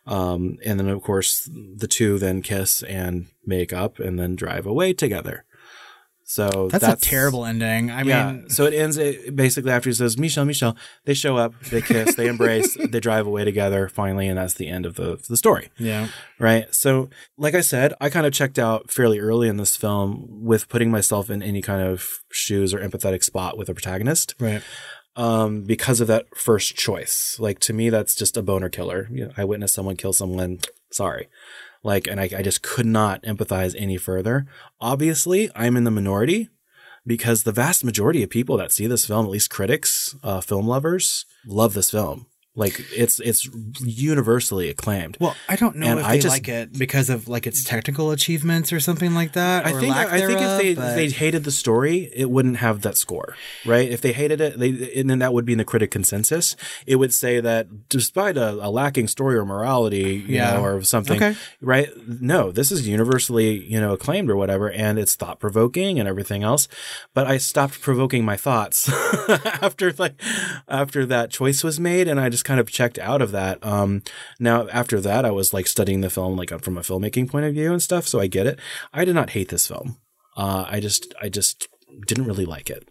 um, 0.05 0.57
and 0.65 0.79
then 0.79 0.89
of 0.89 1.01
course 1.01 1.49
the 1.51 1.87
two 1.87 2.17
then 2.17 2.41
kiss 2.41 2.83
and 2.83 3.27
make 3.45 3.73
up 3.73 3.99
and 3.99 4.19
then 4.19 4.35
drive 4.35 4.65
away 4.65 4.93
together. 4.93 5.45
So 6.27 6.69
That's, 6.71 6.83
a 6.83 6.95
terrible 6.95 7.45
ending. 7.45 7.91
I 7.91 8.01
yeah. 8.01 8.31
mean, 8.31 8.49
so 8.49 8.65
it 8.65 8.73
ends 8.73 8.97
it, 8.97 9.35
basically 9.35 9.71
after 9.71 9.91
he 9.91 9.93
says 9.93 10.17
Michel, 10.17 10.43
Michel. 10.43 10.75
They 11.05 11.13
show 11.13 11.37
up, 11.37 11.53
they 11.69 11.83
kiss, 11.83 12.15
they 12.15 12.25
embrace, 12.25 12.75
they 12.89 12.99
drive 12.99 13.27
away 13.27 13.45
together 13.45 13.87
finally, 13.87 14.27
and 14.27 14.39
that's 14.39 14.55
the 14.55 14.67
end 14.67 14.87
of 14.87 14.95
the 14.95 15.23
the 15.29 15.37
story 15.37 15.69
yeah. 15.77 16.07
right? 16.39 16.73
So, 16.73 17.11
like 17.37 17.53
I 17.53 17.61
said, 17.61 17.93
I 18.01 18.09
kind 18.09 18.25
of 18.25 18.33
checked 18.33 18.57
out 18.57 18.89
fairly 18.89 19.19
early 19.19 19.47
in 19.47 19.57
this 19.57 19.77
film 19.77 20.25
with 20.27 20.67
putting 20.67 20.89
myself 20.89 21.29
in 21.29 21.43
any 21.43 21.61
kind 21.61 21.87
of 21.87 22.23
shoes 22.31 22.73
or 22.73 22.79
empathetic 22.79 23.23
spot 23.23 23.55
with 23.55 23.69
a 23.69 23.75
protagonist 23.75 24.33
Right. 24.39 24.63
Um, 25.15 25.63
because 25.63 26.01
of 26.01 26.07
that 26.07 26.25
first 26.35 26.75
choice. 26.75 27.37
Like, 27.39 27.59
to 27.59 27.73
me, 27.73 27.89
that's 27.89 28.15
just 28.15 28.37
a 28.37 28.41
boner 28.41 28.69
killer. 28.69 29.07
You 29.11 29.25
know, 29.25 29.31
I 29.37 29.43
witnessed 29.45 29.73
someone 29.73 29.95
kill 29.95 30.13
someone. 30.13 30.59
Sorry. 30.91 31.27
Like, 31.83 32.07
and 32.07 32.19
I, 32.19 32.23
I 32.35 32.41
just 32.41 32.63
could 32.63 32.85
not 32.85 33.21
empathize 33.23 33.75
any 33.77 33.97
further. 33.97 34.47
Obviously, 34.81 35.51
I'm 35.55 35.77
in 35.77 35.83
the 35.83 35.91
minority 35.91 36.49
because 37.05 37.43
the 37.43 37.51
vast 37.51 37.83
majority 37.83 38.23
of 38.23 38.29
people 38.29 38.57
that 38.57 38.71
see 38.71 38.87
this 38.87 39.05
film, 39.05 39.25
at 39.25 39.31
least 39.31 39.49
critics, 39.49 40.15
uh, 40.23 40.41
film 40.41 40.67
lovers, 40.67 41.25
love 41.45 41.73
this 41.73 41.91
film. 41.91 42.25
Like, 42.57 42.81
it's 42.95 43.19
it's 43.19 43.47
universally 43.81 44.69
acclaimed. 44.69 45.17
Well, 45.19 45.35
I 45.49 45.55
don't 45.55 45.75
know 45.75 45.87
And 45.87 45.99
if 45.99 46.05
I 46.05 46.11
they 46.15 46.19
just- 46.21 46.33
like 46.35 46.47
it 46.47 46.77
because 46.77 47.09
of 47.09 47.27
like 47.27 47.45
its 47.47 47.63
technical 47.63 48.11
achievements 48.11 48.71
or 48.71 48.79
something 48.79 49.13
like 49.13 49.33
that. 49.33 49.65
I 49.65 49.71
think 49.79 49.95
I 49.95 50.19
think 50.25 50.39
if 50.41 50.57
they 50.61 50.75
but- 50.75 50.89
if 50.89 50.95
they 50.95 51.09
hated 51.09 51.43
the 51.43 51.51
story, 51.51 52.09
it 52.15 52.29
wouldn't 52.29 52.57
have 52.57 52.81
that 52.81 52.97
score, 52.97 53.35
right? 53.65 53.89
If 53.89 54.01
they 54.01 54.13
hated 54.13 54.41
it, 54.41 54.57
they 54.59 54.91
and 54.95 55.09
then 55.09 55.19
that 55.19 55.33
would 55.33 55.45
be 55.45 55.51
in 55.53 55.57
the 55.57 55.65
critic 55.65 55.91
consensus. 55.91 56.55
It 56.87 56.95
would 56.97 57.13
say 57.13 57.39
that 57.39 57.89
despite 57.89 58.37
a, 58.37 58.51
a 58.65 58.69
lacking 58.69 59.07
story 59.07 59.35
or 59.35 59.45
morality, 59.45 60.23
you 60.27 60.35
Yeah. 60.35 60.53
know, 60.53 60.63
or 60.63 60.81
something, 60.83 61.17
Okay. 61.21 61.35
right? 61.61 61.89
No, 62.07 62.51
this 62.51 62.71
is 62.71 62.87
universally 62.87 63.63
you 63.65 63.79
know 63.79 63.93
acclaimed 63.93 64.29
or 64.29 64.35
whatever, 64.35 64.71
and 64.71 64.97
it's 64.97 65.15
thought 65.15 65.39
provoking 65.39 65.99
and 65.99 66.07
everything 66.07 66.43
else. 66.43 66.67
But 67.13 67.27
I 67.27 67.37
stopped 67.37 67.81
provoking 67.81 68.23
my 68.25 68.37
thoughts 68.37 68.89
after 69.61 69.91
like 69.97 70.21
after 70.67 71.05
that 71.05 71.31
choice 71.31 71.63
was 71.63 71.79
made, 71.79 72.07
and 72.07 72.19
I 72.19 72.29
just 72.29 72.44
kind 72.45 72.59
of 72.59 72.71
checked 72.71 72.97
out 72.99 73.21
of 73.21 73.31
that. 73.31 73.63
Um, 73.65 74.03
now 74.39 74.69
after 74.69 75.01
that, 75.01 75.25
I 75.25 75.31
was 75.31 75.53
like 75.53 75.67
studying 75.67 75.99
the 75.99 76.09
film 76.09 76.37
like 76.37 76.49
from 76.61 76.77
a 76.77 76.81
filmmaking 76.81 77.29
point 77.29 77.45
of 77.45 77.53
view 77.53 77.73
and 77.73 77.81
stuff, 77.81 78.07
so 78.07 78.21
I 78.21 78.27
get 78.27 78.47
it. 78.47 78.59
I 78.93 79.03
did 79.03 79.15
not 79.15 79.31
hate 79.31 79.49
this 79.49 79.67
film. 79.67 79.97
Uh, 80.37 80.65
I 80.67 80.79
just, 80.79 81.13
I 81.21 81.29
just 81.29 81.67
didn't 82.07 82.25
really 82.25 82.45
like 82.45 82.69
it. 82.69 82.87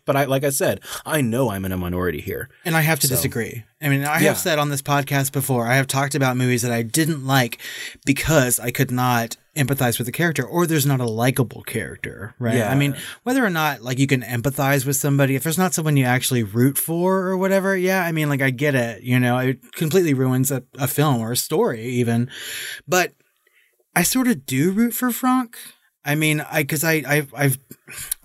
but 0.04 0.16
I, 0.16 0.24
like 0.24 0.44
I 0.44 0.50
said, 0.50 0.80
I 1.06 1.20
know 1.20 1.50
I'm 1.50 1.64
in 1.64 1.72
a 1.72 1.76
minority 1.76 2.20
here. 2.20 2.48
And 2.64 2.76
I 2.76 2.80
have 2.80 2.98
to 3.00 3.08
disagree. 3.08 3.64
I 3.80 3.88
mean, 3.88 4.04
I 4.04 4.14
Yeah. 4.20 4.28
have 4.28 4.38
said 4.38 4.58
on 4.58 4.68
this 4.68 4.82
podcast 4.82 5.32
before, 5.32 5.66
I 5.66 5.76
have 5.76 5.86
talked 5.86 6.14
about 6.14 6.36
movies 6.36 6.62
that 6.62 6.72
I 6.72 6.82
didn't 6.82 7.26
like 7.26 7.58
because 8.04 8.58
I 8.58 8.70
could 8.72 8.90
not 8.90 9.36
empathize 9.56 9.98
with 9.98 10.06
the 10.06 10.12
character 10.12 10.44
or 10.44 10.66
there's 10.66 10.86
not 10.86 11.00
a 11.00 11.04
likable 11.04 11.62
character, 11.62 12.34
right? 12.38 12.56
Yeah. 12.56 12.70
I 12.70 12.74
mean, 12.74 12.96
whether 13.22 13.44
or 13.44 13.50
not 13.50 13.82
like 13.82 13.98
you 13.98 14.06
can 14.06 14.22
empathize 14.22 14.84
with 14.86 14.96
somebody, 14.96 15.34
if 15.34 15.42
there's 15.42 15.58
not 15.58 15.74
someone 15.74 15.96
you 15.96 16.04
actually 16.04 16.42
root 16.42 16.78
for 16.78 17.26
or 17.26 17.36
whatever, 17.36 17.76
yeah, 17.76 18.04
I 18.04 18.12
mean, 18.12 18.28
like 18.28 18.42
I 18.42 18.50
get 18.50 18.74
it, 18.74 19.02
you 19.02 19.18
know, 19.20 19.38
it 19.38 19.72
completely 19.72 20.14
ruins 20.14 20.50
a, 20.50 20.62
a 20.78 20.88
film 20.88 21.20
or 21.20 21.32
a 21.32 21.36
story 21.36 21.84
even. 21.84 22.28
But 22.88 23.12
I 23.94 24.02
sort 24.02 24.28
of 24.28 24.46
do 24.46 24.72
root 24.72 24.94
for 24.94 25.10
Franck. 25.10 25.58
I 26.04 26.14
mean, 26.14 26.40
I 26.40 26.62
because 26.62 26.84
I 26.84 27.02
I 27.06 27.26
I've 27.36 27.58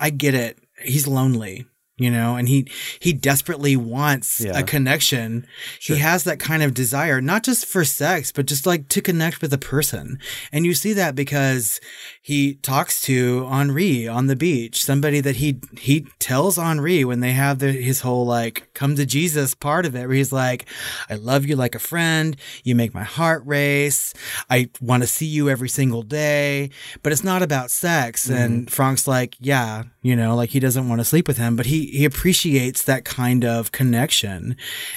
I 0.00 0.10
get 0.10 0.34
it. 0.34 0.58
He's 0.82 1.06
lonely, 1.06 1.66
you 1.96 2.10
know, 2.10 2.36
and 2.36 2.48
he 2.48 2.68
he 3.00 3.12
desperately 3.12 3.76
wants 3.76 4.40
Yeah. 4.40 4.58
a 4.58 4.62
connection. 4.62 5.46
He 5.80 5.96
has 5.96 6.24
that 6.24 6.38
kind 6.38 6.62
of 6.62 6.74
desire, 6.74 7.20
not 7.20 7.42
just 7.44 7.66
for 7.66 7.84
sex, 7.84 8.32
but 8.32 8.46
just 8.46 8.66
like 8.66 8.88
to 8.88 9.00
connect 9.00 9.40
with 9.42 9.52
a 9.52 9.58
person. 9.58 10.18
And 10.52 10.64
you 10.66 10.74
see 10.74 10.92
that 10.94 11.14
because 11.14 11.80
he 12.26 12.54
talks 12.54 13.00
to 13.02 13.46
Henri 13.46 14.08
on 14.08 14.26
the 14.26 14.34
beach, 14.34 14.84
somebody 14.84 15.20
that 15.20 15.36
he 15.36 15.60
he 15.78 16.08
tells 16.18 16.58
Henri 16.58 17.04
when 17.04 17.20
they 17.20 17.30
have 17.30 17.60
the, 17.60 17.70
his 17.70 18.00
whole 18.00 18.26
like 18.26 18.68
come 18.74 18.96
to 18.96 19.06
Jesus 19.06 19.54
part 19.54 19.86
of 19.86 19.94
it, 19.94 20.08
where 20.08 20.16
he's 20.16 20.32
like, 20.32 20.66
"I 21.08 21.14
love 21.14 21.46
you 21.46 21.54
like 21.54 21.76
a 21.76 21.78
friend. 21.78 22.36
You 22.64 22.74
make 22.74 22.92
my 22.92 23.04
heart 23.04 23.44
race. 23.46 24.12
I 24.50 24.70
want 24.80 25.04
to 25.04 25.06
see 25.06 25.26
you 25.26 25.48
every 25.48 25.68
single 25.68 26.02
day." 26.02 26.70
But 27.04 27.12
it's 27.12 27.22
not 27.22 27.42
about 27.42 27.70
sex. 27.70 28.26
Mm-hmm. 28.26 28.42
And 28.42 28.72
Franck's 28.72 29.06
like, 29.06 29.36
"Yeah, 29.38 29.84
you 30.02 30.16
know, 30.16 30.34
like 30.34 30.50
he 30.50 30.58
doesn't 30.58 30.88
want 30.88 31.00
to 31.00 31.04
sleep 31.04 31.28
with 31.28 31.38
him, 31.38 31.54
but 31.54 31.66
he 31.66 31.86
he 31.86 32.04
appreciates 32.04 32.82
that 32.82 33.04
kind 33.04 33.44
of 33.44 33.70
connection." 33.70 34.56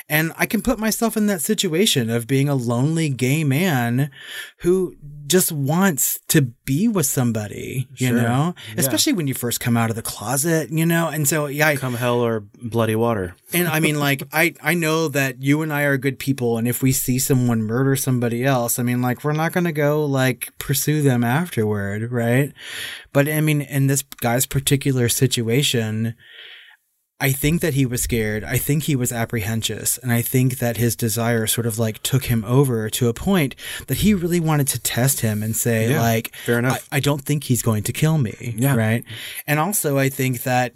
And 0.10 0.34
I 0.36 0.48
can 0.48 0.64
put 0.64 0.80
myself 0.80 1.16
in 1.16 1.28
that 1.28 1.44
situation 1.44 2.10
of 2.10 2.26
being 2.26 2.50
a 2.50 2.56
lonely 2.56 3.10
gay 3.10 3.44
man 3.44 4.10
who 4.62 4.96
just 5.28 5.52
wants 5.52 6.20
to 6.28 6.42
be 6.42 6.88
with 6.88 7.06
somebody, 7.20 7.88
you 7.98 8.08
Sure. 8.08 8.16
know, 8.22 8.56
Yeah. 8.56 8.76
especially 8.78 9.14
when 9.14 9.28
you 9.28 9.34
first 9.34 9.60
come 9.60 9.76
out 9.78 9.90
of 9.90 9.96
the 9.96 10.02
closet, 10.02 10.70
you 10.72 10.86
know. 10.86 11.10
And 11.10 11.28
so, 11.28 11.48
yeah, 11.48 11.68
I, 11.70 11.76
Come 11.76 11.96
hell 11.96 12.20
or 12.22 12.44
bloody 12.76 12.96
water. 12.96 13.36
and 13.54 13.68
I 13.68 13.80
mean, 13.80 14.00
like, 14.00 14.24
I, 14.32 14.54
I 14.64 14.74
know 14.74 15.08
that 15.10 15.42
you 15.44 15.62
and 15.62 15.72
I 15.74 15.82
are 15.84 15.98
good 15.98 16.18
people. 16.20 16.58
And 16.58 16.68
if 16.68 16.82
we 16.82 16.92
see 16.92 17.20
someone 17.20 17.62
murder 17.64 17.96
somebody 17.96 18.44
else, 18.46 18.80
I 18.80 18.84
mean, 18.84 19.02
like, 19.02 19.24
we're 19.24 19.34
not 19.34 19.54
to 19.66 19.72
go, 19.72 20.06
like, 20.06 20.50
pursue 20.60 21.02
them 21.02 21.24
afterward, 21.24 22.12
right? 22.12 22.54
But 23.14 23.28
I 23.28 23.42
mean, 23.42 23.62
in 23.62 23.88
this 23.88 24.04
guy's 24.22 24.46
particular 24.46 25.10
situation, 25.10 26.16
I 27.22 27.32
think 27.32 27.62
that 27.62 27.74
he 27.74 27.86
was 27.86 28.02
scared. 28.02 28.44
I 28.44 28.58
think 28.58 28.84
he 28.84 28.96
was 28.96 29.12
apprehensive. 29.12 30.00
And 30.02 30.12
I 30.12 30.22
think 30.22 30.60
that 30.60 30.78
his 30.78 30.96
desire 30.96 31.48
sort 31.48 31.68
of 31.68 31.78
like 31.78 32.02
took 32.02 32.26
him 32.26 32.46
over 32.46 32.90
to 32.92 33.10
a 33.10 33.14
point 33.14 33.56
that 33.88 33.98
he 33.98 34.14
really 34.14 34.40
wanted 34.40 34.68
to 34.70 34.80
test 34.80 35.20
him 35.20 35.44
and 35.44 35.56
say, 35.56 35.92
Yeah, 35.92 36.02
like, 36.02 36.34
fair 36.46 36.60
enough. 36.60 36.88
I, 36.92 36.98
I 36.98 37.00
don't 37.00 37.22
think 37.22 37.44
he's 37.44 37.62
going 37.62 37.84
to 37.84 37.94
kill 37.94 38.18
me. 38.18 38.56
Yeah. 38.58 38.76
Right. 38.76 39.04
And 39.48 39.60
also, 39.60 39.98
I 39.98 40.10
think 40.10 40.44
that 40.44 40.76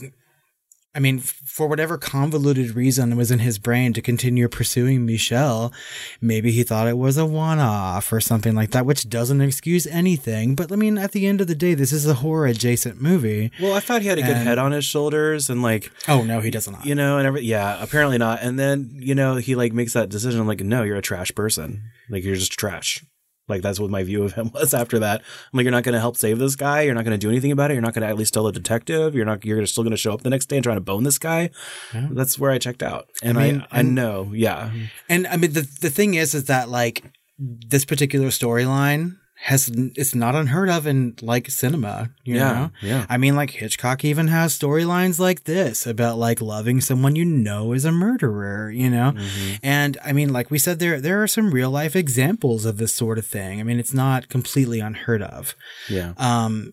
I 0.96 1.00
mean, 1.00 1.18
for 1.18 1.68
whatever 1.68 1.98
convoluted 1.98 2.76
reason 2.76 3.16
was 3.18 3.32
in 3.32 3.40
his 3.40 3.58
brain 3.58 3.94
to 3.94 4.02
continue 4.02 4.48
pursuing 4.48 5.08
Michel, 5.08 5.74
maybe 6.22 6.52
he 6.52 6.62
thought 6.62 6.88
it 6.88 7.00
was 7.00 7.18
a 7.18 7.26
one 7.26 7.58
off 7.58 8.14
or 8.14 8.22
something 8.22 8.54
like 8.54 8.70
that, 8.72 8.86
which 8.86 9.10
doesn't 9.10 9.42
excuse 9.42 9.88
anything. 9.88 10.54
But 10.54 10.72
I 10.72 10.76
mean, 10.76 11.00
at 11.00 11.12
the 11.14 11.26
end 11.26 11.42
of 11.42 11.48
the 11.48 11.56
day, 11.56 11.74
this 11.74 11.92
is 11.92 12.06
a 12.06 12.14
horror 12.16 12.46
adjacent 12.46 13.02
movie. 13.02 13.52
Well, 13.60 13.74
I 13.74 13.80
thought 13.80 14.04
he 14.04 14.08
had 14.08 14.20
a 14.20 14.22
good 14.22 14.38
And- 14.38 14.48
head 14.48 14.60
on 14.60 14.72
his 14.72 14.86
shoulders 14.86 15.50
and 15.50 15.64
like, 15.64 15.92
Oh, 16.08 16.22
no, 16.24 16.42
he 16.42 16.52
does 16.52 16.70
not. 16.70 16.86
you 16.86 16.94
know, 16.94 17.18
and 17.18 17.26
every, 17.26 17.42
yeah, 17.42 17.82
apparently 17.82 18.20
not. 18.20 18.40
And 18.44 18.60
then, 18.60 18.92
you 19.00 19.16
know, 19.16 19.38
he 19.38 19.56
like 19.56 19.74
makes 19.74 19.94
that 19.94 20.10
decision. 20.10 20.46
Like, 20.46 20.62
no, 20.62 20.84
you're 20.84 20.98
a 20.98 21.02
trash 21.02 21.34
person. 21.34 21.82
Like, 22.10 22.24
you're 22.24 22.36
just 22.36 22.52
trash. 22.54 23.04
Like, 23.48 23.62
that's 23.62 23.80
what 23.80 23.90
my 23.90 24.04
view 24.04 24.24
of 24.24 24.34
him 24.34 24.52
was 24.54 24.74
after 24.74 25.00
that. 25.00 25.22
I'm 25.22 25.58
like, 25.58 25.64
you're 25.64 25.72
not 25.72 25.84
going 25.84 25.94
to 25.94 26.00
help 26.00 26.18
save 26.18 26.40
this 26.40 26.56
guy. 26.56 26.82
You're 26.82 26.96
not 26.96 27.04
going 27.04 27.18
to 27.20 27.24
do 27.24 27.30
anything 27.30 27.52
about 27.52 27.72
it. 27.72 27.74
You're 27.74 27.82
not 27.82 27.94
going 27.94 28.04
to 28.04 28.08
at 28.08 28.18
least 28.18 28.34
tell 28.34 28.48
a 28.48 28.52
detective. 28.54 29.16
You're 29.16 29.26
not, 29.26 29.44
you're 29.44 29.66
still 29.66 29.84
going 29.84 29.92
to 29.92 29.98
show 29.98 30.14
up 30.14 30.22
the 30.22 30.30
next 30.30 30.46
day 30.48 30.58
and 30.58 30.64
try 30.64 30.76
to 30.76 30.82
bone 30.82 31.04
this 31.04 31.18
guy. 31.18 31.50
That's 31.94 32.40
where 32.40 32.52
I 32.52 32.58
checked 32.58 32.84
out. 32.84 33.10
And 33.22 33.38
I, 33.38 33.52
mean, 33.52 33.66
I, 33.72 33.80
and- 33.82 33.96
know, 33.96 34.32
yeah. 34.34 34.72
And 35.10 35.28
I 35.28 35.38
mean, 35.38 35.54
the, 35.54 35.68
the 35.82 35.90
thing 35.90 36.14
is, 36.14 36.34
is 36.34 36.46
that 36.46 36.70
like 36.70 37.04
this 37.38 37.84
particular 37.86 38.28
storyline 38.28 39.18
has, 39.44 39.70
it's 39.74 40.16
not 40.16 40.36
unheard 40.36 40.70
of 40.70 40.88
in 40.88 41.16
like 41.22 41.50
cinema, 41.50 42.10
you 42.24 42.36
Yeah, 42.36 42.54
know? 42.54 42.72
yeah. 42.82 43.06
I 43.10 43.18
mean, 43.18 43.36
like 43.36 43.52
Hitchcock 43.52 44.06
even 44.06 44.30
has 44.30 44.58
storylines 44.58 45.20
like 45.20 45.44
this 45.44 45.86
about 45.86 46.18
like 46.18 46.40
loving 46.40 46.80
someone 46.80 47.18
you 47.18 47.26
know 47.26 47.74
is 47.74 47.84
a 47.84 47.92
murderer, 47.92 48.72
you 48.72 48.90
know? 48.90 49.12
Mm-hmm. 49.12 49.56
And 49.62 49.98
I 50.04 50.14
mean, 50.14 50.32
like 50.32 50.50
we 50.50 50.58
said, 50.58 50.80
there 50.80 51.02
there 51.02 51.22
are 51.22 51.28
some 51.28 51.52
real 51.52 51.70
life 51.70 51.94
examples 51.94 52.64
of 52.64 52.78
this 52.78 52.94
sort 52.94 53.18
of 53.18 53.26
thing. 53.26 53.60
I 53.60 53.64
mean, 53.64 53.80
it's 53.80 53.94
not 53.94 54.30
completely 54.30 54.80
unheard 54.80 55.22
of. 55.22 55.56
Yeah. 55.90 56.14
Um, 56.16 56.72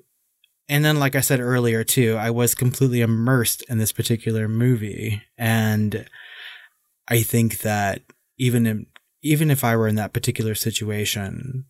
and 0.69 0.85
then, 0.85 1.01
like 1.01 1.17
I 1.17 1.21
said 1.23 1.41
earlier, 1.41 1.83
too, 1.83 2.15
I 2.17 2.31
was 2.31 2.55
completely 2.55 3.01
immersed 3.01 3.65
in 3.69 3.79
this 3.79 3.91
particular 3.91 4.47
movie, 4.47 5.21
and 5.37 6.07
I 7.09 7.23
think 7.23 7.63
that 7.63 8.03
even 8.39 8.65
in, 8.65 8.87
even 9.23 9.51
if 9.51 9.65
I 9.65 9.75
were 9.75 9.89
in 9.89 9.97
that 9.97 10.13
particular 10.13 10.55
situation, 10.55 11.65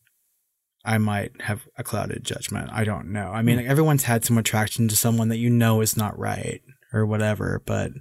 I 0.84 0.98
might 0.98 1.40
have 1.42 1.68
a 1.76 1.84
clouded 1.84 2.24
judgment. 2.24 2.70
I 2.72 2.84
don't 2.84 3.12
know. 3.12 3.30
I 3.32 3.42
mean, 3.42 3.58
hmm. 3.58 3.70
everyone's 3.70 4.04
had 4.04 4.24
some 4.24 4.38
attraction 4.38 4.88
to 4.88 4.96
someone 4.96 5.28
that 5.28 5.38
you 5.38 5.50
know 5.50 5.80
is 5.80 5.96
not 5.96 6.18
right 6.18 6.62
or 6.92 7.04
whatever, 7.06 7.62
but 7.64 7.92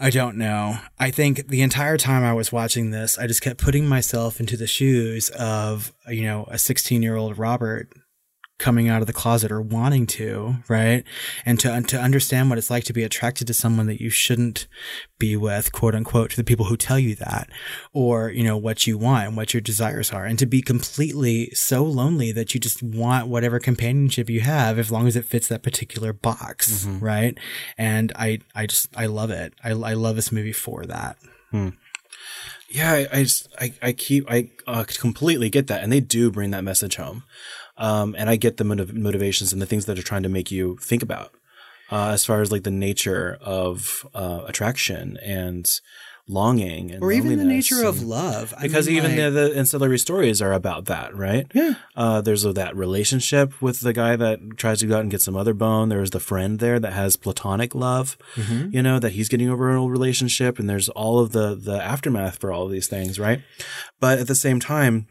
I 0.00 0.10
don't 0.10 0.36
know. 0.36 0.78
I 0.98 1.10
think 1.10 1.48
the 1.48 1.62
entire 1.62 1.96
time 1.96 2.22
I 2.22 2.32
was 2.32 2.52
watching 2.52 2.90
this, 2.90 3.18
I 3.18 3.26
just 3.26 3.42
kept 3.42 3.60
putting 3.60 3.88
myself 3.88 4.38
into 4.38 4.56
the 4.56 4.66
shoes 4.66 5.30
of, 5.30 5.92
you 6.08 6.22
know, 6.22 6.46
a 6.50 6.58
16 6.58 7.02
year 7.02 7.16
old 7.16 7.38
Robert 7.38 7.88
coming 8.58 8.88
out 8.88 9.00
of 9.00 9.06
the 9.06 9.12
closet 9.12 9.52
or 9.52 9.62
wanting 9.62 10.04
to, 10.04 10.56
right? 10.68 11.04
And 11.46 11.60
to 11.60 11.80
to 11.80 12.00
understand 12.00 12.48
what 12.48 12.58
it's 12.58 12.70
like 12.70 12.84
to 12.84 12.92
be 12.92 13.04
attracted 13.04 13.46
to 13.46 13.54
someone 13.54 13.86
that 13.86 14.00
you 14.00 14.10
shouldn't 14.10 14.66
be 15.18 15.36
with, 15.36 15.72
quote 15.72 15.94
unquote, 15.94 16.30
to 16.30 16.36
the 16.36 16.44
people 16.44 16.66
who 16.66 16.76
tell 16.76 16.98
you 16.98 17.14
that, 17.16 17.48
or 17.92 18.30
you 18.30 18.42
know 18.42 18.56
what 18.56 18.86
you 18.86 18.98
want 18.98 19.28
and 19.28 19.36
what 19.36 19.54
your 19.54 19.60
desires 19.60 20.12
are, 20.12 20.24
and 20.24 20.38
to 20.40 20.46
be 20.46 20.60
completely 20.60 21.50
so 21.54 21.84
lonely 21.84 22.32
that 22.32 22.52
you 22.52 22.60
just 22.60 22.82
want 22.82 23.28
whatever 23.28 23.58
companionship 23.60 24.28
you 24.28 24.40
have, 24.40 24.78
as 24.78 24.90
long 24.90 25.06
as 25.06 25.14
it 25.16 25.24
fits 25.24 25.46
that 25.48 25.62
particular 25.62 26.12
box, 26.12 26.84
right? 27.00 27.38
And 27.76 28.12
I 28.16 28.40
I 28.54 28.66
just 28.66 28.88
I 28.96 29.06
love 29.06 29.30
it. 29.30 29.54
I 29.62 29.70
I 29.70 29.94
love 29.94 30.16
this 30.16 30.32
movie 30.32 30.52
for 30.52 30.84
that. 30.86 31.16
Yeah, 32.70 32.92
I, 32.92 33.08
I 33.10 33.22
just 33.22 33.48
I, 33.58 33.72
I 33.80 33.92
keep 33.92 34.30
I 34.30 34.50
uh, 34.66 34.84
completely 34.84 35.48
get 35.48 35.68
that, 35.68 35.82
and 35.82 35.90
they 35.90 36.00
do 36.00 36.30
bring 36.30 36.50
that 36.50 36.64
message 36.64 36.96
home, 36.96 37.22
um, 37.78 38.14
and 38.18 38.28
I 38.28 38.36
get 38.36 38.56
the 38.58 38.64
motiv- 38.64 38.94
motivations 38.94 39.52
and 39.52 39.62
the 39.62 39.66
things 39.66 39.86
that 39.86 39.98
are 39.98 40.02
trying 40.02 40.24
to 40.24 40.28
make 40.28 40.50
you 40.50 40.76
think 40.82 41.02
about, 41.02 41.32
uh, 41.90 42.10
as 42.10 42.24
far 42.26 42.42
as 42.42 42.52
like 42.52 42.64
the 42.64 42.70
nature 42.70 43.38
of 43.40 44.06
uh, 44.14 44.42
attraction 44.46 45.16
and 45.22 45.80
longing, 46.30 46.90
and 46.90 47.02
Or 47.02 47.10
even 47.10 47.38
the 47.38 47.44
nature 47.44 47.82
of 47.86 48.02
love. 48.02 48.52
I 48.58 48.62
because 48.64 48.86
mean, 48.86 48.96
even 48.98 49.10
like- 49.12 49.32
the, 49.32 49.48
the 49.48 49.56
ancillary 49.58 49.98
stories 49.98 50.42
are 50.42 50.52
about 50.52 50.84
that, 50.84 51.16
right? 51.16 51.46
Yeah. 51.54 51.76
Uh, 51.96 52.20
there's 52.20 52.44
uh, 52.44 52.52
that 52.52 52.76
relationship 52.76 53.62
with 53.62 53.80
the 53.80 53.94
guy 53.94 54.14
that 54.16 54.38
tries 54.58 54.80
to 54.80 54.86
go 54.86 54.96
out 54.96 55.00
and 55.00 55.10
get 55.10 55.22
some 55.22 55.36
other 55.36 55.54
bone. 55.54 55.88
There's 55.88 56.10
the 56.10 56.20
friend 56.20 56.58
there 56.58 56.78
that 56.78 56.92
has 56.92 57.16
platonic 57.16 57.74
love, 57.74 58.18
Mm-hmm. 58.34 58.74
you 58.74 58.82
know, 58.82 58.98
that 58.98 59.12
he's 59.12 59.30
getting 59.30 59.48
over 59.48 59.70
an 59.70 59.78
old 59.78 59.90
relationship. 59.90 60.58
And 60.58 60.68
there's 60.68 60.90
all 60.90 61.18
of 61.18 61.32
the, 61.32 61.54
the 61.54 61.82
aftermath 61.82 62.38
for 62.38 62.52
all 62.52 62.64
of 62.66 62.72
these 62.72 62.88
things, 62.88 63.18
right? 63.18 63.40
But 63.98 64.18
at 64.18 64.26
the 64.26 64.34
same 64.34 64.60
time, 64.60 65.06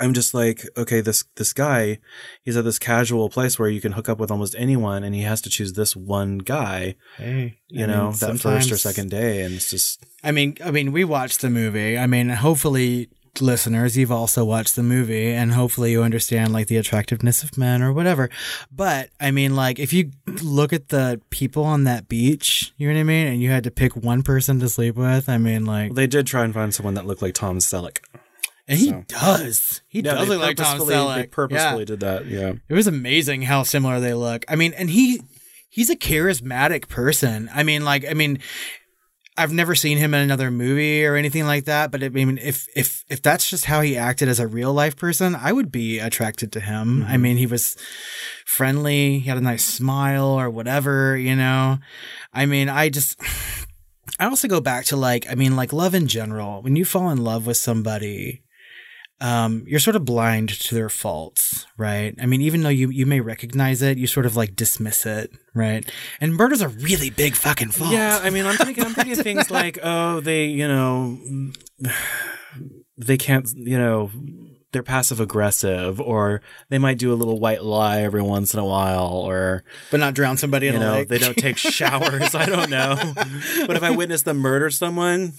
I'm 0.00 0.14
just 0.14 0.34
like, 0.34 0.66
okay, 0.76 1.00
this, 1.00 1.24
this 1.36 1.52
guy, 1.52 1.98
he's 2.42 2.56
at 2.56 2.64
this 2.64 2.78
casual 2.78 3.28
place 3.28 3.58
where 3.58 3.68
you 3.68 3.80
can 3.80 3.92
hook 3.92 4.08
up 4.08 4.18
with 4.18 4.30
almost 4.30 4.54
anyone 4.58 5.04
and 5.04 5.14
he 5.14 5.22
has 5.22 5.40
to 5.42 5.50
choose 5.50 5.74
this 5.74 5.94
one 5.94 6.38
guy, 6.38 6.96
Hey, 7.16 7.58
you 7.68 7.84
I 7.84 7.86
know, 7.86 8.04
mean, 8.10 8.18
that 8.20 8.40
first 8.40 8.72
or 8.72 8.76
second 8.76 9.10
day. 9.10 9.42
And 9.42 9.54
it's 9.54 9.70
just, 9.70 10.04
I 10.24 10.32
mean, 10.32 10.56
I 10.64 10.70
mean, 10.70 10.92
we 10.92 11.04
watched 11.04 11.40
the 11.42 11.50
movie. 11.50 11.98
I 11.98 12.06
mean, 12.06 12.30
hopefully, 12.30 13.08
listeners, 13.40 13.96
you've 13.96 14.10
also 14.10 14.44
watched 14.44 14.74
the 14.74 14.82
movie, 14.82 15.28
and 15.32 15.52
hopefully, 15.52 15.92
you 15.92 16.02
understand 16.02 16.52
like 16.52 16.66
the 16.66 16.76
attractiveness 16.78 17.42
of 17.42 17.56
men 17.56 17.80
or 17.82 17.92
whatever. 17.92 18.28
But 18.72 19.10
I 19.20 19.30
mean, 19.30 19.54
like, 19.54 19.78
if 19.78 19.92
you 19.92 20.10
look 20.42 20.72
at 20.72 20.88
the 20.88 21.20
people 21.30 21.62
on 21.64 21.84
that 21.84 22.08
beach, 22.08 22.72
you 22.76 22.88
know 22.88 22.94
what 22.94 23.00
I 23.00 23.04
mean, 23.04 23.26
and 23.28 23.40
you 23.40 23.50
had 23.50 23.64
to 23.64 23.70
pick 23.70 23.94
one 23.94 24.22
person 24.22 24.58
to 24.60 24.68
sleep 24.68 24.96
with, 24.96 25.28
I 25.28 25.38
mean, 25.38 25.64
like, 25.64 25.94
they 25.94 26.06
did 26.06 26.26
try 26.26 26.44
and 26.44 26.52
find 26.52 26.74
someone 26.74 26.94
that 26.94 27.06
looked 27.06 27.22
like 27.22 27.34
Tom 27.34 27.58
Selleck. 27.58 27.98
And 28.70 28.78
he 28.78 28.88
so- 28.88 29.04
does, 29.08 29.82
he 29.88 29.98
Yeah, 29.98 30.14
does 30.14 30.28
they 30.28 30.36
look 30.36 30.42
like 30.42 30.56
Tom 30.56 30.78
purposefully- 30.78 30.94
Selleck. 30.94 31.16
They 31.16 31.26
purposefully 31.26 31.80
Yeah. 31.80 31.84
did 31.84 32.00
that. 32.00 32.26
Yeah. 32.26 32.52
It 32.68 32.74
was 32.74 32.86
amazing 32.86 33.42
how 33.42 33.64
similar 33.64 33.98
they 33.98 34.14
look. 34.14 34.44
I 34.48 34.54
mean, 34.54 34.72
and 34.74 34.88
he 34.90 35.20
he's 35.68 35.90
a 35.90 35.96
charismatic 35.96 36.88
person. 36.88 37.50
I 37.52 37.64
mean, 37.64 37.84
like, 37.84 38.04
I 38.08 38.14
mean, 38.14 38.38
I've 39.36 39.52
never 39.52 39.74
seen 39.74 39.98
him 39.98 40.14
in 40.14 40.20
another 40.20 40.50
movie 40.50 41.04
or 41.04 41.16
anything 41.16 41.46
like 41.46 41.64
that. 41.64 41.90
But 41.90 42.04
I 42.04 42.10
mean, 42.10 42.38
if 42.38 42.68
if 42.76 43.04
if 43.08 43.22
that's 43.22 43.50
just 43.50 43.64
how 43.64 43.80
he 43.80 43.96
acted 43.96 44.28
as 44.28 44.38
a 44.38 44.46
real 44.46 44.72
life 44.72 44.96
person, 44.96 45.34
I 45.34 45.52
would 45.52 45.72
be 45.72 45.98
attracted 45.98 46.52
to 46.52 46.60
him. 46.60 47.02
I 47.02 47.12
mm-hmm. 47.12 47.22
mean, 47.22 47.36
he 47.38 47.46
was 47.46 47.76
friendly. 48.46 49.18
He 49.18 49.28
had 49.28 49.38
a 49.38 49.40
nice 49.40 49.64
smile 49.64 50.26
or 50.26 50.48
whatever. 50.48 51.16
You 51.16 51.34
know, 51.34 51.78
I 52.32 52.46
mean, 52.46 52.68
I 52.68 52.88
just. 52.88 53.20
I 54.18 54.26
also 54.26 54.48
go 54.48 54.60
back 54.60 54.84
to 54.86 54.96
like, 54.96 55.24
I 55.30 55.34
mean, 55.34 55.56
like 55.56 55.72
love 55.72 55.94
in 55.94 56.06
general. 56.06 56.60
When 56.60 56.76
you 56.76 56.84
fall 56.84 57.08
in 57.08 57.24
love 57.24 57.46
with 57.46 57.56
somebody, 57.56 58.42
um, 59.20 59.64
you're 59.66 59.80
sort 59.80 59.96
of 59.96 60.04
blind 60.04 60.48
to 60.48 60.74
their 60.74 60.88
faults, 60.88 61.66
right? 61.76 62.14
I 62.20 62.26
mean, 62.26 62.40
even 62.40 62.62
though 62.62 62.70
you, 62.70 62.88
you 62.88 63.04
may 63.04 63.20
recognize 63.20 63.82
it, 63.82 63.98
you 63.98 64.06
sort 64.06 64.24
of 64.26 64.34
like 64.34 64.56
dismiss 64.56 65.04
it, 65.04 65.30
right? 65.54 65.88
And 66.20 66.34
murder's 66.34 66.62
a 66.62 66.68
really 66.68 67.10
big 67.10 67.34
fucking 67.36 67.70
fault. 67.70 67.92
Yeah, 67.92 68.18
I 68.22 68.30
mean, 68.30 68.46
I'm 68.46 68.56
thinking, 68.56 68.84
I'm 68.84 68.94
thinking 68.94 69.16
things 69.16 69.50
like, 69.50 69.78
oh, 69.82 70.20
they, 70.20 70.46
you 70.46 70.66
know, 70.66 71.18
they 72.96 73.18
can't, 73.18 73.48
you 73.54 73.76
know, 73.78 74.10
they're 74.72 74.82
passive 74.82 75.20
aggressive, 75.20 76.00
or 76.00 76.42
they 76.68 76.78
might 76.78 76.96
do 76.98 77.12
a 77.12 77.16
little 77.16 77.40
white 77.40 77.62
lie 77.64 78.02
every 78.02 78.22
once 78.22 78.54
in 78.54 78.60
a 78.60 78.64
while, 78.64 79.08
or 79.08 79.64
but 79.90 80.00
not 80.00 80.14
drown 80.14 80.36
somebody 80.36 80.68
in 80.68 80.74
you 80.74 80.80
a 80.80 80.82
know, 80.82 80.92
lake. 80.92 81.08
they 81.08 81.18
don't 81.18 81.36
take 81.36 81.56
showers. 81.56 82.34
I 82.34 82.46
don't 82.46 82.70
know, 82.70 82.96
but 83.66 83.76
if 83.76 83.82
I 83.82 83.90
witness 83.90 84.22
them 84.22 84.38
murder 84.38 84.70
someone. 84.70 85.32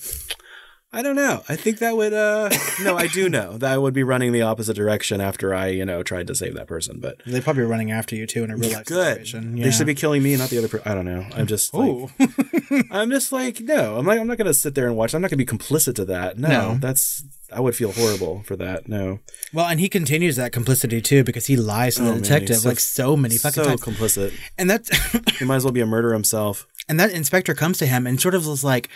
I 0.93 1.01
don't 1.01 1.15
know. 1.15 1.41
I 1.47 1.55
think 1.55 1.77
that 1.79 1.95
would 1.95 2.11
uh 2.13 2.49
no, 2.83 2.97
I 2.97 3.07
do 3.07 3.29
know 3.37 3.57
that 3.57 3.71
I 3.71 3.77
would 3.77 3.93
be 3.93 4.03
running 4.03 4.33
the 4.33 4.41
opposite 4.41 4.75
direction 4.75 5.21
after 5.21 5.53
I, 5.55 5.67
you 5.67 5.85
know, 5.85 6.03
tried 6.03 6.27
to 6.27 6.35
save 6.35 6.53
that 6.55 6.67
person. 6.67 6.99
But 6.99 7.21
They 7.25 7.39
probably 7.39 7.63
running 7.63 7.91
after 7.91 8.13
you 8.15 8.27
too 8.27 8.43
in 8.43 8.51
a 8.51 8.57
real 8.57 8.71
life 8.73 8.85
good. 8.87 9.25
situation. 9.25 9.55
They 9.55 9.71
should 9.71 9.87
be 9.87 9.95
killing 9.95 10.21
me, 10.21 10.35
not 10.35 10.49
the 10.49 10.57
other 10.57 10.67
person. 10.67 10.91
I 10.91 10.93
don't 10.93 11.05
know. 11.05 11.25
I'm 11.33 11.47
just 11.47 11.73
like, 11.73 12.09
I'm 12.91 13.09
just 13.09 13.31
like, 13.31 13.61
no, 13.61 13.95
I'm 13.97 14.05
like, 14.05 14.19
I'm 14.19 14.27
not 14.27 14.37
gonna 14.37 14.53
sit 14.53 14.75
there 14.75 14.87
and 14.87 14.97
watch. 14.97 15.13
I'm 15.13 15.21
not 15.21 15.29
gonna 15.31 15.37
be 15.37 15.45
complicit 15.45 15.95
to 15.95 16.05
that. 16.05 16.37
No, 16.37 16.49
No. 16.49 16.77
that's 16.79 17.23
I 17.53 17.61
would 17.61 17.75
feel 17.75 17.93
horrible 17.93 18.43
for 18.43 18.57
that. 18.57 18.89
No, 18.89 19.19
well, 19.53 19.67
and 19.67 19.79
he 19.79 19.87
continues 19.87 20.35
that 20.35 20.51
complicity 20.51 21.01
too 21.01 21.23
because 21.23 21.45
he 21.47 21.55
lies 21.55 21.95
to 21.95 22.01
Oh, 22.09 22.13
the 22.15 22.21
detective 22.21 22.57
so- 22.57 22.67
like 22.69 22.79
so 22.81 23.15
many 23.15 23.37
fucking 23.37 23.63
so 23.63 23.69
times. 23.69 23.81
complicit. 23.81 24.33
and 24.57 24.69
that's 24.69 24.89
He 25.37 25.45
might 25.45 25.55
as 25.57 25.63
well 25.63 25.71
be 25.73 25.81
a 25.81 25.85
murderer 25.85 26.13
himself. 26.13 26.67
And 26.89 26.99
that 26.99 27.11
inspector 27.11 27.53
comes 27.53 27.77
to 27.77 27.85
him 27.85 28.05
and 28.05 28.19
sort 28.19 28.35
of 28.35 28.45
was 28.45 28.63
like, 28.65 28.89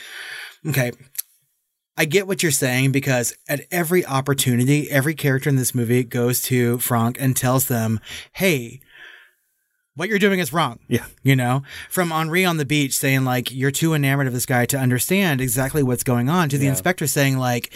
okay, 0.68 0.92
I 1.98 2.06
get 2.06 2.28
what 2.28 2.44
you're 2.44 2.52
saying 2.52 2.92
because 2.92 3.34
at 3.48 3.66
every 3.72 4.06
opportunity, 4.06 4.90
every 4.92 5.16
character 5.16 5.50
in 5.50 5.56
this 5.56 5.74
movie 5.74 6.04
goes 6.04 6.42
to 6.44 6.78
Franck 6.80 7.18
and 7.20 7.36
tells 7.36 7.68
them, 7.68 8.00
hey, 8.34 8.82
what 9.96 10.10
you're 10.10 10.20
doing 10.20 10.40
is 10.40 10.52
wrong. 10.52 10.80
Yeah. 10.90 11.06
You 11.24 11.38
know, 11.38 11.64
from 11.90 12.12
Henri 12.12 12.44
on 12.44 12.58
the 12.58 12.66
beach 12.66 12.98
saying, 12.98 13.24
like, 13.24 13.50
you're 13.52 13.72
too 13.72 13.94
enamored 13.94 14.28
of 14.28 14.34
this 14.34 14.46
guy 14.46 14.66
to 14.66 14.78
understand 14.78 15.40
exactly 15.40 15.84
what's 15.84 16.04
going 16.04 16.28
on, 16.28 16.50
to 16.50 16.58
the 16.58 16.66
Yeah. 16.66 16.72
inspector 16.72 17.08
saying, 17.08 17.38
like, 17.38 17.72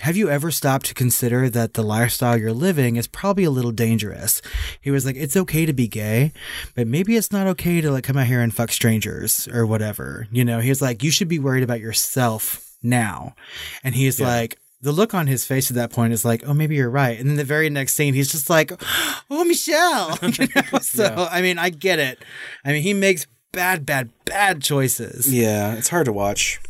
have 0.00 0.16
you 0.16 0.30
ever 0.30 0.50
stopped 0.50 0.86
to 0.86 0.94
consider 0.94 1.50
that 1.50 1.74
the 1.74 1.82
lifestyle 1.82 2.38
you're 2.38 2.52
living 2.52 2.96
is 2.96 3.06
probably 3.06 3.44
a 3.44 3.50
little 3.50 3.72
dangerous? 3.72 4.40
He 4.80 4.90
was 4.90 5.04
like, 5.04 5.16
it's 5.16 5.36
okay 5.36 5.66
to 5.66 5.74
be 5.74 5.88
gay, 5.88 6.32
but 6.74 6.86
maybe 6.86 7.16
it's 7.16 7.32
not 7.32 7.46
okay 7.48 7.82
to 7.82 7.90
like 7.90 8.04
come 8.04 8.16
out 8.16 8.28
here 8.28 8.40
and 8.40 8.54
fuck 8.54 8.72
strangers 8.72 9.48
or 9.48 9.66
whatever. 9.66 10.28
You 10.30 10.44
know, 10.46 10.60
he 10.60 10.68
was 10.70 10.80
like, 10.80 11.02
you 11.02 11.10
should 11.10 11.28
be 11.28 11.40
worried 11.40 11.64
about 11.64 11.80
yourself 11.80 12.69
now. 12.82 13.34
And 13.84 13.94
he's 13.94 14.20
like, 14.20 14.58
the 14.82 14.92
look 14.92 15.12
on 15.12 15.26
his 15.26 15.44
face 15.44 15.70
at 15.70 15.74
that 15.76 15.92
point 15.92 16.12
is 16.12 16.24
like, 16.24 16.42
oh, 16.46 16.54
maybe 16.54 16.74
you're 16.74 16.90
right. 16.90 17.18
And 17.18 17.28
then 17.28 17.36
the 17.36 17.44
very 17.44 17.68
next 17.68 17.94
scene, 17.94 18.14
he's 18.14 18.32
just 18.32 18.48
like, 18.48 18.72
oh, 19.30 19.44
Michel. 19.44 20.18
You 20.38 20.48
know? 20.54 20.78
So, 20.80 21.28
I 21.30 21.42
mean, 21.42 21.58
I 21.58 21.70
get 21.70 21.98
it. 21.98 22.18
I 22.64 22.72
mean, 22.72 22.82
he 22.82 22.94
makes 22.94 23.26
bad, 23.52 23.84
bad, 23.84 24.10
bad 24.24 24.62
choices. 24.62 25.32
Yeah, 25.32 25.74
it's 25.74 25.88
hard 25.88 26.06
to 26.06 26.12
watch. 26.12 26.60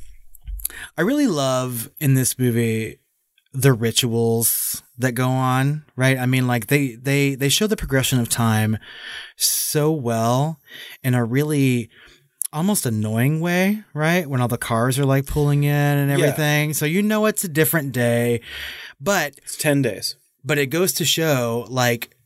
I 0.97 1.03
really 1.03 1.27
love 1.27 1.91
in 1.99 2.15
this 2.15 2.39
movie 2.39 2.99
the 3.53 3.73
rituals 3.73 4.83
that 4.99 5.13
go 5.13 5.29
on, 5.29 5.85
right? 5.97 6.19
I 6.19 6.27
mean, 6.27 6.47
like 6.47 6.69
they 6.69 6.95
they 6.95 7.35
they 7.35 7.49
show 7.49 7.67
the 7.67 7.77
progression 7.77 8.21
of 8.21 8.29
time 8.29 8.79
so 9.37 9.91
well 9.91 10.61
in 11.03 11.15
a 11.15 11.25
really 11.25 11.91
almost 12.53 12.87
annoying 12.87 13.41
way, 13.41 13.83
right? 13.95 14.27
When 14.29 14.41
all 14.41 14.49
the 14.49 14.59
cars 14.59 14.99
are 14.99 15.05
like 15.05 15.27
pulling 15.27 15.63
in 15.65 15.71
and 15.71 16.11
Yeah. 16.11 16.17
everything. 16.27 16.75
So 16.75 16.85
you 16.87 17.03
know 17.03 17.27
it's 17.27 17.45
a 17.45 17.49
different 17.49 17.93
day. 17.93 18.41
But 19.01 19.35
It's 19.43 19.57
ten 19.57 19.83
days. 19.83 20.17
but 20.45 20.59
it 20.59 20.67
goes 20.67 20.93
to 20.95 21.05
show 21.05 21.67
like 21.69 22.17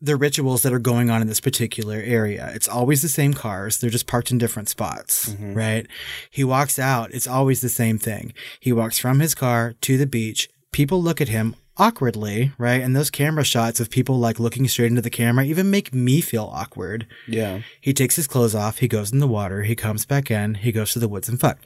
the 0.00 0.16
rituals 0.16 0.62
that 0.62 0.72
are 0.72 0.80
going 0.80 1.10
on 1.10 1.22
in 1.22 1.28
this 1.28 1.40
particular 1.40 2.02
area. 2.04 2.50
It's 2.54 2.66
always 2.66 3.02
the 3.02 3.08
same 3.08 3.32
cars. 3.34 3.78
They're 3.78 3.88
just 3.88 4.08
parked 4.08 4.32
in 4.32 4.38
different 4.38 4.68
spots, 4.68 5.28
mm-hmm. 5.28 5.54
right? 5.54 5.86
He 6.28 6.42
walks 6.42 6.76
out. 6.80 7.12
It's 7.14 7.28
always 7.28 7.60
the 7.60 7.68
same 7.68 7.98
thing. 7.98 8.32
He 8.58 8.72
walks 8.72 8.98
from 8.98 9.20
his 9.20 9.34
car 9.36 9.74
to 9.82 9.96
the 9.96 10.06
beach. 10.06 10.48
People 10.72 11.00
look 11.00 11.20
at 11.20 11.28
him 11.28 11.54
awkwardly, 11.76 12.52
right? 12.58 12.80
And 12.82 12.94
those 12.94 13.10
camera 13.10 13.44
shots 13.44 13.80
of 13.80 13.90
people 13.90 14.18
like 14.18 14.38
looking 14.38 14.68
straight 14.68 14.86
into 14.90 15.02
the 15.02 15.10
camera 15.10 15.44
even 15.44 15.70
make 15.70 15.94
me 15.94 16.20
feel 16.20 16.50
awkward. 16.52 17.06
Yeah, 17.26 17.60
He 17.80 17.92
takes 17.92 18.16
his 18.16 18.26
clothes 18.26 18.54
off. 18.54 18.78
He 18.78 18.88
goes 18.88 19.12
in 19.12 19.18
the 19.20 19.26
water. 19.28 19.62
He 19.62 19.74
comes 19.74 20.04
back 20.04 20.30
in. 20.30 20.54
He 20.54 20.72
goes 20.72 20.92
to 20.92 20.98
the 20.98 21.08
woods 21.08 21.28
and 21.28 21.40
fuck. 21.40 21.58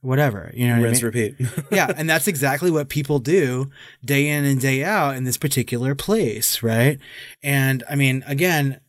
Whatever. 0.00 0.50
You 0.52 0.66
know 0.68 0.74
what 0.74 0.80
I 0.80 0.84
rinse, 0.84 1.02
mean? 1.02 1.06
repeat. 1.38 1.64
yeah, 1.72 1.90
and 1.96 2.10
that's 2.10 2.28
exactly 2.28 2.70
what 2.70 2.90
people 2.90 3.18
do 3.20 3.70
day 4.04 4.28
in 4.28 4.44
and 4.44 4.60
day 4.60 4.84
out 4.84 5.16
in 5.16 5.24
this 5.24 5.38
particular 5.38 5.94
place, 5.94 6.62
right? 6.62 6.98
And 7.42 7.82
I 7.88 7.94
mean, 7.94 8.22
again, 8.26 8.80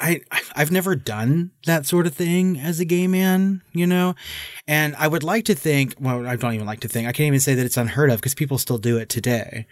I 0.00 0.22
I've 0.56 0.70
never 0.70 0.96
done 0.96 1.50
that 1.66 1.84
sort 1.86 2.06
of 2.06 2.14
thing 2.14 2.58
as 2.58 2.80
a 2.80 2.84
gay 2.84 3.06
man, 3.06 3.62
you 3.72 3.86
know, 3.86 4.14
and 4.66 4.96
I 4.96 5.06
would 5.08 5.22
like 5.22 5.44
to 5.46 5.54
think. 5.54 5.94
Well, 6.00 6.26
I 6.26 6.36
don't 6.36 6.54
even 6.54 6.66
like 6.66 6.80
to 6.80 6.88
think. 6.88 7.06
I 7.06 7.12
can't 7.12 7.26
even 7.26 7.40
say 7.40 7.54
that 7.54 7.66
it's 7.66 7.76
unheard 7.76 8.10
of 8.10 8.18
because 8.18 8.34
people 8.34 8.56
still 8.58 8.78
do 8.78 8.96
it 8.96 9.08
today. 9.08 9.66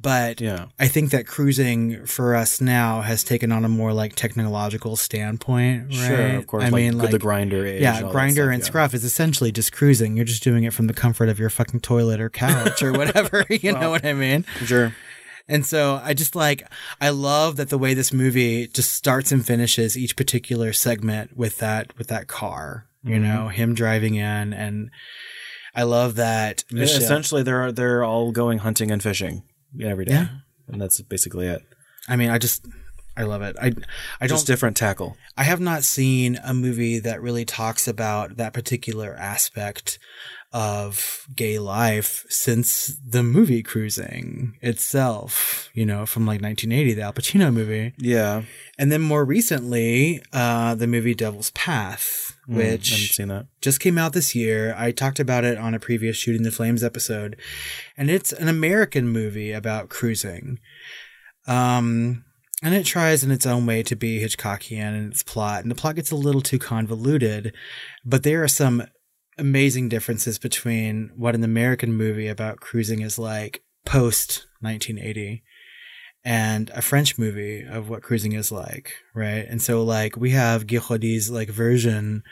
But 0.00 0.40
Yeah. 0.40 0.66
I 0.78 0.86
think 0.86 1.10
that 1.10 1.26
cruising 1.26 2.06
for 2.06 2.36
us 2.36 2.60
now 2.60 3.00
has 3.00 3.24
taken 3.24 3.50
on 3.50 3.64
a 3.64 3.68
more 3.68 3.92
like 3.92 4.14
technological 4.14 4.94
standpoint. 4.96 5.88
Right? 5.88 5.94
Sure, 6.06 6.36
of 6.36 6.46
course. 6.46 6.62
I 6.64 6.68
like, 6.68 6.74
mean, 6.74 6.96
the- 6.98 7.02
like 7.04 7.10
the 7.10 7.18
Grindr 7.18 7.66
age. 7.66 7.82
yeah, 7.82 8.00
Grindr 8.02 8.52
and 8.52 8.60
yeah. 8.62 8.64
scruff 8.66 8.94
is 8.94 9.02
essentially 9.04 9.50
just 9.52 9.72
cruising. 9.72 10.14
You're 10.16 10.24
just 10.24 10.42
doing 10.44 10.64
it 10.64 10.72
from 10.72 10.86
the 10.86 10.94
comfort 10.94 11.28
of 11.28 11.38
your 11.40 11.50
fucking 11.50 11.80
toilet 11.80 12.20
or 12.20 12.30
couch 12.30 12.80
or 12.82 12.92
whatever. 12.98 13.44
you 13.50 13.72
know 13.72 13.90
what 13.90 14.04
I 14.06 14.12
mean? 14.12 14.44
Sure. 14.64 14.94
And 15.48 15.64
so 15.64 16.00
I 16.04 16.12
just 16.14 16.36
like, 16.36 16.62
I 17.00 17.08
love 17.08 17.56
that 17.56 17.70
the 17.70 17.78
way 17.78 17.94
this 17.94 18.12
movie 18.12 18.66
just 18.66 18.92
starts 18.92 19.32
and 19.32 19.44
finishes 19.46 19.96
each 19.96 20.16
particular 20.16 20.72
segment 20.72 21.36
with 21.36 21.58
that, 21.58 21.96
with 21.96 22.08
that 22.08 22.26
car, 22.28 22.86
you 23.02 23.14
Mm-hmm. 23.14 23.22
know, 23.22 23.48
him 23.48 23.74
driving 23.74 24.16
in. 24.16 24.52
And 24.52 24.90
I 25.74 25.84
love 25.84 26.16
that. 26.16 26.64
Yeah, 26.70 26.82
Essentially, 26.84 27.42
they're 27.42 27.72
they're 27.72 28.04
all 28.04 28.30
going 28.32 28.58
hunting 28.58 28.90
and 28.90 29.02
fishing 29.02 29.42
every 29.82 30.04
day, 30.04 30.12
Yeah. 30.12 30.28
and 30.66 30.80
that's 30.80 31.00
basically 31.02 31.46
it. 31.46 31.62
I 32.08 32.16
mean, 32.16 32.30
I 32.30 32.38
just, 32.38 32.66
I 33.16 33.22
love 33.22 33.42
it. 33.42 33.56
I, 33.60 33.66
I 33.66 34.26
don't, 34.26 34.28
Just 34.36 34.46
different 34.46 34.76
tackle. 34.76 35.16
I 35.36 35.42
have 35.44 35.60
not 35.60 35.84
seen 35.84 36.38
a 36.44 36.52
movie 36.54 36.98
that 37.00 37.20
really 37.22 37.44
talks 37.44 37.86
about 37.88 38.36
that 38.36 38.52
particular 38.52 39.14
aspect 39.14 39.98
of 40.52 41.26
gay 41.36 41.58
life 41.58 42.24
since 42.30 42.96
the 43.06 43.22
movie 43.22 43.62
Cruising 43.62 44.56
itself, 44.62 45.68
you 45.74 45.84
know, 45.84 46.06
from 46.06 46.22
like 46.24 46.40
1980, 46.40 46.94
the 46.94 47.02
Al 47.02 47.12
Pacino 47.12 47.52
movie. 47.52 47.92
Yeah, 47.98 48.42
And 48.78 48.90
then 48.90 49.02
more 49.02 49.24
recently, 49.24 50.22
uh, 50.32 50.74
the 50.74 50.86
movie 50.86 51.14
Devil's 51.14 51.50
Path, 51.50 52.24
Mm, 52.48 52.54
I 52.54 52.56
which 52.72 53.12
seen 53.14 53.28
that. 53.28 53.46
just 53.60 53.78
came 53.78 53.98
out 53.98 54.14
this 54.14 54.34
year. 54.34 54.74
I 54.78 54.90
talked 54.90 55.20
about 55.20 55.44
it 55.44 55.58
on 55.58 55.74
a 55.74 55.78
previous 55.78 56.16
Shooting 56.16 56.44
the 56.44 56.50
Flames 56.50 56.82
episode, 56.82 57.36
and 57.94 58.08
it's 58.10 58.32
an 58.32 58.48
American 58.48 59.06
movie 59.06 59.52
about 59.52 59.90
cruising. 59.90 60.58
Um, 61.46 62.24
and 62.62 62.74
it 62.74 62.86
tries 62.86 63.22
in 63.22 63.30
its 63.30 63.44
own 63.46 63.66
way 63.66 63.82
to 63.82 63.94
be 63.94 64.20
Hitchcockian 64.20 64.96
in 64.96 65.08
its 65.10 65.22
plot, 65.22 65.60
and 65.62 65.70
the 65.70 65.74
plot 65.74 65.96
gets 65.96 66.10
a 66.10 66.16
little 66.16 66.40
too 66.40 66.58
convoluted, 66.58 67.54
but 68.04 68.22
there 68.22 68.42
are 68.42 68.48
some 68.48 68.82
amazing 69.38 69.88
differences 69.88 70.38
between 70.38 71.12
what 71.16 71.34
an 71.34 71.44
American 71.44 71.94
movie 71.94 72.28
about 72.28 72.60
cruising 72.60 73.00
is 73.00 73.18
like 73.18 73.62
post 73.84 74.46
1980 74.60 75.42
and 76.24 76.68
a 76.74 76.82
French 76.82 77.16
movie 77.16 77.62
of 77.62 77.88
what 77.88 78.02
cruising 78.02 78.32
is 78.32 78.50
like, 78.52 78.92
right? 79.14 79.46
And 79.48 79.62
so 79.62 79.82
like 79.84 80.16
we 80.16 80.30
have 80.30 80.66
Guy 80.66 80.80
like 81.30 81.48
version 81.48 82.22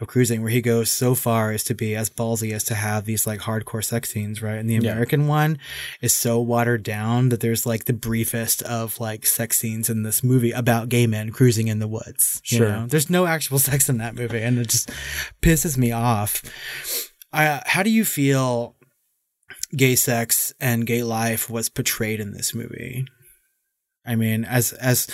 of 0.00 0.08
cruising 0.08 0.42
where 0.42 0.50
he 0.50 0.60
goes 0.60 0.90
so 0.90 1.14
far 1.14 1.52
as 1.52 1.62
to 1.64 1.74
be 1.74 1.94
as 1.94 2.10
ballsy 2.10 2.52
as 2.52 2.64
to 2.64 2.74
have 2.74 3.04
these 3.04 3.26
like 3.26 3.40
hardcore 3.40 3.84
sex 3.84 4.10
scenes, 4.10 4.42
right? 4.42 4.58
And 4.58 4.68
the 4.68 4.74
Yeah. 4.74 4.90
American 4.92 5.26
one 5.28 5.58
is 6.02 6.12
so 6.12 6.40
watered 6.40 6.82
down 6.82 7.28
that 7.30 7.40
there's 7.40 7.64
like 7.64 7.84
the 7.84 7.92
briefest 7.92 8.62
of 8.62 8.98
like 9.00 9.24
sex 9.24 9.58
scenes 9.58 9.88
in 9.88 10.02
this 10.02 10.22
movie 10.24 10.50
about 10.52 10.88
gay 10.88 11.06
men 11.06 11.30
cruising 11.30 11.68
in 11.68 11.78
the 11.78 11.88
woods. 11.88 12.42
you 12.46 12.58
Sure. 12.58 12.68
know? 12.68 12.86
There's 12.88 13.08
no 13.08 13.26
actual 13.26 13.58
sex 13.70 13.88
in 13.88 13.98
that 13.98 14.16
movie 14.16 14.42
and 14.42 14.58
it 14.58 14.68
just 14.68 14.90
pisses 15.40 15.78
me 15.78 15.92
off. 15.92 16.42
Uh, 17.32 17.60
how 17.64 17.82
do 17.82 17.90
you 17.90 18.04
feel 18.04 18.74
gay 19.76 19.94
sex 19.94 20.52
and 20.60 20.86
gay 20.86 21.02
life 21.02 21.48
was 21.48 21.68
portrayed 21.68 22.20
in 22.20 22.32
this 22.32 22.52
movie? 22.54 23.06
I 24.06 24.14
mean, 24.16 24.44
as 24.44 24.72
as 24.74 25.08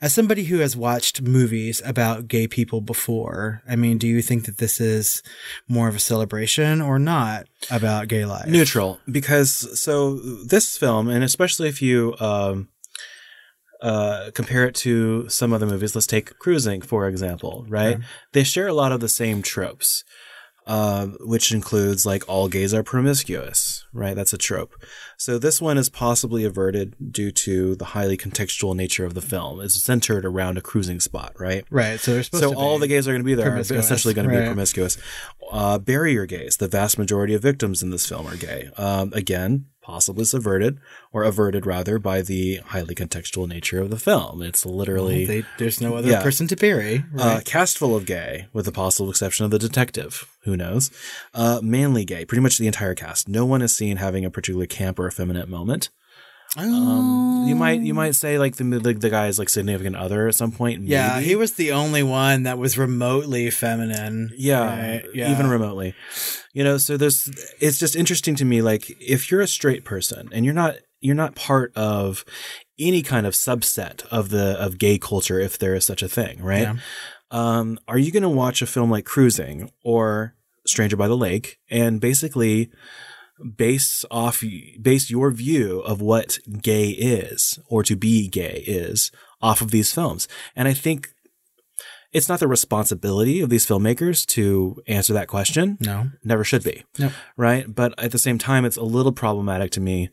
as 0.00 0.12
somebody 0.12 0.44
who 0.44 0.58
has 0.58 0.76
watched 0.76 1.22
movies 1.22 1.80
about 1.84 2.26
gay 2.26 2.48
people 2.48 2.80
before, 2.80 3.62
I 3.68 3.76
mean, 3.76 3.98
do 3.98 4.08
you 4.08 4.20
think 4.20 4.46
that 4.46 4.58
this 4.58 4.80
is 4.80 5.22
more 5.68 5.88
of 5.88 5.94
a 5.94 6.00
celebration 6.00 6.80
or 6.82 6.98
not 6.98 7.46
about 7.70 8.08
gay 8.08 8.24
life? 8.24 8.48
Neutral, 8.48 8.98
because 9.10 9.80
so 9.80 10.16
this 10.44 10.76
film, 10.76 11.08
and 11.08 11.22
especially 11.22 11.68
if 11.68 11.80
you 11.80 12.16
um, 12.18 12.68
uh, 13.80 14.30
compare 14.34 14.66
it 14.66 14.74
to 14.76 15.28
some 15.28 15.52
other 15.52 15.66
movies, 15.66 15.94
let's 15.94 16.06
take 16.06 16.38
Cruising 16.38 16.82
for 16.82 17.06
example, 17.06 17.64
right? 17.68 17.98
They 18.32 18.44
share 18.44 18.68
a 18.68 18.74
lot 18.74 18.92
of 18.92 19.00
the 19.00 19.08
same 19.08 19.42
tropes, 19.42 20.04
uh, 20.66 21.06
which 21.20 21.52
includes 21.52 22.06
like 22.06 22.28
all 22.28 22.48
gays 22.48 22.72
are 22.72 22.82
promiscuous, 22.82 23.84
right? 23.92 24.14
That's 24.14 24.32
a 24.32 24.38
trope. 24.38 24.74
So 25.16 25.38
this 25.38 25.60
one 25.60 25.76
is 25.76 25.88
possibly 25.88 26.44
averted 26.44 26.94
due 27.12 27.32
to 27.32 27.74
the 27.74 27.86
highly 27.86 28.16
contextual 28.16 28.76
nature 28.76 29.04
of 29.04 29.14
the 29.14 29.20
film. 29.20 29.60
It's 29.60 29.82
centered 29.82 30.24
around 30.24 30.58
a 30.58 30.60
cruising 30.60 31.00
spot, 31.00 31.32
right? 31.38 31.64
Right. 31.70 31.98
So 31.98 32.14
they're 32.14 32.22
supposed 32.22 32.44
So 32.44 32.54
all 32.54 32.78
the 32.78 32.88
gays 32.88 33.08
are 33.08 33.12
going 33.12 33.22
to 33.22 33.26
be 33.26 33.34
there. 33.34 33.54
Are 33.54 33.58
essentially 33.58 34.14
going 34.14 34.28
to 34.28 34.34
be 34.36 34.44
promiscuous. 34.44 34.98
Uh, 35.50 35.78
bury 35.78 36.12
your 36.12 36.26
gays. 36.26 36.56
The 36.56 36.68
vast 36.68 36.98
majority 36.98 37.34
of 37.34 37.42
victims 37.42 37.82
in 37.82 37.90
this 37.90 38.06
film 38.06 38.26
are 38.26 38.36
gay. 38.36 38.70
Um, 38.76 39.12
again, 39.14 39.66
possibly 39.82 40.24
subverted 40.24 40.78
or 41.12 41.24
averted 41.24 41.66
rather 41.66 41.98
by 41.98 42.22
the 42.22 42.56
highly 42.66 42.94
contextual 42.94 43.48
nature 43.48 43.80
of 43.80 43.90
the 43.90 43.98
film. 43.98 44.40
It's 44.40 44.64
literally 44.64 45.26
They, 45.26 45.44
there's 45.58 45.80
no 45.80 45.96
other 45.96 46.08
Yeah. 46.08 46.22
person 46.22 46.46
to 46.46 46.56
bury. 46.56 47.04
uh, 47.18 47.40
cast 47.44 47.76
full 47.76 47.94
of 47.96 48.06
gay, 48.06 48.46
with 48.52 48.64
the 48.64 48.72
possible 48.72 49.10
exception 49.10 49.44
of 49.44 49.50
the 49.50 49.58
detective. 49.58 50.26
Who 50.44 50.56
knows? 50.56 50.90
Uh, 51.34 51.60
mainly 51.62 52.04
gay. 52.04 52.24
Pretty 52.24 52.40
much 52.42 52.58
the 52.58 52.66
entire 52.66 52.94
cast. 52.94 53.28
No 53.28 53.44
one 53.44 53.60
is 53.60 53.74
seen 53.76 53.96
having 53.98 54.24
a 54.24 54.30
particular 54.30 54.66
camp 54.66 54.98
or 54.98 55.06
effeminate 55.08 55.48
moment. 55.48 55.90
Um, 56.56 57.46
you 57.48 57.54
might 57.54 57.80
you 57.80 57.94
might 57.94 58.14
say 58.14 58.38
like 58.38 58.56
the 58.56 58.64
the, 58.64 58.92
the 58.92 59.10
guy's 59.10 59.38
like 59.38 59.48
significant 59.48 59.96
other 59.96 60.28
at 60.28 60.34
some 60.34 60.52
point. 60.52 60.82
yeah, 60.82 61.20
he 61.20 61.34
was 61.34 61.52
the 61.54 61.72
only 61.72 62.02
one 62.02 62.42
that 62.42 62.58
was 62.58 62.76
remotely 62.76 63.50
feminine. 63.50 64.30
Yeah, 64.36 64.92
Right, 64.92 65.04
yeah. 65.14 65.30
even 65.32 65.48
remotely. 65.48 65.94
You 66.52 66.64
know, 66.64 66.76
so 66.76 66.96
there's 66.96 67.30
it's 67.60 67.78
just 67.78 67.96
interesting 67.96 68.34
to 68.36 68.44
me 68.44 68.60
like 68.60 68.90
if 69.00 69.30
you're 69.30 69.40
a 69.40 69.46
straight 69.46 69.84
person 69.84 70.28
and 70.32 70.44
you're 70.44 70.54
not 70.54 70.76
you're 71.00 71.14
not 71.14 71.34
part 71.34 71.72
of 71.74 72.24
any 72.78 73.02
kind 73.02 73.26
of 73.26 73.32
subset 73.32 74.04
of 74.06 74.28
the 74.28 74.56
of 74.62 74.78
gay 74.78 74.98
culture 74.98 75.40
if 75.40 75.58
there 75.58 75.74
is 75.74 75.86
such 75.86 76.02
a 76.02 76.08
thing, 76.08 76.42
right? 76.42 76.62
Yeah. 76.62 76.74
Um 77.30 77.78
are 77.88 77.98
you 77.98 78.12
going 78.12 78.22
to 78.24 78.28
watch 78.28 78.60
a 78.60 78.66
film 78.66 78.90
like 78.90 79.06
Cruising 79.06 79.70
or 79.82 80.34
Stranger 80.66 80.96
by 80.98 81.08
the 81.08 81.16
Lake 81.16 81.58
and 81.70 81.98
basically 82.00 82.70
base 83.56 84.04
off 84.10 84.42
base 84.80 85.10
your 85.10 85.30
view 85.30 85.80
of 85.80 86.00
what 86.00 86.38
gay 86.60 86.88
is 86.88 87.58
or 87.66 87.82
to 87.82 87.96
be 87.96 88.28
gay 88.28 88.62
is 88.66 89.10
off 89.40 89.60
of 89.60 89.70
these 89.70 89.92
films. 89.92 90.28
And 90.54 90.68
I 90.68 90.74
think 90.74 91.08
it's 92.12 92.28
not 92.28 92.40
the 92.40 92.48
responsibility 92.48 93.40
of 93.40 93.48
these 93.48 93.66
filmmakers 93.66 94.26
to 94.26 94.82
answer 94.86 95.12
that 95.14 95.28
question. 95.28 95.78
No. 95.80 96.10
Never 96.22 96.44
should 96.44 96.62
be. 96.62 96.84
No. 96.98 97.10
Right? 97.36 97.74
But 97.74 97.94
at 97.98 98.12
the 98.12 98.18
same 98.18 98.38
time 98.38 98.64
it's 98.64 98.76
a 98.76 98.82
little 98.82 99.12
problematic 99.12 99.70
to 99.72 99.80
me 99.80 100.10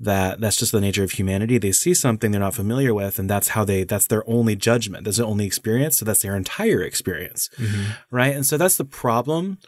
that 0.00 0.40
that's 0.40 0.56
just 0.56 0.70
the 0.70 0.80
nature 0.80 1.02
of 1.02 1.12
humanity. 1.12 1.58
They 1.58 1.72
see 1.72 1.92
something 1.92 2.30
they're 2.30 2.40
not 2.40 2.54
familiar 2.54 2.94
with 2.94 3.18
and 3.18 3.28
that's 3.28 3.48
how 3.48 3.64
they 3.64 3.84
that's 3.84 4.06
their 4.06 4.28
only 4.28 4.54
judgment. 4.54 5.04
That's 5.04 5.16
their 5.16 5.26
only 5.26 5.46
experience, 5.46 5.98
so 5.98 6.04
that's 6.04 6.22
their 6.22 6.36
entire 6.36 6.82
experience. 6.82 7.48
Mm-hmm. 7.56 7.92
Right? 8.10 8.34
And 8.34 8.46
so 8.46 8.56
that's 8.56 8.76
the 8.76 8.84
problem 8.84 9.58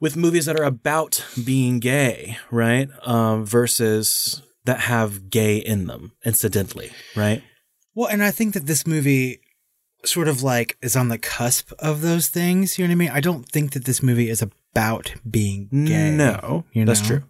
with 0.00 0.16
movies 0.16 0.46
that 0.46 0.58
are 0.58 0.64
about 0.64 1.24
being 1.44 1.78
gay, 1.80 2.38
right? 2.50 2.88
Um, 3.02 3.44
versus 3.44 4.42
that 4.64 4.80
have 4.80 5.30
gay 5.30 5.56
in 5.56 5.86
them 5.86 6.12
incidentally, 6.24 6.90
right? 7.14 7.42
Well, 7.94 8.08
and 8.08 8.22
I 8.22 8.30
think 8.30 8.54
that 8.54 8.66
this 8.66 8.86
movie 8.86 9.40
sort 10.04 10.28
of 10.28 10.42
like 10.42 10.76
is 10.82 10.96
on 10.96 11.08
the 11.08 11.18
cusp 11.18 11.72
of 11.78 12.02
those 12.02 12.28
things. 12.28 12.78
You 12.78 12.84
know 12.84 12.90
what 12.90 12.92
I 12.92 12.96
mean? 12.96 13.10
I 13.10 13.20
don't 13.20 13.48
think 13.48 13.72
that 13.72 13.84
this 13.84 14.02
movie 14.02 14.28
is 14.28 14.42
about 14.42 15.14
being 15.28 15.68
gay. 15.86 16.10
No, 16.10 16.64
you 16.72 16.84
that's 16.84 17.00
true. 17.00 17.22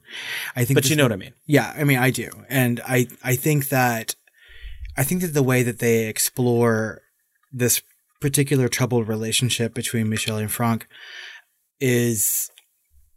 I 0.57 0.65
think, 0.65 0.77
But 0.77 0.89
you 0.91 0.97
know 0.97 1.05
what 1.05 1.13
I 1.13 1.17
mean. 1.17 1.35
Yeah, 1.47 1.73
I 1.77 1.85
mean, 1.85 1.99
I 1.99 2.11
do, 2.11 2.31
and 2.49 2.81
I 2.87 3.07
I 3.23 3.37
think 3.37 3.69
that 3.69 4.17
I 4.97 5.05
think 5.05 5.21
that 5.23 5.35
the 5.35 5.43
way 5.43 5.63
that 5.63 5.79
they 5.79 6.07
explore 6.07 7.03
this 7.53 7.83
particular 8.21 8.69
troubled 8.69 9.07
relationship 9.09 9.75
between 9.75 10.09
Michel 10.09 10.39
and 10.39 10.51
Franck 10.51 10.87
is. 11.81 12.51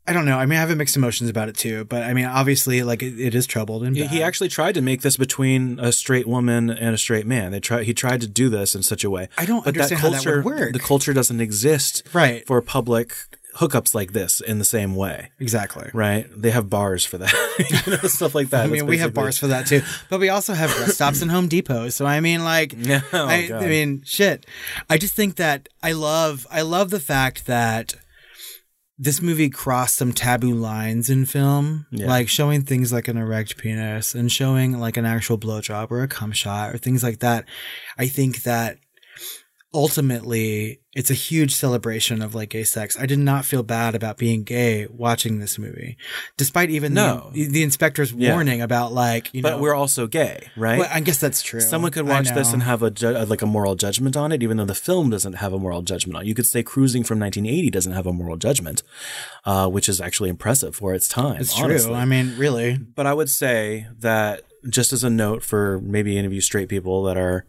I 0.07 0.13
don't 0.13 0.25
know. 0.25 0.37
I 0.37 0.45
mean, 0.45 0.57
I 0.57 0.61
have 0.65 0.77
mixed 0.77 0.95
emotions 0.95 1.29
about 1.29 1.49
it 1.49 1.57
too, 1.57 1.83
but 1.85 2.03
I 2.03 2.13
mean, 2.13 2.25
obviously, 2.25 2.81
like 2.81 3.03
it, 3.03 3.19
it 3.19 3.35
is 3.35 3.45
troubled 3.45 3.83
and 3.83 3.95
He, 3.95 4.03
bad. 4.03 4.11
he 4.11 4.23
actually 4.23 4.47
tried 4.47 4.75
to 4.75 4.81
make 4.81 5.01
this 5.01 5.17
between 5.17 5.79
a 5.79 5.91
straight 5.91 6.27
woman 6.27 6.69
and 6.69 6.95
a 6.95 6.97
straight 6.97 7.25
man. 7.25 7.51
They 7.51 7.59
try. 7.59 7.83
He 7.83 7.93
tried 7.93 8.21
to 8.21 8.27
do 8.27 8.47
this 8.49 8.73
in 8.73 8.83
such 8.83 9.03
a 9.03 9.09
way. 9.09 9.27
I 9.37 9.45
don't 9.45 9.65
but 9.65 9.75
understand 9.75 9.99
that 9.99 10.03
how 10.03 10.09
that 10.11 10.23
culture, 10.23 10.41
would 10.41 10.45
work. 10.45 10.73
The 10.73 10.79
culture 10.79 11.13
doesn't 11.13 11.41
exist 11.41 12.03
right, 12.13 12.45
for 12.47 12.61
public 12.61 13.13
hookups 13.57 13.93
like 13.95 14.13
this 14.13 14.39
in 14.39 14.59
the 14.59 14.65
same 14.65 14.95
way, 14.95 15.31
exactly. 15.39 15.89
right? 15.93 16.27
They 16.29 16.51
have 16.51 16.69
bars 16.69 17.05
for 17.05 17.17
that, 17.17 17.33
you 17.87 17.91
know, 17.91 17.97
stuff 18.07 18.35
like 18.35 18.49
that. 18.51 18.65
I 18.65 18.67
mean, 18.67 18.85
we 18.85 18.99
have 18.99 19.13
bars 19.13 19.37
for 19.37 19.47
that 19.47 19.65
too, 19.67 19.81
but 20.09 20.19
we 20.19 20.29
also 20.29 20.53
have 20.53 20.69
rest 20.79 20.95
stops 20.95 21.21
and 21.21 21.31
Home 21.31 21.47
Depot. 21.47 21.89
So 21.89 22.05
I 22.05 22.19
mean, 22.21 22.43
like, 22.43 22.75
oh, 22.87 23.03
I, 23.13 23.49
I 23.53 23.67
mean, 23.67 24.03
shit. 24.05 24.45
I 24.89 24.97
just 24.97 25.15
think 25.15 25.35
that 25.35 25.69
I 25.83 25.93
love, 25.93 26.45
I 26.51 26.61
love 26.61 26.91
the 26.91 26.99
fact 26.99 27.47
that 27.47 27.95
this 28.99 29.21
movie 29.21 29.49
crossed 29.49 29.95
some 29.95 30.11
taboo 30.11 30.53
lines 30.53 31.09
in 31.09 31.25
film, 31.25 31.85
Yeah. 31.91 32.07
like 32.07 32.27
showing 32.29 32.63
things 32.63 32.91
like 32.91 33.07
an 33.07 33.17
erect 33.17 33.57
penis 33.57 34.15
and 34.15 34.31
showing 34.31 34.79
like 34.79 34.97
an 34.97 35.05
actual 35.05 35.37
blowjob 35.37 35.91
or 35.91 36.01
a 36.01 36.07
cum 36.07 36.31
shot 36.31 36.73
or 36.73 36.77
things 36.77 37.03
like 37.03 37.19
that. 37.19 37.45
I 37.97 38.07
think 38.07 38.43
that 38.43 38.79
ultimately 39.73 40.79
it's 40.95 41.11
a 41.11 41.13
huge 41.13 41.53
celebration 41.53 42.21
of 42.23 42.33
like 42.33 42.49
gay 42.49 42.63
sex. 42.63 42.97
I 42.99 43.05
did 43.05 43.19
not 43.19 43.45
feel 43.45 43.61
bad 43.61 43.93
about 43.93 44.17
being 44.17 44.43
gay 44.43 44.87
watching 44.89 45.37
this 45.39 45.59
movie, 45.59 45.95
despite 46.37 46.69
even 46.71 46.93
No. 46.95 47.29
the, 47.33 47.47
the 47.47 47.61
inspector's 47.63 48.11
Yeah. 48.11 48.33
warning 48.33 48.61
about 48.61 48.93
like 48.93 49.29
you 49.33 49.43
but 49.43 49.51
know. 49.51 49.57
we're 49.59 49.75
also 49.75 50.07
gay, 50.07 50.49
right? 50.57 50.79
well, 50.79 50.89
I 50.91 50.99
guess 51.01 51.19
that's 51.19 51.41
true. 51.43 51.61
Someone 51.61 51.91
could 51.91 52.07
watch 52.07 52.31
this 52.33 52.51
and 52.51 52.63
have 52.63 52.81
a 52.81 52.89
ju- 52.89 53.15
uh, 53.15 53.25
like 53.27 53.41
a 53.43 53.45
moral 53.45 53.75
judgment 53.75 54.17
on 54.17 54.31
it, 54.31 54.41
even 54.41 54.57
though 54.57 54.65
the 54.65 54.73
film 54.75 55.09
doesn't 55.11 55.33
have 55.33 55.53
a 55.53 55.59
moral 55.59 55.83
judgment 55.83 56.15
on 56.17 56.23
it. 56.23 56.27
You 56.27 56.33
could 56.35 56.47
say 56.47 56.63
Cruising 56.63 57.03
from 57.03 57.19
1980 57.19 57.69
doesn't 57.69 57.93
have 57.93 58.07
a 58.07 58.13
moral 58.13 58.37
judgment, 58.37 58.81
uh, 59.45 59.67
which 59.69 59.87
is 59.87 60.01
actually 60.01 60.29
impressive 60.29 60.75
for 60.75 60.93
its 60.95 61.07
time. 61.07 61.39
It's 61.41 61.59
honestly. 61.59 61.89
true. 61.91 61.95
I 61.95 62.05
mean, 62.05 62.35
really. 62.37 62.77
But 62.77 63.05
I 63.05 63.13
would 63.13 63.29
say 63.29 63.87
that 63.99 64.41
just 64.67 64.91
as 64.93 65.03
a 65.03 65.09
note 65.09 65.43
for 65.43 65.79
maybe 65.81 66.17
any 66.17 66.25
of 66.25 66.33
you 66.33 66.41
straight 66.41 66.69
people 66.69 67.03
that 67.03 67.17
are 67.17 67.45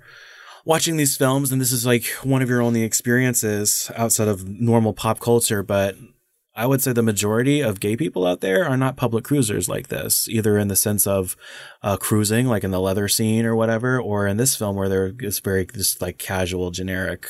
watching 0.69 0.99
these 0.99 1.17
films, 1.17 1.51
and 1.51 1.63
this 1.63 1.73
is 1.73 1.87
like 1.87 2.05
one 2.23 2.43
of 2.43 2.51
your 2.51 2.61
only 2.61 2.83
experiences 2.83 3.91
outside 3.97 4.29
of 4.29 4.47
normal 4.47 4.93
pop 4.93 5.19
culture, 5.19 5.63
but 5.63 5.97
I 6.55 6.67
would 6.67 6.83
say 6.83 6.93
the 6.93 7.03
majority 7.03 7.63
of 7.63 7.81
gay 7.81 7.97
people 7.97 8.27
out 8.27 8.43
there 8.43 8.69
are 8.69 8.77
not 8.77 8.97
public 8.97 9.25
cruisers 9.25 9.67
like 9.67 9.89
this, 9.89 10.29
either 10.29 10.59
in 10.59 10.69
the 10.69 10.77
sense 10.77 11.07
of 11.07 11.37
uh, 11.83 11.97
cruising, 11.97 12.49
like 12.49 12.65
in 12.65 12.71
the 12.71 12.81
leather 12.81 13.09
scene 13.09 13.47
or 13.47 13.57
whatever, 13.57 13.99
or 13.99 14.27
in 14.27 14.37
this 14.37 14.57
film 14.57 14.77
where 14.77 14.91
there 14.91 15.15
is 15.21 15.39
very 15.39 15.65
just 15.65 16.03
like 16.03 16.19
casual, 16.19 16.71
generic 16.71 17.29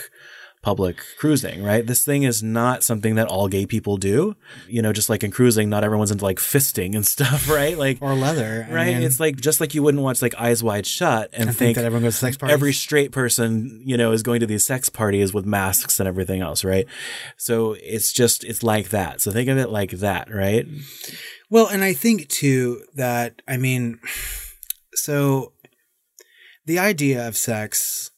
public 0.63 0.99
cruising, 1.19 1.63
right? 1.63 1.87
This 1.87 2.05
thing 2.05 2.25
is 2.25 2.43
not 2.43 2.83
something 2.83 3.15
that 3.15 3.29
all 3.29 3.49
gay 3.49 3.65
people 3.65 3.97
do. 3.97 4.37
You 4.69 4.83
know, 4.83 4.93
just 4.93 5.09
like 5.09 5.23
in 5.23 5.31
cruising, 5.31 5.69
not 5.69 5.85
everyone's 5.85 6.11
into 6.11 6.25
like 6.25 6.39
fisting 6.39 6.95
and 6.95 7.07
stuff, 7.15 7.49
right? 7.49 7.79
Like, 7.79 7.99
Or 8.01 8.15
leather. 8.15 8.67
I 8.69 8.75
right? 8.75 8.95
mean, 8.95 9.03
it's 9.03 9.21
like 9.21 9.37
just 9.41 9.61
like 9.61 9.75
you 9.75 9.83
wouldn't 9.83 10.03
watch 10.03 10.21
like 10.21 10.35
Eyes 10.37 10.63
Wide 10.63 10.87
Shut 10.87 11.31
and 11.33 11.47
think, 11.47 11.57
think 11.59 11.77
that 11.77 11.85
everyone 11.85 12.03
goes 12.05 12.15
to 12.15 12.21
sex 12.21 12.37
parties. 12.37 12.55
every 12.55 12.73
straight 12.73 13.13
person, 13.13 13.83
you 13.85 13.97
know, 13.97 14.13
is 14.13 14.23
going 14.23 14.41
to 14.41 14.47
these 14.47 14.65
sex 14.67 14.89
parties 14.89 15.33
with 15.33 15.47
masks 15.47 16.01
and 16.01 16.09
everything 16.09 16.41
else, 16.41 16.65
right? 16.65 16.87
So 17.37 17.75
it's 17.81 18.13
just 18.13 18.45
it's 18.45 18.63
like 18.63 18.89
that. 18.91 19.21
So 19.21 19.31
think 19.31 19.49
of 19.49 19.59
it 19.59 19.71
like 19.71 19.93
that, 19.93 20.33
right? 20.33 20.67
Well, 21.51 21.69
and 21.69 21.83
I 21.85 21.93
think 21.93 22.29
too 22.29 22.83
that 22.95 23.43
I 23.47 23.57
mean, 23.57 24.01
so 24.95 25.53
the 26.67 26.79
idea 26.79 27.27
of 27.27 27.37
sex 27.37 28.11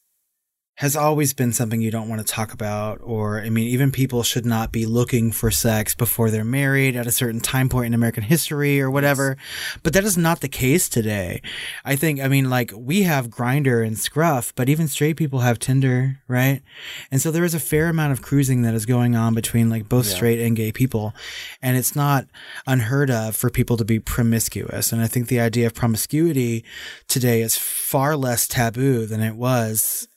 has 0.81 0.97
always 0.97 1.35
been 1.35 1.53
something 1.53 1.83
you 1.83 1.91
don't 1.91 2.09
want 2.09 2.26
to 2.26 2.33
talk 2.33 2.55
about 2.55 2.99
or 3.03 3.39
i 3.39 3.51
mean 3.51 3.68
even 3.68 3.93
people 3.93 4.22
should 4.22 4.47
not 4.47 4.72
be 4.72 4.87
looking 4.87 5.31
for 5.31 5.51
sex 5.51 5.95
before 5.95 6.31
they're 6.31 6.43
married 6.43 6.97
at 6.97 7.07
a 7.07 7.11
certain 7.11 7.39
time 7.39 7.68
point 7.68 7.89
in 7.89 7.93
american 7.93 8.22
history 8.22 8.81
or 8.81 8.91
whatever. 8.91 9.37
But 9.83 9.93
that 9.93 10.05
is 10.05 10.16
not 10.16 10.41
the 10.41 10.49
case 10.49 10.89
today. 10.89 11.43
I 11.85 11.97
think 11.97 12.18
i 12.20 12.28
mean 12.28 12.49
like 12.49 12.72
we 12.74 13.03
have 13.03 13.28
Grindr 13.28 13.87
and 13.87 13.99
scruff 13.99 14.55
but 14.55 14.70
even 14.70 14.89
straight 14.89 15.18
people 15.18 15.41
have 15.41 15.59
tinder 15.59 16.20
right? 16.28 16.62
And 17.11 17.20
so 17.20 17.31
there 17.31 17.45
is 17.45 17.55
a 17.55 17.61
fair 17.61 17.89
amount 17.89 18.12
of 18.12 18.22
cruising 18.22 18.62
that 18.62 18.72
is 18.72 18.87
going 18.87 19.14
on 19.14 19.35
between 19.35 19.68
like 19.68 19.87
both 19.87 20.07
straight 20.07 20.41
and 20.41 20.57
gay 20.57 20.72
people 20.72 21.14
and 21.61 21.76
it's 21.76 21.95
not 21.95 22.24
unheard 22.66 23.11
of 23.11 23.37
for 23.37 23.51
people 23.51 23.76
to 23.76 23.85
be 23.85 23.99
promiscuous. 23.99 24.93
And 24.93 25.03
i 25.03 25.07
think 25.07 25.28
the 25.28 25.41
idea 25.41 25.66
of 25.66 25.74
promiscuity 25.74 26.64
today 27.07 27.43
is 27.43 27.59
far 27.59 28.16
less 28.16 28.49
taboo 28.49 29.05
than 29.05 29.20
it 29.20 29.37
was 29.37 30.09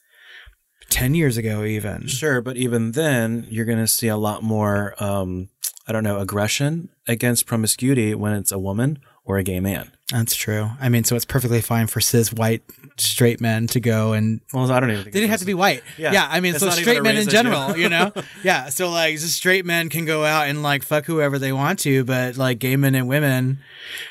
10 0.90 1.14
years 1.14 1.36
ago 1.36 1.64
even 1.64 2.06
Sure, 2.06 2.40
but 2.40 2.56
even 2.56 2.92
then, 2.92 3.46
you're 3.50 3.64
going 3.64 3.78
to 3.78 3.86
see 3.86 4.08
a 4.08 4.16
lot 4.16 4.42
more, 4.42 4.94
um, 5.02 5.48
I 5.86 5.92
don't 5.92 6.04
know, 6.04 6.18
aggression 6.20 6.88
against 7.08 7.46
promiscuity 7.46 8.14
when 8.14 8.32
it's 8.32 8.52
a 8.52 8.58
woman 8.58 8.98
or 9.26 9.38
a 9.38 9.42
gay 9.42 9.58
man. 9.60 9.90
that's 10.10 10.34
true 10.36 10.68
i 10.82 10.88
mean 10.90 11.02
so 11.02 11.16
it's 11.16 11.24
perfectly 11.24 11.62
fine 11.62 11.86
for 11.86 11.98
cis 11.98 12.30
white 12.30 12.62
straight 12.98 13.40
men 13.40 13.66
to 13.66 13.80
go 13.80 14.12
and 14.12 14.40
Well, 14.52 14.70
I 14.70 14.78
don't 14.80 14.90
even 14.90 15.02
think 15.04 15.14
they 15.14 15.20
didn't 15.20 15.30
have 15.30 15.40
to 15.40 15.46
be 15.46 15.54
white. 15.54 15.82
Yeah. 15.98 16.12
Yeah, 16.12 16.28
I 16.30 16.40
mean, 16.40 16.54
It's 16.54 16.62
so 16.62 16.70
straight 16.70 17.02
men 17.02 17.16
in 17.16 17.28
general, 17.28 17.76
you 17.76 17.88
know? 17.88 18.12
yeah, 18.44 18.68
so 18.68 18.90
like, 18.90 19.14
just 19.18 19.34
straight 19.34 19.64
men 19.64 19.88
can 19.88 20.04
go 20.04 20.24
out 20.24 20.46
and 20.48 20.62
like 20.62 20.82
fuck 20.84 21.06
whoever 21.06 21.38
they 21.38 21.52
want 21.52 21.78
to, 21.80 22.04
but 22.04 22.36
like 22.36 22.58
gay 22.60 22.76
men 22.76 22.94
and 22.94 23.08
women, 23.08 23.58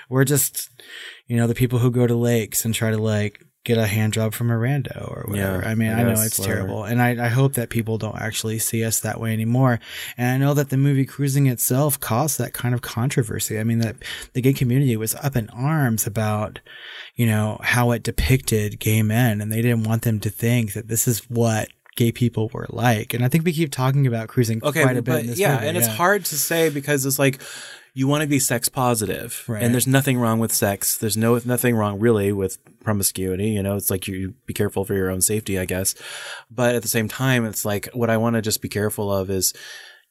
we're 0.09 0.26
just, 0.26 0.67
you 1.28 1.38
know, 1.38 1.47
the 1.47 1.55
people 1.55 1.80
who 1.80 1.91
go 1.91 2.05
to 2.07 2.15
lakes 2.15 2.65
and 2.65 2.74
try 2.74 2.89
to 2.91 2.97
like 2.97 3.41
get 3.64 3.78
a 3.78 3.88
hand 3.88 4.14
job 4.14 4.34
from 4.34 4.51
a 4.51 4.55
rando 4.55 5.09
or 5.09 5.26
whatever. 5.28 5.61
Yeah, 5.61 5.70
I 5.70 5.76
mean, 5.76 5.89
I 5.91 6.01
I 6.01 6.03
know 6.03 6.22
it's 6.22 6.38
terrible. 6.38 6.84
And 6.84 7.01
I, 7.01 7.26
I 7.26 7.30
hope 7.30 7.53
that 7.53 7.70
people 7.70 7.97
don't 7.97 8.20
actually 8.20 8.59
see 8.59 8.84
us 8.84 8.99
that 9.01 9.20
way 9.20 9.32
anymore. 9.32 9.80
And 10.18 10.30
I 10.30 10.38
know 10.38 10.53
that 10.53 10.70
the 10.70 10.78
movie 10.78 11.05
Cruising 11.05 11.47
itself 11.47 11.99
caused 11.99 12.38
that 12.39 12.53
kind 12.53 12.76
of 12.76 12.82
controversy. 12.82 13.59
I 13.59 13.64
mean, 13.64 13.80
that 13.80 13.95
the 14.34 14.41
gay 14.41 14.53
community 14.53 14.97
was 14.97 15.16
up 15.16 15.36
in 15.36 15.49
arms 15.51 16.05
about, 16.05 16.59
you 17.16 17.26
know, 17.26 17.57
how 17.61 17.91
it 17.91 18.03
depicted 18.03 18.80
gay 18.80 19.01
men 19.01 19.39
and 19.39 19.51
they 19.51 19.61
didn't 19.61 19.84
want 19.84 20.01
them 20.01 20.20
to 20.22 20.30
think 20.30 20.74
that 20.74 20.89
this 20.89 21.07
is 21.07 21.20
what 21.30 21.70
gay 21.95 22.11
people 22.11 22.49
were 22.53 22.68
like. 22.70 23.14
And 23.14 23.24
I 23.24 23.30
think 23.30 23.45
we 23.45 23.53
keep 23.53 23.72
talking 23.72 24.07
about 24.07 24.28
cruising 24.28 24.61
okay, 24.64 24.84
quite 24.84 24.97
a 24.97 25.01
bit 25.01 25.11
but 25.11 25.22
in 25.22 25.28
this 25.28 25.39
yeah, 25.39 25.55
movie. 25.55 25.68
and 25.68 25.78
it's 25.78 25.88
hard 25.88 26.26
to 26.26 26.36
say 26.36 26.70
because 26.70 27.05
it's 27.05 27.20
like 27.20 27.41
you 27.95 28.07
want 28.07 28.21
to 28.23 28.27
be 28.27 28.39
sex 28.39 28.69
positive, 28.69 29.43
Right. 29.47 29.61
and 29.61 29.73
there's 29.73 29.85
nothing 29.87 30.17
wrong 30.17 30.39
with 30.39 30.51
sex. 30.51 30.97
There's 30.97 31.15
no 31.17 31.39
nothing 31.45 31.75
wrong 31.75 31.99
really 31.99 32.31
with 32.31 32.57
promiscuity. 32.83 33.49
You 33.49 33.61
know, 33.63 33.75
it's 33.75 33.91
like 33.91 34.07
you, 34.07 34.15
you 34.15 34.33
be 34.47 34.53
careful 34.53 34.83
for 34.83 34.95
your 34.95 35.11
own 35.11 35.21
safety, 35.21 35.59
I 35.59 35.65
guess. 35.65 35.93
But 36.49 36.73
at 36.75 36.81
the 36.81 36.87
same 36.87 37.07
time, 37.07 37.45
it's 37.45 37.65
like 37.65 37.87
what 37.93 38.09
I 38.09 38.17
want 38.17 38.35
to 38.35 38.41
just 38.41 38.61
be 38.61 38.69
careful 38.69 39.13
of 39.13 39.29
is 39.29 39.53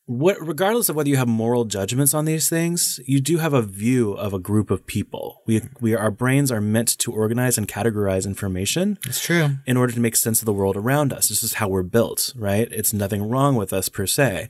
what 0.06 0.36
regardless 0.40 0.88
of 0.88 0.96
whether 0.96 1.08
you 1.08 1.16
have 1.16 1.28
moral 1.28 1.64
judgments 1.64 2.12
on 2.12 2.24
these 2.24 2.48
things, 2.48 2.98
you 3.06 3.20
do 3.20 3.38
have 3.38 3.52
a 3.52 3.62
view 3.62 4.12
of 4.14 4.32
a 4.34 4.38
group 4.40 4.70
of 4.70 4.84
people. 4.86 5.42
We 5.46 5.62
we 5.80 5.94
our 5.94 6.10
brains 6.10 6.50
are 6.50 6.60
meant 6.60 6.88
to 6.98 7.12
organize 7.12 7.56
and 7.56 7.68
categorize 7.68 8.26
information 8.26 8.98
It's 9.06 9.20
true. 9.20 9.58
in 9.64 9.76
order 9.76 9.92
to 9.92 10.00
make 10.00 10.16
sense 10.16 10.42
of 10.42 10.46
the 10.46 10.52
world 10.52 10.76
around 10.76 11.12
us. 11.12 11.28
This 11.28 11.42
is 11.44 11.54
how 11.54 11.68
we're 11.68 11.84
built, 11.84 12.32
right? 12.36 12.68
It's 12.72 12.92
nothing 12.92 13.28
wrong 13.28 13.54
with 13.54 13.72
us 13.72 13.88
per 13.88 14.06
se, 14.06 14.48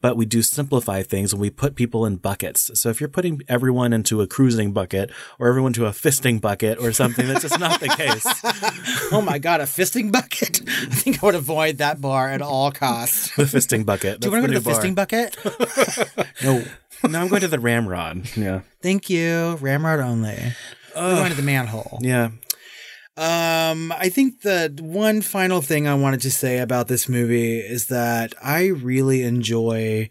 but 0.00 0.16
we 0.16 0.24
do 0.24 0.40
simplify 0.40 1.02
things 1.02 1.32
and 1.32 1.40
we 1.40 1.50
put 1.50 1.74
people 1.74 2.06
in 2.06 2.16
buckets. 2.16 2.70
So 2.80 2.88
if 2.88 2.98
you're 2.98 3.08
putting 3.10 3.42
everyone 3.46 3.92
into 3.92 4.22
a 4.22 4.26
cruising 4.26 4.72
bucket 4.72 5.10
or 5.38 5.48
everyone 5.48 5.74
to 5.74 5.86
a 5.86 5.90
fisting 5.90 6.40
bucket 6.40 6.78
or 6.78 6.92
something, 6.92 7.28
that's 7.28 7.42
just 7.42 7.60
not 7.60 7.80
the 7.80 7.88
case. 7.88 8.26
Oh 9.12 9.20
my 9.20 9.38
God, 9.38 9.60
a 9.60 9.64
fisting 9.64 10.10
bucket? 10.10 10.60
I 10.66 10.86
think 10.86 11.22
I 11.22 11.26
would 11.26 11.34
avoid 11.34 11.78
that 11.78 12.00
bar 12.00 12.30
at 12.30 12.40
all 12.42 12.72
costs. 12.72 13.34
The 13.36 13.44
fisting 13.44 13.84
bucket. 13.84 14.20
Do 14.20 14.26
you 14.28 14.32
want 14.32 14.44
to 14.46 14.52
go 14.52 14.58
to 14.58 14.60
the 14.60 14.70
fisting 14.70 14.93
bucket? 14.94 15.36
no. 16.42 16.64
No, 17.08 17.20
I'm 17.20 17.28
going 17.28 17.42
to 17.42 17.48
the 17.48 17.60
ramrod. 17.60 18.34
Yeah. 18.36 18.60
Thank 18.82 19.10
you. 19.10 19.58
Ramrod 19.60 20.00
only. 20.00 20.38
We're 20.96 21.16
going 21.16 21.30
to 21.30 21.36
the 21.36 21.42
manhole. 21.42 21.98
Yeah. 22.00 22.30
Um, 23.16 23.92
I 23.92 24.08
think 24.08 24.40
the 24.40 24.74
one 24.80 25.22
final 25.22 25.60
thing 25.60 25.86
I 25.86 25.94
wanted 25.94 26.20
to 26.22 26.30
say 26.30 26.58
about 26.58 26.88
this 26.88 27.08
movie 27.08 27.58
is 27.58 27.86
that 27.86 28.34
I 28.42 28.66
really 28.66 29.22
enjoy 29.22 30.10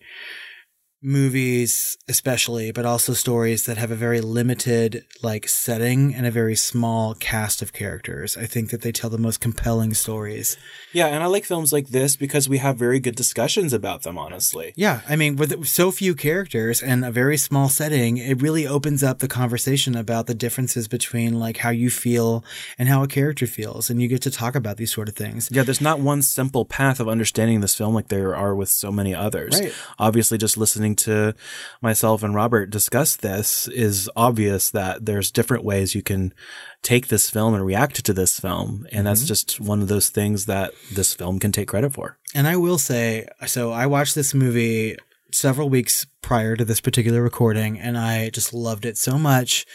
movies 1.04 1.97
especially 2.08 2.72
but 2.72 2.86
also 2.86 3.14
stories 3.14 3.66
that 3.66 3.78
have 3.78 3.91
a 3.91 3.95
very 3.95 4.22
limited 4.22 5.06
like 5.22 5.47
setting 5.47 6.14
and 6.16 6.26
a 6.26 6.32
very 6.32 6.56
small 6.56 7.14
cast 7.16 7.62
of 7.62 7.72
characters 7.74 8.36
i 8.38 8.45
think 8.45 8.70
that 8.72 8.82
they 8.82 8.91
tell 8.91 9.10
the 9.10 9.18
most 9.18 9.39
compelling 9.39 9.93
stories 9.93 10.58
Yeah, 10.93 11.08
and 11.08 11.24
I 11.24 11.28
like 11.28 11.45
films 11.45 11.74
like 11.74 11.88
this 11.88 12.16
because 12.16 12.47
we 12.47 12.60
have 12.60 12.78
very 12.78 12.99
good 12.99 13.16
discussions 13.16 13.74
about 13.74 14.04
them, 14.04 14.18
honestly. 14.18 14.74
yeah 14.76 15.01
i 15.08 15.16
mean 15.16 15.36
with 15.36 15.66
so 15.66 15.91
few 15.91 16.16
characters 16.16 16.82
and 16.82 17.04
a 17.06 17.12
very 17.12 17.38
small 17.38 17.70
setting 17.70 18.18
it 18.18 18.41
really 18.41 18.66
opens 18.68 19.04
up 19.04 19.20
the 19.20 19.28
conversation 19.28 19.95
about 19.95 20.28
the 20.28 20.36
differences 20.36 20.88
between 20.88 21.39
like 21.39 21.58
how 21.58 21.70
you 21.70 21.89
feel 21.89 22.43
and 22.78 22.89
how 22.89 23.04
a 23.04 23.08
character 23.08 23.45
feels 23.47 23.89
and 23.89 24.01
you 24.01 24.08
get 24.08 24.22
to 24.22 24.32
talk 24.32 24.56
about 24.56 24.78
these 24.78 24.91
sort 24.93 25.10
of 25.10 25.16
things 25.16 25.49
Yeah, 25.51 25.64
there's 25.64 25.82
not 25.82 25.99
one 25.99 26.22
simple 26.22 26.66
path 26.66 26.99
of 26.99 27.08
understanding 27.10 27.62
this 27.62 27.76
film 27.76 27.93
like 27.93 28.08
there 28.08 28.36
are 28.36 28.56
with 28.56 28.70
so 28.70 28.91
many 28.91 29.14
others. 29.16 29.60
Right. 29.60 29.74
Obviously, 29.99 30.38
just 30.38 30.58
listening 30.58 30.93
to 30.98 31.36
myself 31.82 32.24
and 32.24 32.36
Robert 32.36 32.70
discuss 32.70 33.16
this 33.16 33.68
is 33.70 34.10
obvious 34.16 34.70
that 34.72 35.06
there's 35.06 35.32
different 35.32 35.64
ways 35.64 35.96
you 35.96 36.02
can 36.02 36.34
take 36.82 37.08
this 37.08 37.30
film 37.30 37.54
and 37.54 37.66
react 37.66 38.04
to 38.04 38.14
this 38.14 38.39
film. 38.39 38.88
And 38.91 39.08
that's 39.08 39.22
mm-hmm. 39.22 39.28
just 39.28 39.60
one 39.60 39.82
of 39.82 39.88
those 39.88 40.10
things 40.10 40.46
that 40.46 40.74
this 40.91 41.14
film 41.14 41.39
can 41.39 41.52
take 41.52 41.68
credit 41.68 41.94
for. 41.94 42.18
And 42.36 42.48
I 42.48 42.56
will 42.56 42.78
say, 42.78 43.28
so 43.46 43.72
I 43.72 43.86
watched 43.86 44.16
this 44.16 44.34
movie 44.34 44.98
several 45.32 45.70
weeks 45.70 46.06
prior 46.22 46.56
to 46.56 46.66
this 46.66 46.80
particular 46.80 47.22
recording, 47.22 47.80
and 47.80 47.98
I 47.98 48.30
just 48.30 48.54
loved 48.54 48.86
it 48.86 48.98
so 48.98 49.18
much 49.18 49.66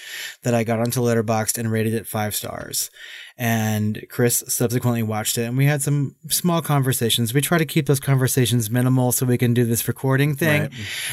that 0.42 0.54
I 0.54 0.64
got 0.64 0.80
onto 0.80 1.00
Letterboxd 1.00 1.58
and 1.58 1.70
rated 1.70 1.94
it 1.94 2.06
five 2.06 2.34
stars. 2.34 2.90
And 3.40 4.04
Chris 4.08 4.42
subsequently 4.48 5.04
watched 5.04 5.38
it, 5.38 5.44
and 5.44 5.56
we 5.56 5.66
had 5.66 5.80
some 5.80 6.16
small 6.28 6.60
conversations. 6.60 7.32
We 7.32 7.40
try 7.40 7.56
to 7.56 7.64
keep 7.64 7.86
those 7.86 8.00
conversations 8.00 8.68
minimal 8.68 9.12
so 9.12 9.26
we 9.26 9.38
can 9.38 9.54
do 9.54 9.64
this 9.64 9.86
recording 9.86 10.34
thing. 10.34 10.62
Right. 10.62 10.72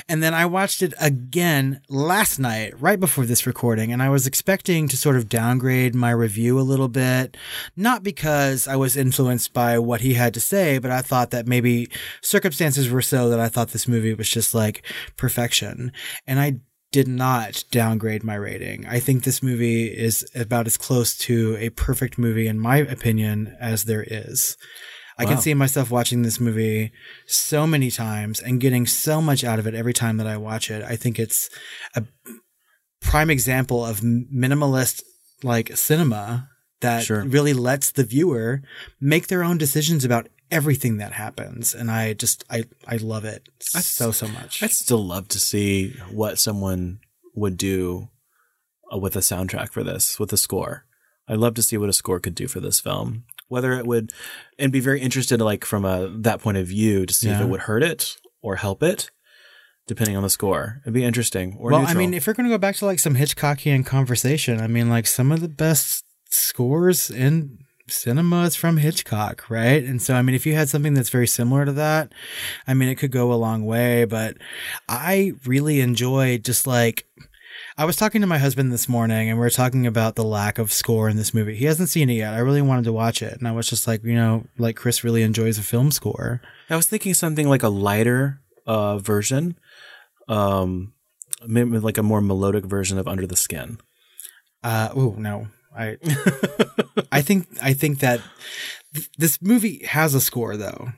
And 0.09 0.23
then 0.23 0.33
I 0.33 0.47
watched 0.47 0.81
it 0.81 0.95
again 0.99 1.81
last 1.87 2.39
night, 2.39 2.73
right 2.81 2.99
before 2.99 3.25
this 3.25 3.45
recording, 3.45 3.93
and 3.93 4.01
I 4.01 4.09
was 4.09 4.25
expecting 4.25 4.87
to 4.87 4.97
sort 4.97 5.17
of 5.17 5.29
downgrade 5.29 5.93
my 5.93 6.09
review 6.09 6.59
a 6.59 6.61
little 6.61 6.87
bit, 6.87 7.37
not 7.75 8.01
because 8.01 8.67
I 8.67 8.75
was 8.75 8.97
influenced 8.97 9.53
by 9.53 9.77
what 9.77 10.01
he 10.01 10.15
had 10.15 10.33
to 10.33 10.39
say, 10.39 10.79
but 10.79 10.89
I 10.89 11.01
thought 11.01 11.29
that 11.29 11.45
maybe 11.45 11.89
circumstances 12.21 12.89
were 12.89 13.03
so 13.03 13.29
that 13.29 13.39
I 13.39 13.49
thought 13.49 13.69
this 13.69 13.87
movie 13.87 14.15
was 14.15 14.29
just 14.29 14.55
like 14.55 14.83
perfection. 15.15 15.91
And 16.25 16.39
I 16.39 16.59
did 16.95 17.07
not 17.09 17.65
downgrade 17.71 18.23
my 18.23 18.35
rating. 18.35 18.85
I 18.87 19.01
think 19.01 19.25
this 19.25 19.43
movie 19.43 19.87
is 19.87 20.25
about 20.33 20.65
as 20.65 20.77
close 20.77 21.17
to 21.27 21.57
a 21.59 21.69
perfect 21.71 22.17
movie, 22.17 22.47
in 22.47 22.57
my 22.57 22.77
opinion, 22.77 23.53
as 23.59 23.83
there 23.83 24.05
is. 24.07 24.55
I 25.17 25.25
can 25.25 25.37
see 25.37 25.53
myself 25.53 25.91
watching 25.91 26.21
this 26.21 26.39
movie 26.39 26.93
so 27.27 27.67
many 27.67 27.91
times 27.91 28.39
and 28.39 28.61
getting 28.61 28.85
so 28.87 29.21
much 29.21 29.43
out 29.43 29.59
of 29.59 29.67
it 29.67 29.75
every 29.75 29.91
time 29.93 30.15
that 30.17 30.27
I 30.27 30.37
watch 30.37 30.71
it. 30.71 30.83
I 30.83 30.95
think 30.95 31.19
it's 31.19 31.49
a 31.95 32.03
prime 33.01 33.29
example 33.29 33.85
of 33.85 33.99
minimalist 33.99 35.03
like 35.43 35.75
cinema 35.75 36.47
that 36.79 37.03
Sure. 37.03 37.23
really 37.25 37.53
lets 37.53 37.91
the 37.91 38.05
viewer 38.05 38.61
make 39.01 39.27
their 39.27 39.43
own 39.43 39.57
decisions 39.57 40.05
about 40.05 40.29
everything 40.51 40.97
that 40.97 41.13
happens 41.13 41.73
and 41.73 41.89
I 41.89 42.13
just 42.13 42.43
I 42.49 42.65
I 42.87 42.97
love 42.97 43.25
it 43.25 43.49
so 43.59 44.11
so 44.11 44.27
much. 44.27 44.61
I'd 44.61 44.71
still 44.71 45.03
love 45.03 45.27
to 45.29 45.39
see 45.39 45.95
what 46.11 46.39
someone 46.39 46.99
would 47.35 47.57
do 47.57 48.09
uh, 48.91 48.97
with 48.97 49.15
a 49.15 49.19
soundtrack 49.19 49.71
for 49.71 49.83
this, 49.83 50.19
with 50.19 50.31
a 50.33 50.37
score. 50.37 50.85
I'd 51.27 51.37
love 51.37 51.55
to 51.55 51.63
see 51.63 51.77
what 51.77 51.89
a 51.89 51.93
score 51.93 52.19
could 52.19 52.35
do 52.35 52.47
for 52.47 52.59
this 52.59 52.79
film. 52.79 53.25
Whether 53.47 53.73
it 53.73 53.85
would, 53.85 54.11
and 54.57 54.71
be 54.71 54.79
very 54.79 55.01
interested, 55.01 55.39
like 55.39 55.65
from 55.65 55.85
a 55.85 56.07
that 56.07 56.41
point 56.41 56.57
of 56.57 56.67
view, 56.67 57.05
to 57.05 57.13
see 57.13 57.29
if 57.29 57.39
it 57.39 57.47
would 57.47 57.61
hurt 57.61 57.83
it 57.83 58.17
or 58.41 58.55
help 58.55 58.81
it, 58.81 59.11
depending 59.87 60.17
on 60.17 60.23
the 60.23 60.31
score. 60.31 60.81
It'd 60.83 60.93
be 60.93 61.03
interesting. 61.03 61.55
Or 61.59 61.69
well, 61.71 61.81
neutral. 61.81 61.97
I 61.97 61.99
mean, 61.99 62.13
if 62.15 62.25
we're 62.25 62.33
going 62.33 62.49
to 62.49 62.53
go 62.53 62.57
back 62.57 62.75
to 62.77 62.85
like 62.85 62.97
some 62.97 63.15
Hitchcockian 63.15 63.85
conversation, 63.85 64.59
I 64.61 64.67
mean, 64.67 64.89
like 64.89 65.05
some 65.05 65.31
of 65.31 65.41
the 65.41 65.47
best 65.47 66.05
scores 66.29 67.11
in 67.11 67.59
cinema 67.87 68.43
is 68.43 68.55
from 68.55 68.77
Hitchcock, 68.77 69.49
right? 69.49 69.83
And 69.83 70.01
so, 70.01 70.15
I 70.15 70.21
mean, 70.21 70.35
if 70.35 70.45
you 70.45 70.55
had 70.55 70.69
something 70.69 70.93
that's 70.93 71.09
very 71.09 71.27
similar 71.27 71.65
to 71.65 71.71
that, 71.73 72.11
I 72.67 72.73
mean, 72.73 72.89
it 72.89 72.95
could 72.95 73.11
go 73.11 73.31
a 73.31 73.35
long 73.35 73.65
way. 73.65 74.05
But 74.05 74.37
I 74.87 75.33
really 75.45 75.81
enjoy 75.81 76.37
just 76.37 76.67
like. 76.67 77.05
I 77.77 77.85
was 77.85 77.95
talking 77.95 78.21
to 78.21 78.27
my 78.27 78.37
husband 78.37 78.71
this 78.71 78.87
morning 78.87 79.29
and 79.29 79.37
we 79.37 79.43
were 79.43 79.49
talking 79.49 79.85
about 79.85 80.15
the 80.15 80.23
lack 80.23 80.57
of 80.57 80.71
score 80.73 81.09
in 81.09 81.17
this 81.17 81.33
movie. 81.33 81.55
He 81.55 81.65
hasn't 81.65 81.89
seen 81.89 82.09
it 82.09 82.13
yet. 82.13 82.33
I 82.33 82.39
really 82.39 82.61
wanted 82.61 82.85
to 82.85 82.93
watch 82.93 83.21
it. 83.21 83.37
And 83.37 83.47
I 83.47 83.51
was 83.51 83.69
just 83.69 83.87
like, 83.87 84.03
you 84.03 84.15
know, 84.15 84.45
like 84.57 84.75
Chris 84.75 85.03
really 85.03 85.23
enjoys 85.23 85.57
a 85.57 85.61
film 85.61 85.91
score. 85.91 86.41
I 86.69 86.75
was 86.75 86.87
thinking 86.87 87.13
something 87.13 87.49
like 87.49 87.63
a 87.63 87.69
lighter 87.69 88.41
uh, 88.65 88.97
version, 88.97 89.57
um, 90.27 90.93
like 91.47 91.97
a 91.97 92.03
more 92.03 92.21
melodic 92.21 92.65
version 92.65 92.97
of 92.97 93.07
Under 93.07 93.27
the 93.27 93.37
Skin. 93.37 93.77
Uh, 94.63 94.89
oh 94.95 95.15
no, 95.17 95.47
I, 95.77 95.97
I 97.11 97.21
think 97.21 97.47
I 97.61 97.73
think 97.73 97.99
that 97.99 98.21
th- 98.93 99.09
this 99.17 99.41
movie 99.41 99.85
has 99.85 100.13
a 100.13 100.21
score 100.21 100.57
though. 100.57 100.93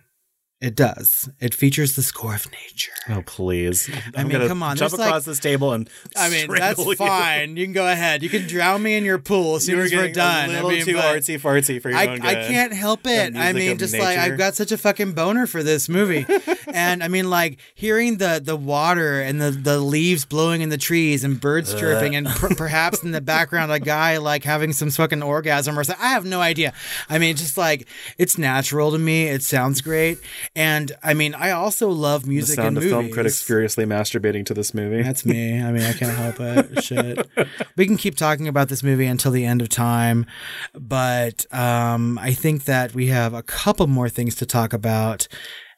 It 0.60 0.76
does. 0.76 1.30
It 1.40 1.54
features 1.54 1.96
the 1.96 2.02
score 2.02 2.34
of 2.34 2.52
nature. 2.52 2.92
Oh 3.10 3.22
please! 3.24 3.88
I 3.94 4.22
I'm 4.22 4.28
mean, 4.28 4.32
gonna 4.38 4.48
come 4.48 4.64
on, 4.64 4.76
jump 4.76 4.90
there's, 4.90 5.00
like- 5.00 5.08
across 5.10 5.24
this 5.26 5.38
table 5.40 5.72
and 5.74 5.88
I 6.16 6.30
mean, 6.32 6.48
that's 6.50 6.84
you. 6.84 6.96
fine. 6.96 7.56
You 7.58 7.66
can 7.66 7.74
go 7.74 7.88
ahead. 7.88 8.24
You 8.24 8.30
can 8.30 8.48
drown 8.48 8.82
me 8.82 8.96
in 8.96 9.06
your 9.06 9.20
pool 9.20 9.58
as 9.58 9.66
soon 9.68 9.74
You 9.74 9.78
were 9.82 9.86
as 9.86 9.94
we're 9.94 10.12
done. 10.12 10.50
A 10.50 10.54
I 10.54 10.56
little 10.56 10.70
mean, 10.72 10.84
too 10.84 10.96
artsy 10.96 11.40
fartsy 11.40 11.80
for 11.80 11.92
your 11.92 12.00
I, 12.00 12.08
own 12.08 12.22
I 12.24 12.34
can't 12.34 12.74
help 12.74 13.02
it. 13.06 13.36
I 13.36 13.54
mean, 13.54 13.78
just 13.78 13.96
like. 13.96 14.18
I've 14.18 14.38
got 14.40 14.56
such 14.56 14.72
a 14.72 14.80
fucking 14.80 15.14
boner 15.14 15.46
for 15.46 15.62
this 15.62 15.88
movie, 15.88 16.26
and 16.74 17.04
I 17.04 17.08
mean, 17.08 17.30
like 17.30 17.60
hearing 17.76 18.18
the 18.18 18.42
the 18.44 18.56
water 18.56 19.22
and 19.22 19.40
the 19.40 19.52
the 19.52 19.78
leaves 19.80 20.26
blowing 20.26 20.62
in 20.62 20.70
the 20.70 20.78
trees 20.78 21.24
and 21.24 21.40
birds 21.40 21.76
chirping, 21.76 22.16
and 22.16 22.26
per- 22.26 22.50
perhaps 22.58 23.04
in 23.04 23.12
the 23.12 23.22
background 23.22 23.72
a 23.72 23.80
guy 23.80 24.18
like 24.18 24.44
having 24.44 24.74
some 24.74 24.90
fucking 24.90 25.22
orgasm 25.22 25.78
or 25.78 25.84
something. 25.84 26.04
I 26.04 26.10
have 26.10 26.26
no 26.26 26.42
idea. 26.42 26.74
I 27.10 27.20
mean, 27.20 27.36
just 27.36 27.58
like 27.60 27.88
it's 28.18 28.40
natural 28.40 28.90
to 28.92 28.98
me. 28.98 29.28
It 29.28 29.44
sounds 29.44 29.82
great, 29.82 30.18
and 30.58 30.92
I 31.04 31.14
mean, 31.14 31.36
I 31.36 31.52
also 31.52 31.90
love 31.90 32.26
music. 32.26 32.56
The 32.56 32.64
sound 32.64 32.68
and 32.70 32.78
of 32.78 32.84
movies. 32.84 32.92
film 32.92 33.12
critics 33.12 33.44
furiously 33.44 33.86
masturbating 33.86 34.44
to 34.48 34.56
this 34.56 34.74
movie. 34.74 35.04
That's 35.04 35.24
me. 35.24 35.62
I 35.62 35.72
mean, 35.72 35.84
I 35.84 35.94
can't 35.94 36.18
help 36.18 36.40
it. 36.40 36.84
Shit. 36.84 37.28
We 37.76 37.86
can 37.86 37.96
keep 37.96 38.16
talking 38.16 38.48
about 38.48 38.68
this 38.68 38.82
movie 38.82 39.06
until 39.06 39.32
the 39.32 39.46
end 39.46 39.62
of 39.62 39.70
time, 39.70 40.26
but 40.74 41.46
um, 41.54 42.18
I 42.18 42.34
think 42.34 42.66
that 42.66 42.96
we 42.96 43.08
have 43.08 43.36
a 43.36 43.44
couple 43.44 43.86
more 43.86 44.10
things 44.10 44.34
to 44.38 44.48
talk 44.48 44.74
about. 44.74 45.28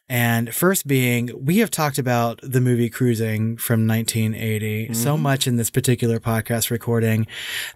And 0.08 0.56
first 0.56 0.88
being, 0.88 1.30
we 1.38 1.58
have 1.58 1.70
talked 1.70 2.00
about 2.00 2.40
the 2.42 2.62
movie 2.62 2.90
Cruising 2.90 3.58
from 3.58 3.86
1980 3.86 4.94
so 4.94 5.18
much 5.18 5.46
in 5.46 5.58
this 5.58 5.70
particular 5.70 6.22
podcast 6.22 6.72
recording 6.72 7.28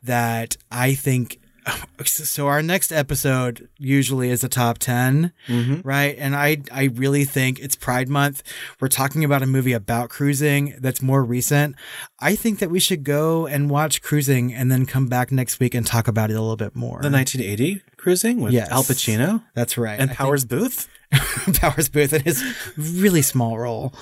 that 0.02 0.56
I 0.72 0.94
think. 0.94 1.42
So 2.06 2.48
our 2.48 2.62
next 2.62 2.92
episode 2.92 3.70
usually 3.78 4.30
is 4.30 4.44
a 4.44 4.50
top 4.50 4.78
10 4.78 5.32
mm-hmm. 5.48 5.88
right? 5.88 6.16
And 6.18 6.36
I 6.36 6.58
I 6.72 6.86
really 6.86 7.24
think 7.24 7.60
it's 7.60 7.76
Pride 7.76 8.10
Month. 8.10 8.44
We're 8.82 8.90
talking 8.90 9.24
about 9.24 9.42
a 9.42 9.46
movie 9.46 9.74
about 9.74 10.10
cruising 10.10 10.76
that's 10.80 11.02
more 11.02 11.24
recent. 11.24 11.76
I 12.20 12.36
think 12.36 12.60
that 12.60 12.70
we 12.70 12.80
should 12.80 13.04
go 13.04 13.48
and 13.48 13.70
watch 13.70 14.02
Cruising 14.02 14.54
and 14.54 14.72
then 14.72 14.86
come 14.86 15.08
back 15.08 15.32
next 15.32 15.60
week 15.60 15.74
and 15.74 15.86
talk 15.86 16.08
about 16.08 16.30
it 16.30 16.34
a 16.34 16.42
little 16.42 16.58
bit 16.58 16.76
more. 16.76 17.00
the 17.02 17.10
1980 17.10 17.82
cruising 17.98 18.42
with 18.42 18.52
Yes. 18.54 18.70
Al 18.70 18.84
Pacino 18.84 19.44
That's 19.56 19.78
right. 19.78 20.00
and 20.00 20.12
I 20.12 20.14
Powers 20.14 20.46
Boothe. 20.46 20.88
Powers 21.56 21.90
Boothe 21.90 22.14
in 22.14 22.22
his 22.22 22.44
really 22.78 23.22
small 23.22 23.58
role. 23.58 23.94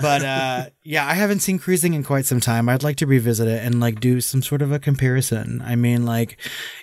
But 0.00 0.22
uh 0.24 0.66
yeah, 0.82 1.06
I 1.06 1.14
haven't 1.14 1.40
seen 1.40 1.58
Cruising 1.58 1.94
in 1.94 2.04
quite 2.04 2.24
some 2.24 2.40
time. 2.40 2.68
I'd 2.68 2.82
like 2.82 2.96
to 2.96 3.06
revisit 3.06 3.48
it 3.48 3.62
and 3.64 3.80
like 3.80 4.00
do 4.00 4.20
some 4.20 4.42
sort 4.42 4.62
of 4.62 4.72
a 4.72 4.78
comparison. 4.78 5.62
I 5.64 5.76
mean, 5.76 6.06
like 6.06 6.38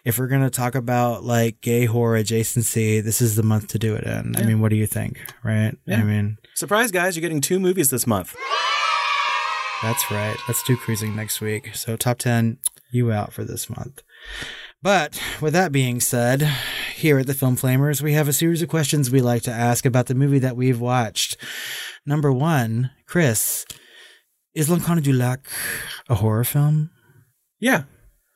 if 0.05 0.19
we're 0.19 0.27
gonna 0.27 0.51
talk 0.51 0.75
about 0.75 1.23
like 1.23 1.61
gay 1.61 1.85
horror 1.85 2.19
adjacency, 2.21 3.03
this 3.03 3.21
is 3.21 3.35
the 3.35 3.43
month 3.43 3.67
to 3.69 3.79
do 3.79 3.95
it 3.95 4.03
in. 4.03 4.35
I 4.35 4.43
mean, 4.43 4.61
what 4.61 4.69
do 4.69 4.75
you 4.75 4.87
think? 4.87 5.19
Right? 5.43 5.75
I 5.87 6.03
mean 6.03 6.37
Surprise, 6.53 6.91
guys! 6.91 7.15
You're 7.15 7.21
getting 7.21 7.41
two 7.41 7.59
movies 7.59 7.89
this 7.89 8.05
month. 8.05 8.35
That's 9.81 10.11
right. 10.11 10.37
Let's 10.47 10.61
do 10.61 10.77
cruising 10.77 11.15
next 11.15 11.41
week. 11.41 11.73
So 11.73 11.95
top 11.97 12.19
10, 12.19 12.59
you 12.91 13.11
out 13.11 13.33
for 13.33 13.43
this 13.43 13.67
month. 13.67 14.03
But 14.83 15.21
with 15.41 15.53
that 15.53 15.71
being 15.71 15.99
said, 15.99 16.41
here 16.95 17.19
at 17.19 17.27
the 17.27 17.33
Film 17.35 17.55
Flamers, 17.55 18.01
we 18.01 18.13
have 18.13 18.27
a 18.27 18.33
series 18.33 18.61
of 18.61 18.69
questions 18.69 19.11
we 19.11 19.21
like 19.21 19.43
to 19.43 19.51
ask 19.51 19.85
about 19.85 20.07
the 20.07 20.15
movie 20.15 20.39
that 20.39 20.55
we've 20.57 20.79
watched. 20.79 21.37
Number 22.05 22.31
one, 22.31 22.89
Chris, 23.05 23.65
is 24.55 24.69
L'Inconnu 24.69 25.01
du 25.03 25.13
Lac 25.13 25.47
a 26.09 26.15
horror 26.15 26.43
film? 26.43 26.89
Yeah, 27.59 27.83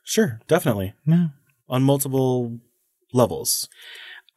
sure, 0.04 0.40
definitely 0.46 0.94
No. 1.04 1.30
on 1.68 1.82
multiple 1.82 2.58
levels. 3.12 3.68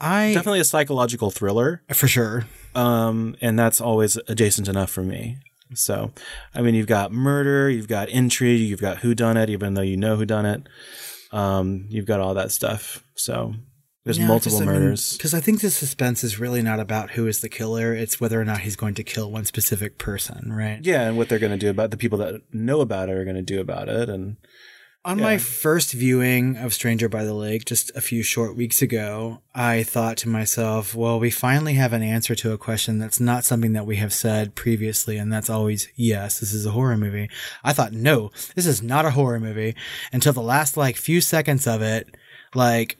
I, 0.02 0.34
Definitely 0.34 0.62
a 0.62 0.66
psychological 0.66 1.30
thriller. 1.30 1.84
for 1.94 2.08
sure. 2.08 2.48
um, 2.74 3.36
and 3.42 3.60
that's 3.60 3.80
always 3.82 4.18
adjacent 4.28 4.68
enough 4.68 4.90
for 4.90 5.04
me. 5.04 5.38
So, 5.76 6.12
I 6.56 6.64
mean, 6.64 6.74
you've 6.74 6.88
got 6.88 7.12
murder, 7.12 7.70
you've 7.70 7.88
got 7.90 8.10
intrigue, 8.10 8.62
you've 8.62 8.82
got 8.82 9.00
who 9.00 9.14
done 9.14 9.38
it, 9.38 9.50
even 9.52 9.76
though 9.76 9.82
you 9.84 9.98
know 9.98 10.16
who 10.16 10.26
done 10.26 10.46
it. 10.48 10.64
Um, 11.32 11.86
you've 11.90 12.06
got 12.06 12.20
all 12.20 12.34
that 12.36 12.52
stuff. 12.52 13.04
So 13.16 13.54
there's 14.06 14.20
multiple 14.20 14.62
murders. 14.62 15.14
Because 15.14 15.34
I 15.34 15.40
think 15.40 15.62
the 15.62 15.70
suspense 15.70 16.24
is 16.24 16.40
really 16.40 16.62
not 16.62 16.80
about 16.80 17.12
who 17.12 17.28
is 17.28 17.42
the 17.42 17.50
killer. 17.50 17.94
It's 17.94 18.20
whether 18.20 18.40
or 18.40 18.46
not 18.46 18.62
he's 18.62 18.76
going 18.76 18.96
to 18.96 19.04
kill 19.04 19.32
one 19.32 19.46
specific 19.46 19.98
person, 19.98 20.52
right? 20.52 20.80
yeah, 20.82 21.08
and 21.08 21.18
what 21.18 21.30
they're 21.30 21.40
going 21.40 21.52
to 21.52 21.58
do 21.58 21.70
about 21.70 21.92
the 21.92 21.98
people 21.98 22.18
that 22.20 22.42
know 22.54 22.82
about 22.82 23.10
it 23.10 23.16
are 23.16 23.26
going 23.26 23.36
to 23.36 23.42
do 23.42 23.62
about 23.62 23.90
it, 23.90 24.10
and 24.10 24.38
On 25.10 25.18
Yeah. 25.18 25.24
my 25.24 25.38
first 25.40 25.92
viewing 25.94 26.56
of 26.56 26.72
Stranger 26.72 27.10
by 27.10 27.24
the 27.24 27.34
Lake, 27.34 27.66
just 27.66 27.90
a 27.96 28.00
few 28.02 28.22
short 28.22 28.56
weeks 28.56 28.80
ago, 28.84 29.42
I 29.56 29.82
thought 29.82 30.18
to 30.18 30.30
myself, 30.30 30.94
well, 30.94 31.20
we 31.20 31.32
finally 31.32 31.74
have 31.74 31.94
an 31.94 32.04
answer 32.04 32.36
to 32.36 32.52
a 32.52 32.60
question 32.60 33.00
that's 33.00 33.20
not 33.20 33.44
something 33.44 33.74
that 33.74 33.88
we 33.88 33.96
have 33.96 34.14
said 34.14 34.54
previously, 34.54 35.18
and 35.18 35.34
that's 35.34 35.50
always, 35.50 35.88
yes, 35.96 36.40
this 36.40 36.54
is 36.54 36.64
a 36.64 36.72
horror 36.74 36.96
movie. 36.96 37.28
I 37.64 37.74
thought, 37.74 37.92
no, 37.92 38.30
this 38.54 38.68
is 38.68 38.84
not 38.84 39.04
a 39.04 39.10
horror 39.10 39.40
movie 39.40 39.74
until 40.14 40.32
the 40.32 40.42
last 40.44 40.78
like 40.78 40.96
few 40.96 41.22
seconds 41.22 41.66
of 41.66 41.82
it, 41.82 42.16
like, 42.54 42.98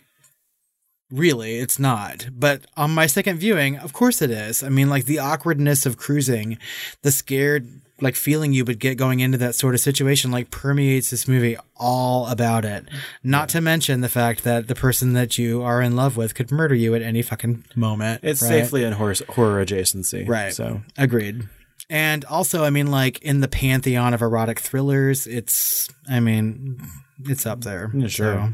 Really, 1.12 1.58
it's 1.58 1.80
not. 1.80 2.28
But 2.32 2.66
on 2.78 2.92
my 2.92 3.08
second 3.08 3.38
viewing, 3.40 3.78
of 3.78 3.94
course 3.94 4.22
it 4.22 4.30
is. 4.30 4.62
I 4.62 4.70
mean, 4.70 4.90
like 4.90 5.06
the 5.06 5.18
awkwardness 5.18 5.88
of 5.88 5.98
cruising, 5.98 6.60
the 7.02 7.12
scared 7.12 7.82
like 8.02 8.16
feeling 8.16 8.54
you 8.54 8.66
would 8.66 8.80
get 8.80 8.98
going 8.98 9.20
into 9.20 9.38
that 9.38 9.56
sort 9.56 9.76
of 9.76 9.82
situation 9.82 10.32
like 10.32 10.52
permeates 10.52 11.10
this 11.10 11.28
movie 11.28 11.58
all 11.76 12.28
about 12.28 12.66
it. 12.66 12.86
Not 13.24 13.50
to 13.50 13.62
mention 13.62 14.02
the 14.02 14.10
fact 14.10 14.44
that 14.44 14.68
the 14.68 14.76
person 14.76 15.14
that 15.14 15.38
you 15.38 15.62
are 15.62 15.82
in 15.82 15.96
love 15.96 16.18
with 16.18 16.36
could 16.36 16.52
murder 16.52 16.76
you 16.76 16.96
at 16.96 17.02
any 17.02 17.22
fucking 17.22 17.66
moment. 17.76 18.22
it's 18.24 18.42
right? 18.42 18.50
safely 18.50 18.84
in 18.84 18.94
horror, 18.94 19.16
horror 19.30 19.66
adjacency. 19.66 20.28
Right. 20.28 20.54
So 20.54 20.82
Agreed. 20.98 21.48
And 21.90 22.24
also, 22.26 22.64
I 22.64 22.70
mean, 22.70 22.92
like 22.92 23.20
in 23.24 23.40
the 23.40 23.48
pantheon 23.48 24.14
of 24.14 24.22
erotic 24.22 24.60
thrillers, 24.60 25.26
it's, 25.26 25.90
I 26.08 26.20
mean, 26.20 26.80
it's 27.26 27.46
up 27.48 27.62
there. 27.62 27.92
Yeah, 27.94 28.08
sure. 28.08 28.54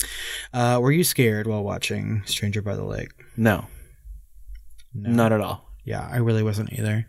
So, 0.00 0.08
uh, 0.52 0.78
were 0.80 0.92
you 0.92 1.04
scared 1.04 1.46
while 1.46 1.62
watching 1.62 2.22
Stranger 2.26 2.62
by 2.62 2.74
the 2.74 2.84
Lake? 2.84 3.10
no, 3.36 3.66
not 4.94 5.32
at 5.32 5.40
all. 5.40 5.65
Yeah, 5.86 6.06
I 6.10 6.16
really 6.18 6.42
wasn't 6.42 6.72
either. 6.72 7.06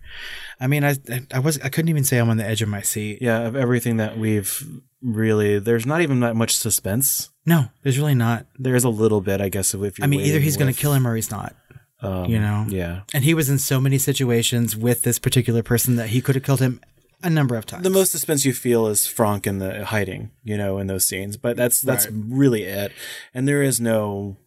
I 0.60 0.68
mean, 0.68 0.84
I 0.86 0.96
I 1.34 1.40
was 1.40 1.60
I 1.62 1.70
couldn't 1.70 1.90
even 1.90 2.04
say 2.06 2.20
I'm 2.20 2.30
on 2.30 2.38
the 2.38 2.46
edge 2.46 2.62
of 2.62 2.70
my 2.70 2.82
seat. 2.82 3.20
Yeah, 3.22 3.40
of 3.48 3.56
everything 3.56 3.98
that 3.98 4.18
we've 4.18 4.64
really, 5.02 5.60
there's 5.60 5.86
not 5.86 6.02
even 6.02 6.20
that 6.22 6.36
much 6.36 6.56
suspense. 6.56 7.30
No, 7.46 7.66
there's 7.84 7.98
really 7.98 8.16
not. 8.16 8.46
There's 8.58 8.84
a 8.84 8.90
little 8.90 9.20
bit, 9.22 9.42
I 9.42 9.50
guess, 9.50 9.74
if 9.74 9.82
you're 9.98 10.04
I 10.06 10.08
mean, 10.08 10.22
either 10.22 10.40
he's 10.40 10.58
going 10.58 10.74
to 10.74 10.80
kill 10.80 10.94
him 10.94 11.08
or 11.08 11.16
he's 11.16 11.32
not. 11.32 11.56
um, 12.02 12.26
you 12.26 12.40
know? 12.40 12.66
Yeah. 12.70 13.02
And 13.14 13.24
he 13.24 13.34
was 13.34 13.50
in 13.50 13.58
so 13.58 13.80
many 13.82 13.98
situations 13.98 14.76
with 14.78 15.02
this 15.02 15.18
particular 15.20 15.64
person 15.64 15.96
that 15.96 16.10
he 16.10 16.22
could 16.22 16.36
have 16.36 16.44
killed 16.44 16.60
him 16.60 16.80
a 17.24 17.30
number 17.30 17.56
of 17.56 17.66
times. 17.66 17.84
The 17.84 17.90
most 17.90 18.12
suspense 18.12 18.46
you 18.46 18.54
feel 18.54 18.86
is 18.88 19.08
Franck 19.08 19.48
in 19.48 19.58
the 19.60 19.86
hiding, 19.86 20.30
you 20.44 20.58
know, 20.58 20.78
in 20.78 20.86
those 20.88 21.06
scenes. 21.06 21.36
But 21.38 21.58
that's 21.58 21.82
that's 21.82 22.06
Right. 22.08 22.24
really 22.28 22.64
it. 22.64 22.92
And 23.34 23.48
there 23.48 23.64
is 23.64 23.80
no 23.80 24.38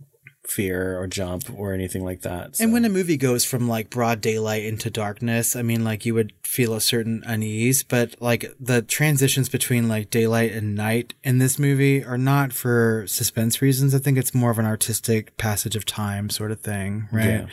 fear 0.51 0.99
or 0.99 1.07
jump 1.07 1.45
or 1.57 1.73
anything 1.73 2.05
like 2.05 2.23
that. 2.23 2.59
And 2.59 2.73
when 2.73 2.85
a 2.85 2.89
movie 2.89 3.17
goes 3.17 3.45
from 3.45 3.69
like 3.69 3.89
broad 3.89 4.21
daylight 4.21 4.65
into 4.65 4.91
darkness, 4.91 5.55
I 5.55 5.63
mean, 5.63 5.85
like 5.85 6.05
you 6.05 6.13
would 6.15 6.33
feel 6.43 6.75
a 6.75 6.81
certain 6.81 7.23
unease, 7.25 7.85
but 7.85 8.21
like 8.21 8.53
the 8.59 8.83
transitions 8.83 9.49
between 9.49 9.89
like 9.89 10.11
daylight 10.11 10.51
and 10.53 10.75
night 10.75 11.15
in 11.23 11.39
this 11.39 11.59
movie 11.59 12.03
are 12.05 12.19
not 12.19 12.53
for 12.53 13.05
suspense 13.07 13.63
reasons. 13.63 13.95
I 13.95 13.99
think 13.99 14.19
it's 14.19 14.35
more 14.35 14.51
of 14.51 14.59
an 14.59 14.67
artistic 14.67 15.37
passage 15.37 15.77
of 15.77 15.85
time 15.87 16.29
sort 16.31 16.51
of 16.51 16.61
thing, 16.61 17.09
right? 17.13 17.25
Yeah. 17.27 17.47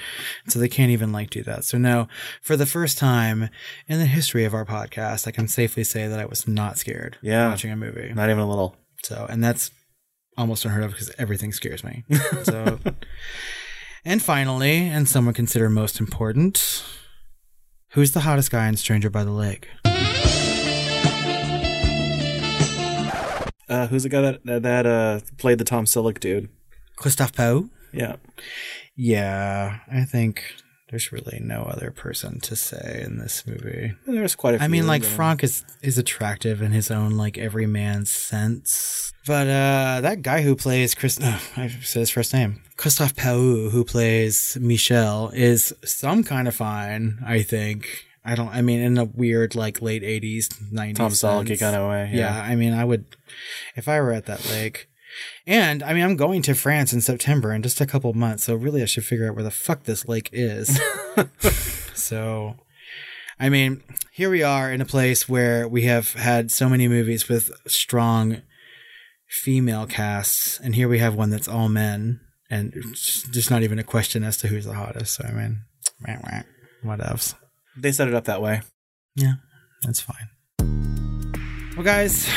So 0.48 0.58
they 0.58 0.68
can't 0.68 0.92
even 0.92 1.12
like 1.12 1.30
do 1.30 1.44
that. 1.44 1.64
So 1.66 1.78
no, 1.78 2.08
for 2.42 2.56
the 2.58 2.66
first 2.66 2.98
time 2.98 3.50
in 3.88 4.00
the 4.00 4.06
history 4.08 4.44
of 4.46 4.56
our 4.56 4.66
podcast, 4.66 5.28
I 5.28 5.32
can 5.32 5.48
safely 5.48 5.84
say 5.84 6.08
that 6.08 6.20
I 6.20 6.26
was 6.26 6.48
not 6.48 6.80
scared 6.80 7.18
Yeah. 7.22 7.50
watching 7.50 7.72
a 7.72 7.76
movie. 7.76 8.12
not 8.16 8.30
even 8.32 8.40
a 8.40 8.50
little. 8.50 8.76
So, 9.04 9.28
and 9.30 9.44
that's 9.44 9.70
almost 10.38 10.66
unheard 10.66 10.84
of 10.84 10.92
because 10.92 11.12
everything 11.18 11.52
scares 11.52 11.84
me. 11.84 12.04
So, 12.44 12.80
and 14.06 14.22
finally, 14.22 14.88
and 14.88 15.08
some 15.10 15.26
would 15.26 15.36
consider 15.36 15.70
most 15.70 16.00
important, 16.00 16.84
who's 17.90 18.12
the 18.12 18.22
hottest 18.22 18.52
guy 18.52 18.68
in 18.68 18.78
Stranger 18.78 19.10
by 19.10 19.24
the 19.24 19.32
Lake? 19.32 19.68
Uh, 23.70 23.88
who's 23.88 24.04
the 24.04 24.10
guy 24.10 24.22
that 24.22 24.46
that, 24.46 24.64
that 24.64 24.86
uh, 24.86 25.20
played 25.38 25.58
the 25.58 25.66
Tom 25.66 25.86
Selleck 25.86 26.20
dude? 26.22 26.48
Christophe 26.96 27.34
Paou? 27.34 27.70
Yeah, 27.92 28.16
Yeah, 28.96 29.80
I 29.92 30.04
think 30.06 30.56
there's 30.90 31.12
really 31.12 31.40
no 31.42 31.64
other 31.64 31.92
person 31.92 32.40
to 32.42 32.56
say 32.56 33.02
in 33.04 33.18
this 33.18 33.46
movie. 33.46 33.94
there's 34.06 34.36
quite 34.36 34.56
a 34.56 34.60
few. 34.60 34.66
I 34.66 34.68
mean, 34.68 34.88
like 34.88 35.04
Franck 35.04 35.44
is 35.44 35.66
is 35.82 35.98
attractive 35.98 36.62
in 36.62 36.72
his 36.72 36.90
own 36.90 37.12
like 37.18 37.38
everyman 37.38 38.06
sense, 38.06 39.12
but 39.26 39.48
uh 39.48 40.00
that 40.02 40.22
guy 40.22 40.42
who 40.42 40.56
plays 40.56 40.96
Chris, 40.96 41.20
oh, 41.22 41.42
I 41.58 41.68
said 41.68 42.02
his 42.02 42.10
first 42.10 42.34
name, 42.34 42.62
Christophe 42.78 43.16
Paou, 43.16 43.70
who 43.72 43.84
plays 43.84 44.58
Michel, 44.62 45.30
is 45.34 45.74
some 45.84 46.24
kind 46.24 46.48
of 46.48 46.56
fine. 46.56 47.20
I 47.26 47.42
think. 47.42 48.06
I 48.24 48.36
don't. 48.36 48.50
I 48.50 48.62
mean, 48.62 48.82
in 48.82 48.98
a 48.98 49.06
weird 49.06 49.56
like 49.56 49.82
late 49.82 50.04
'80s, 50.04 50.50
'90s. 50.74 50.96
Tom 50.96 51.12
Selleck 51.12 51.60
kind 51.60 51.76
of 51.78 51.90
way. 51.90 52.10
Yeah. 52.14 52.36
Yeah. 52.36 52.42
I 52.42 52.56
mean, 52.56 52.74
I 52.74 52.84
would 52.84 53.06
if 53.78 53.88
I 53.88 54.02
were 54.02 54.12
at 54.12 54.26
that 54.26 54.50
lake. 54.50 54.87
And 55.46 55.84
I 55.84 55.94
mean, 55.94 56.04
I'm 56.04 56.16
going 56.16 56.42
to 56.44 56.56
France 56.56 56.94
in 56.94 57.02
September 57.02 57.54
in 57.54 57.64
just 57.64 57.82
a 57.82 57.86
couple 57.86 58.14
months, 58.14 58.44
so 58.44 58.56
really 58.56 58.82
I 58.82 58.86
should 58.86 59.06
figure 59.06 59.28
out 59.28 59.36
where 59.36 59.44
the 59.44 59.52
fuck 59.52 59.84
this 59.84 60.08
lake 60.08 60.30
is. 60.32 60.80
so, 61.94 62.56
I 63.40 63.50
mean, 63.50 63.84
here 64.12 64.30
we 64.30 64.44
are 64.44 64.72
in 64.72 64.82
a 64.82 64.86
place 64.86 65.30
where 65.30 65.68
we 65.68 65.84
have 65.84 66.14
had 66.14 66.52
so 66.52 66.68
many 66.68 66.88
movies 66.88 67.30
with 67.30 67.52
strong 67.68 68.42
female 69.30 69.86
casts, 69.86 70.60
and 70.60 70.76
here 70.76 70.88
we 70.88 71.00
have 71.00 71.16
one 71.16 71.30
that's 71.30 71.48
all 71.48 71.70
men, 71.70 72.20
and 72.50 72.74
just 72.96 73.52
not 73.52 73.64
even 73.64 73.80
a 73.80 73.84
question 73.84 74.24
as 74.24 74.38
to 74.38 74.48
who's 74.48 74.66
the 74.66 74.74
hottest. 74.74 75.16
So, 75.16 75.26
I 75.28 75.32
mean, 75.32 75.64
what 76.84 77.06
else? 77.06 77.36
They 77.78 77.92
set 77.92 78.08
it 78.08 78.14
up 78.14 78.26
that 78.26 78.42
way. 78.42 78.62
Yeah, 79.16 79.34
that's 79.84 80.02
fine. 80.02 80.30
Well, 81.76 81.86
guys, 81.86 82.28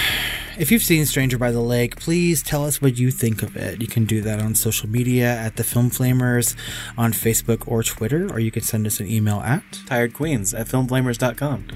if 0.61 0.71
you've 0.71 0.83
seen 0.83 1.07
Stranger 1.07 1.39
by 1.39 1.51
the 1.51 1.61
Lake, 1.61 1.97
please 1.97 2.43
tell 2.43 2.67
us 2.67 2.83
what 2.83 2.99
you 2.99 3.11
think 3.11 3.43
of 3.43 3.57
it. 3.57 3.81
You 3.81 3.89
can 3.89 4.05
do 4.05 4.21
that 4.21 4.41
on 4.41 4.55
social 4.55 4.91
media 4.91 5.35
at 5.35 5.57
the 5.57 5.65
Film 5.65 5.89
Flamers 5.89 6.55
on 6.99 7.15
Facebook 7.15 7.67
or 7.67 7.83
Twitter, 7.83 8.31
or 8.31 8.41
you 8.41 8.51
can 8.51 8.63
send 8.63 8.87
us 8.87 9.01
an 9.01 9.07
email 9.07 9.41
at. 9.41 9.65
Tired 9.87 10.13
Queens 10.13 10.53
at 10.53 10.67
filmflamers.com. 10.67 11.67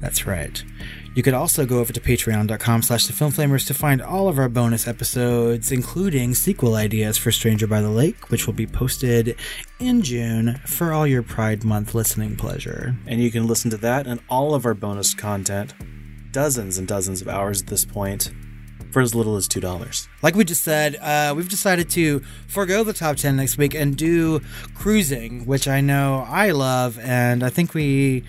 That's 0.00 0.26
right. 0.26 0.64
You 1.14 1.22
could 1.22 1.34
also 1.34 1.64
go 1.64 1.78
over 1.78 1.92
to 1.92 2.00
patreon.com 2.00 2.82
slash 2.82 3.06
the 3.06 3.12
film 3.12 3.30
flamers 3.30 3.66
to 3.68 3.74
find 3.74 4.02
all 4.02 4.28
of 4.28 4.38
our 4.38 4.48
bonus 4.48 4.88
episodes, 4.88 5.70
including 5.70 6.34
sequel 6.34 6.74
ideas 6.74 7.18
for 7.18 7.30
Stranger 7.30 7.68
by 7.68 7.80
the 7.80 7.88
Lake, 7.88 8.30
which 8.30 8.46
will 8.46 8.54
be 8.54 8.66
posted 8.66 9.36
in 9.78 10.02
June 10.02 10.60
for 10.66 10.92
all 10.92 11.06
your 11.06 11.22
Pride 11.22 11.62
Month 11.64 11.94
listening 11.94 12.36
pleasure. 12.36 12.96
And 13.06 13.20
you 13.20 13.30
can 13.30 13.46
listen 13.46 13.70
to 13.70 13.76
that 13.78 14.08
and 14.08 14.20
all 14.28 14.54
of 14.54 14.66
our 14.66 14.74
bonus 14.74 15.14
content, 15.14 15.72
dozens 16.32 16.78
and 16.78 16.86
dozens 16.86 17.20
of 17.22 17.28
hours 17.28 17.62
at 17.62 17.68
this 17.68 17.84
point, 17.84 18.30
for 18.92 19.00
as 19.02 19.14
little 19.14 19.36
as 19.36 19.46
$2. 19.48 20.08
like 20.22 20.34
we 20.34 20.44
just 20.44 20.64
said, 20.64 20.96
uh, 20.96 21.34
we've 21.36 21.48
decided 21.48 21.90
to 21.90 22.20
forego 22.48 22.82
the 22.84 22.92
top 22.92 23.16
10 23.16 23.36
next 23.36 23.58
week 23.58 23.74
and 23.74 23.96
do 23.96 24.40
cruising, 24.74 25.44
which 25.46 25.68
I 25.68 25.80
know 25.80 26.24
I 26.28 26.50
love, 26.52 26.98
and 27.00 27.42
I 27.42 27.50
think 27.50 27.74
we 27.74 28.24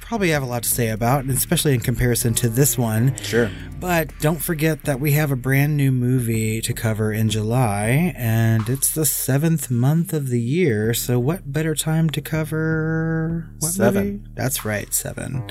probably 0.00 0.30
have 0.30 0.42
a 0.42 0.46
lot 0.46 0.62
to 0.62 0.68
say 0.68 0.88
about, 0.90 1.24
especially 1.26 1.72
in 1.72 1.80
comparison 1.80 2.34
to 2.34 2.48
this 2.50 2.76
one. 2.76 3.16
Sure. 3.16 3.50
But 3.80 4.10
don't 4.20 4.38
forget 4.42 4.82
that 4.84 5.00
we 5.00 5.12
have 5.12 5.30
a 5.32 5.36
brand 5.36 5.76
new 5.76 5.90
movie 5.90 6.60
to 6.60 6.72
cover 6.74 7.12
in 7.12 7.30
July, 7.30 8.12
and 8.14 8.68
it's 8.68 8.92
the 8.94 9.04
seventh 9.06 9.70
month 9.70 10.12
of 10.12 10.28
the 10.28 10.40
year. 10.40 10.92
So, 10.94 11.18
what 11.18 11.50
better 11.50 11.74
time 11.74 12.10
to 12.10 12.20
cover? 12.20 13.50
What 13.58 13.72
Seven. 13.72 14.04
movie? 14.06 14.24
That's 14.34 14.64
right, 14.66 14.92
seven. 14.94 15.50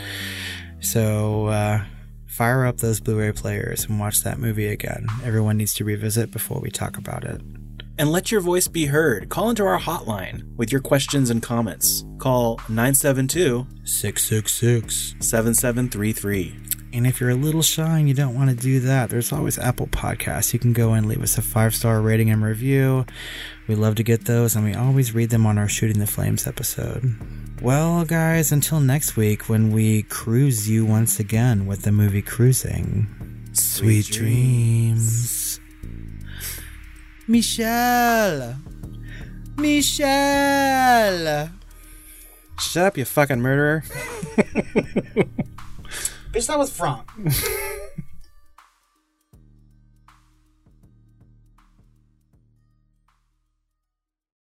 So, 0.81 1.47
uh, 1.47 1.85
fire 2.27 2.65
up 2.65 2.77
those 2.77 2.99
Blu 2.99 3.19
ray 3.19 3.31
players 3.31 3.85
and 3.85 3.99
watch 3.99 4.23
that 4.23 4.39
movie 4.39 4.67
again. 4.67 5.07
Everyone 5.23 5.57
needs 5.57 5.73
to 5.75 5.83
revisit 5.83 6.31
before 6.31 6.59
we 6.59 6.71
talk 6.71 6.97
about 6.97 7.23
it. 7.23 7.41
And 7.97 8.11
let 8.11 8.31
your 8.31 8.41
voice 8.41 8.67
be 8.67 8.87
heard. 8.87 9.29
Call 9.29 9.49
into 9.49 9.63
our 9.63 9.79
hotline 9.79 10.55
with 10.55 10.71
your 10.71 10.81
questions 10.81 11.29
and 11.29 11.41
comments. 11.41 12.03
Call 12.17 12.59
972 12.67 13.67
666. 13.83 15.15
7733. 15.19 16.55
And 16.93 17.07
if 17.07 17.21
you're 17.21 17.29
a 17.29 17.35
little 17.35 17.61
shy 17.61 17.99
and 17.99 18.07
you 18.07 18.13
don't 18.13 18.35
want 18.35 18.49
to 18.49 18.55
do 18.55 18.79
that, 18.81 19.09
there's 19.09 19.31
always 19.31 19.59
Apple 19.59 19.87
Podcasts. 19.87 20.51
You 20.51 20.59
can 20.59 20.73
go 20.73 20.93
and 20.93 21.05
leave 21.05 21.21
us 21.21 21.37
a 21.37 21.41
five 21.41 21.75
star 21.75 22.01
rating 22.01 22.29
and 22.29 22.43
review. 22.43 23.05
We 23.67 23.75
love 23.75 23.95
to 23.95 24.03
get 24.03 24.25
those, 24.25 24.55
and 24.55 24.65
we 24.65 24.73
always 24.73 25.13
read 25.13 25.29
them 25.29 25.45
on 25.45 25.57
our 25.57 25.69
Shooting 25.69 25.99
the 25.99 26.07
Flames 26.07 26.47
episode. 26.47 27.15
Well, 27.61 28.05
guys, 28.05 28.51
until 28.51 28.79
next 28.79 29.15
week 29.15 29.47
when 29.47 29.71
we 29.71 30.01
cruise 30.01 30.67
you 30.67 30.83
once 30.83 31.19
again 31.19 31.67
with 31.67 31.83
the 31.83 31.91
movie 31.91 32.23
Cruising. 32.23 33.05
Sweet, 33.53 34.07
dreams. 34.07 35.59
Michel! 37.27 38.55
Michel! 39.57 41.49
Shut 42.59 42.83
up, 42.83 42.97
you 42.97 43.05
fucking 43.05 43.39
murderer. 43.39 43.83
Bitch, 46.33 46.47
that 46.47 46.57
was 46.57 46.75
Franck. 46.75 47.07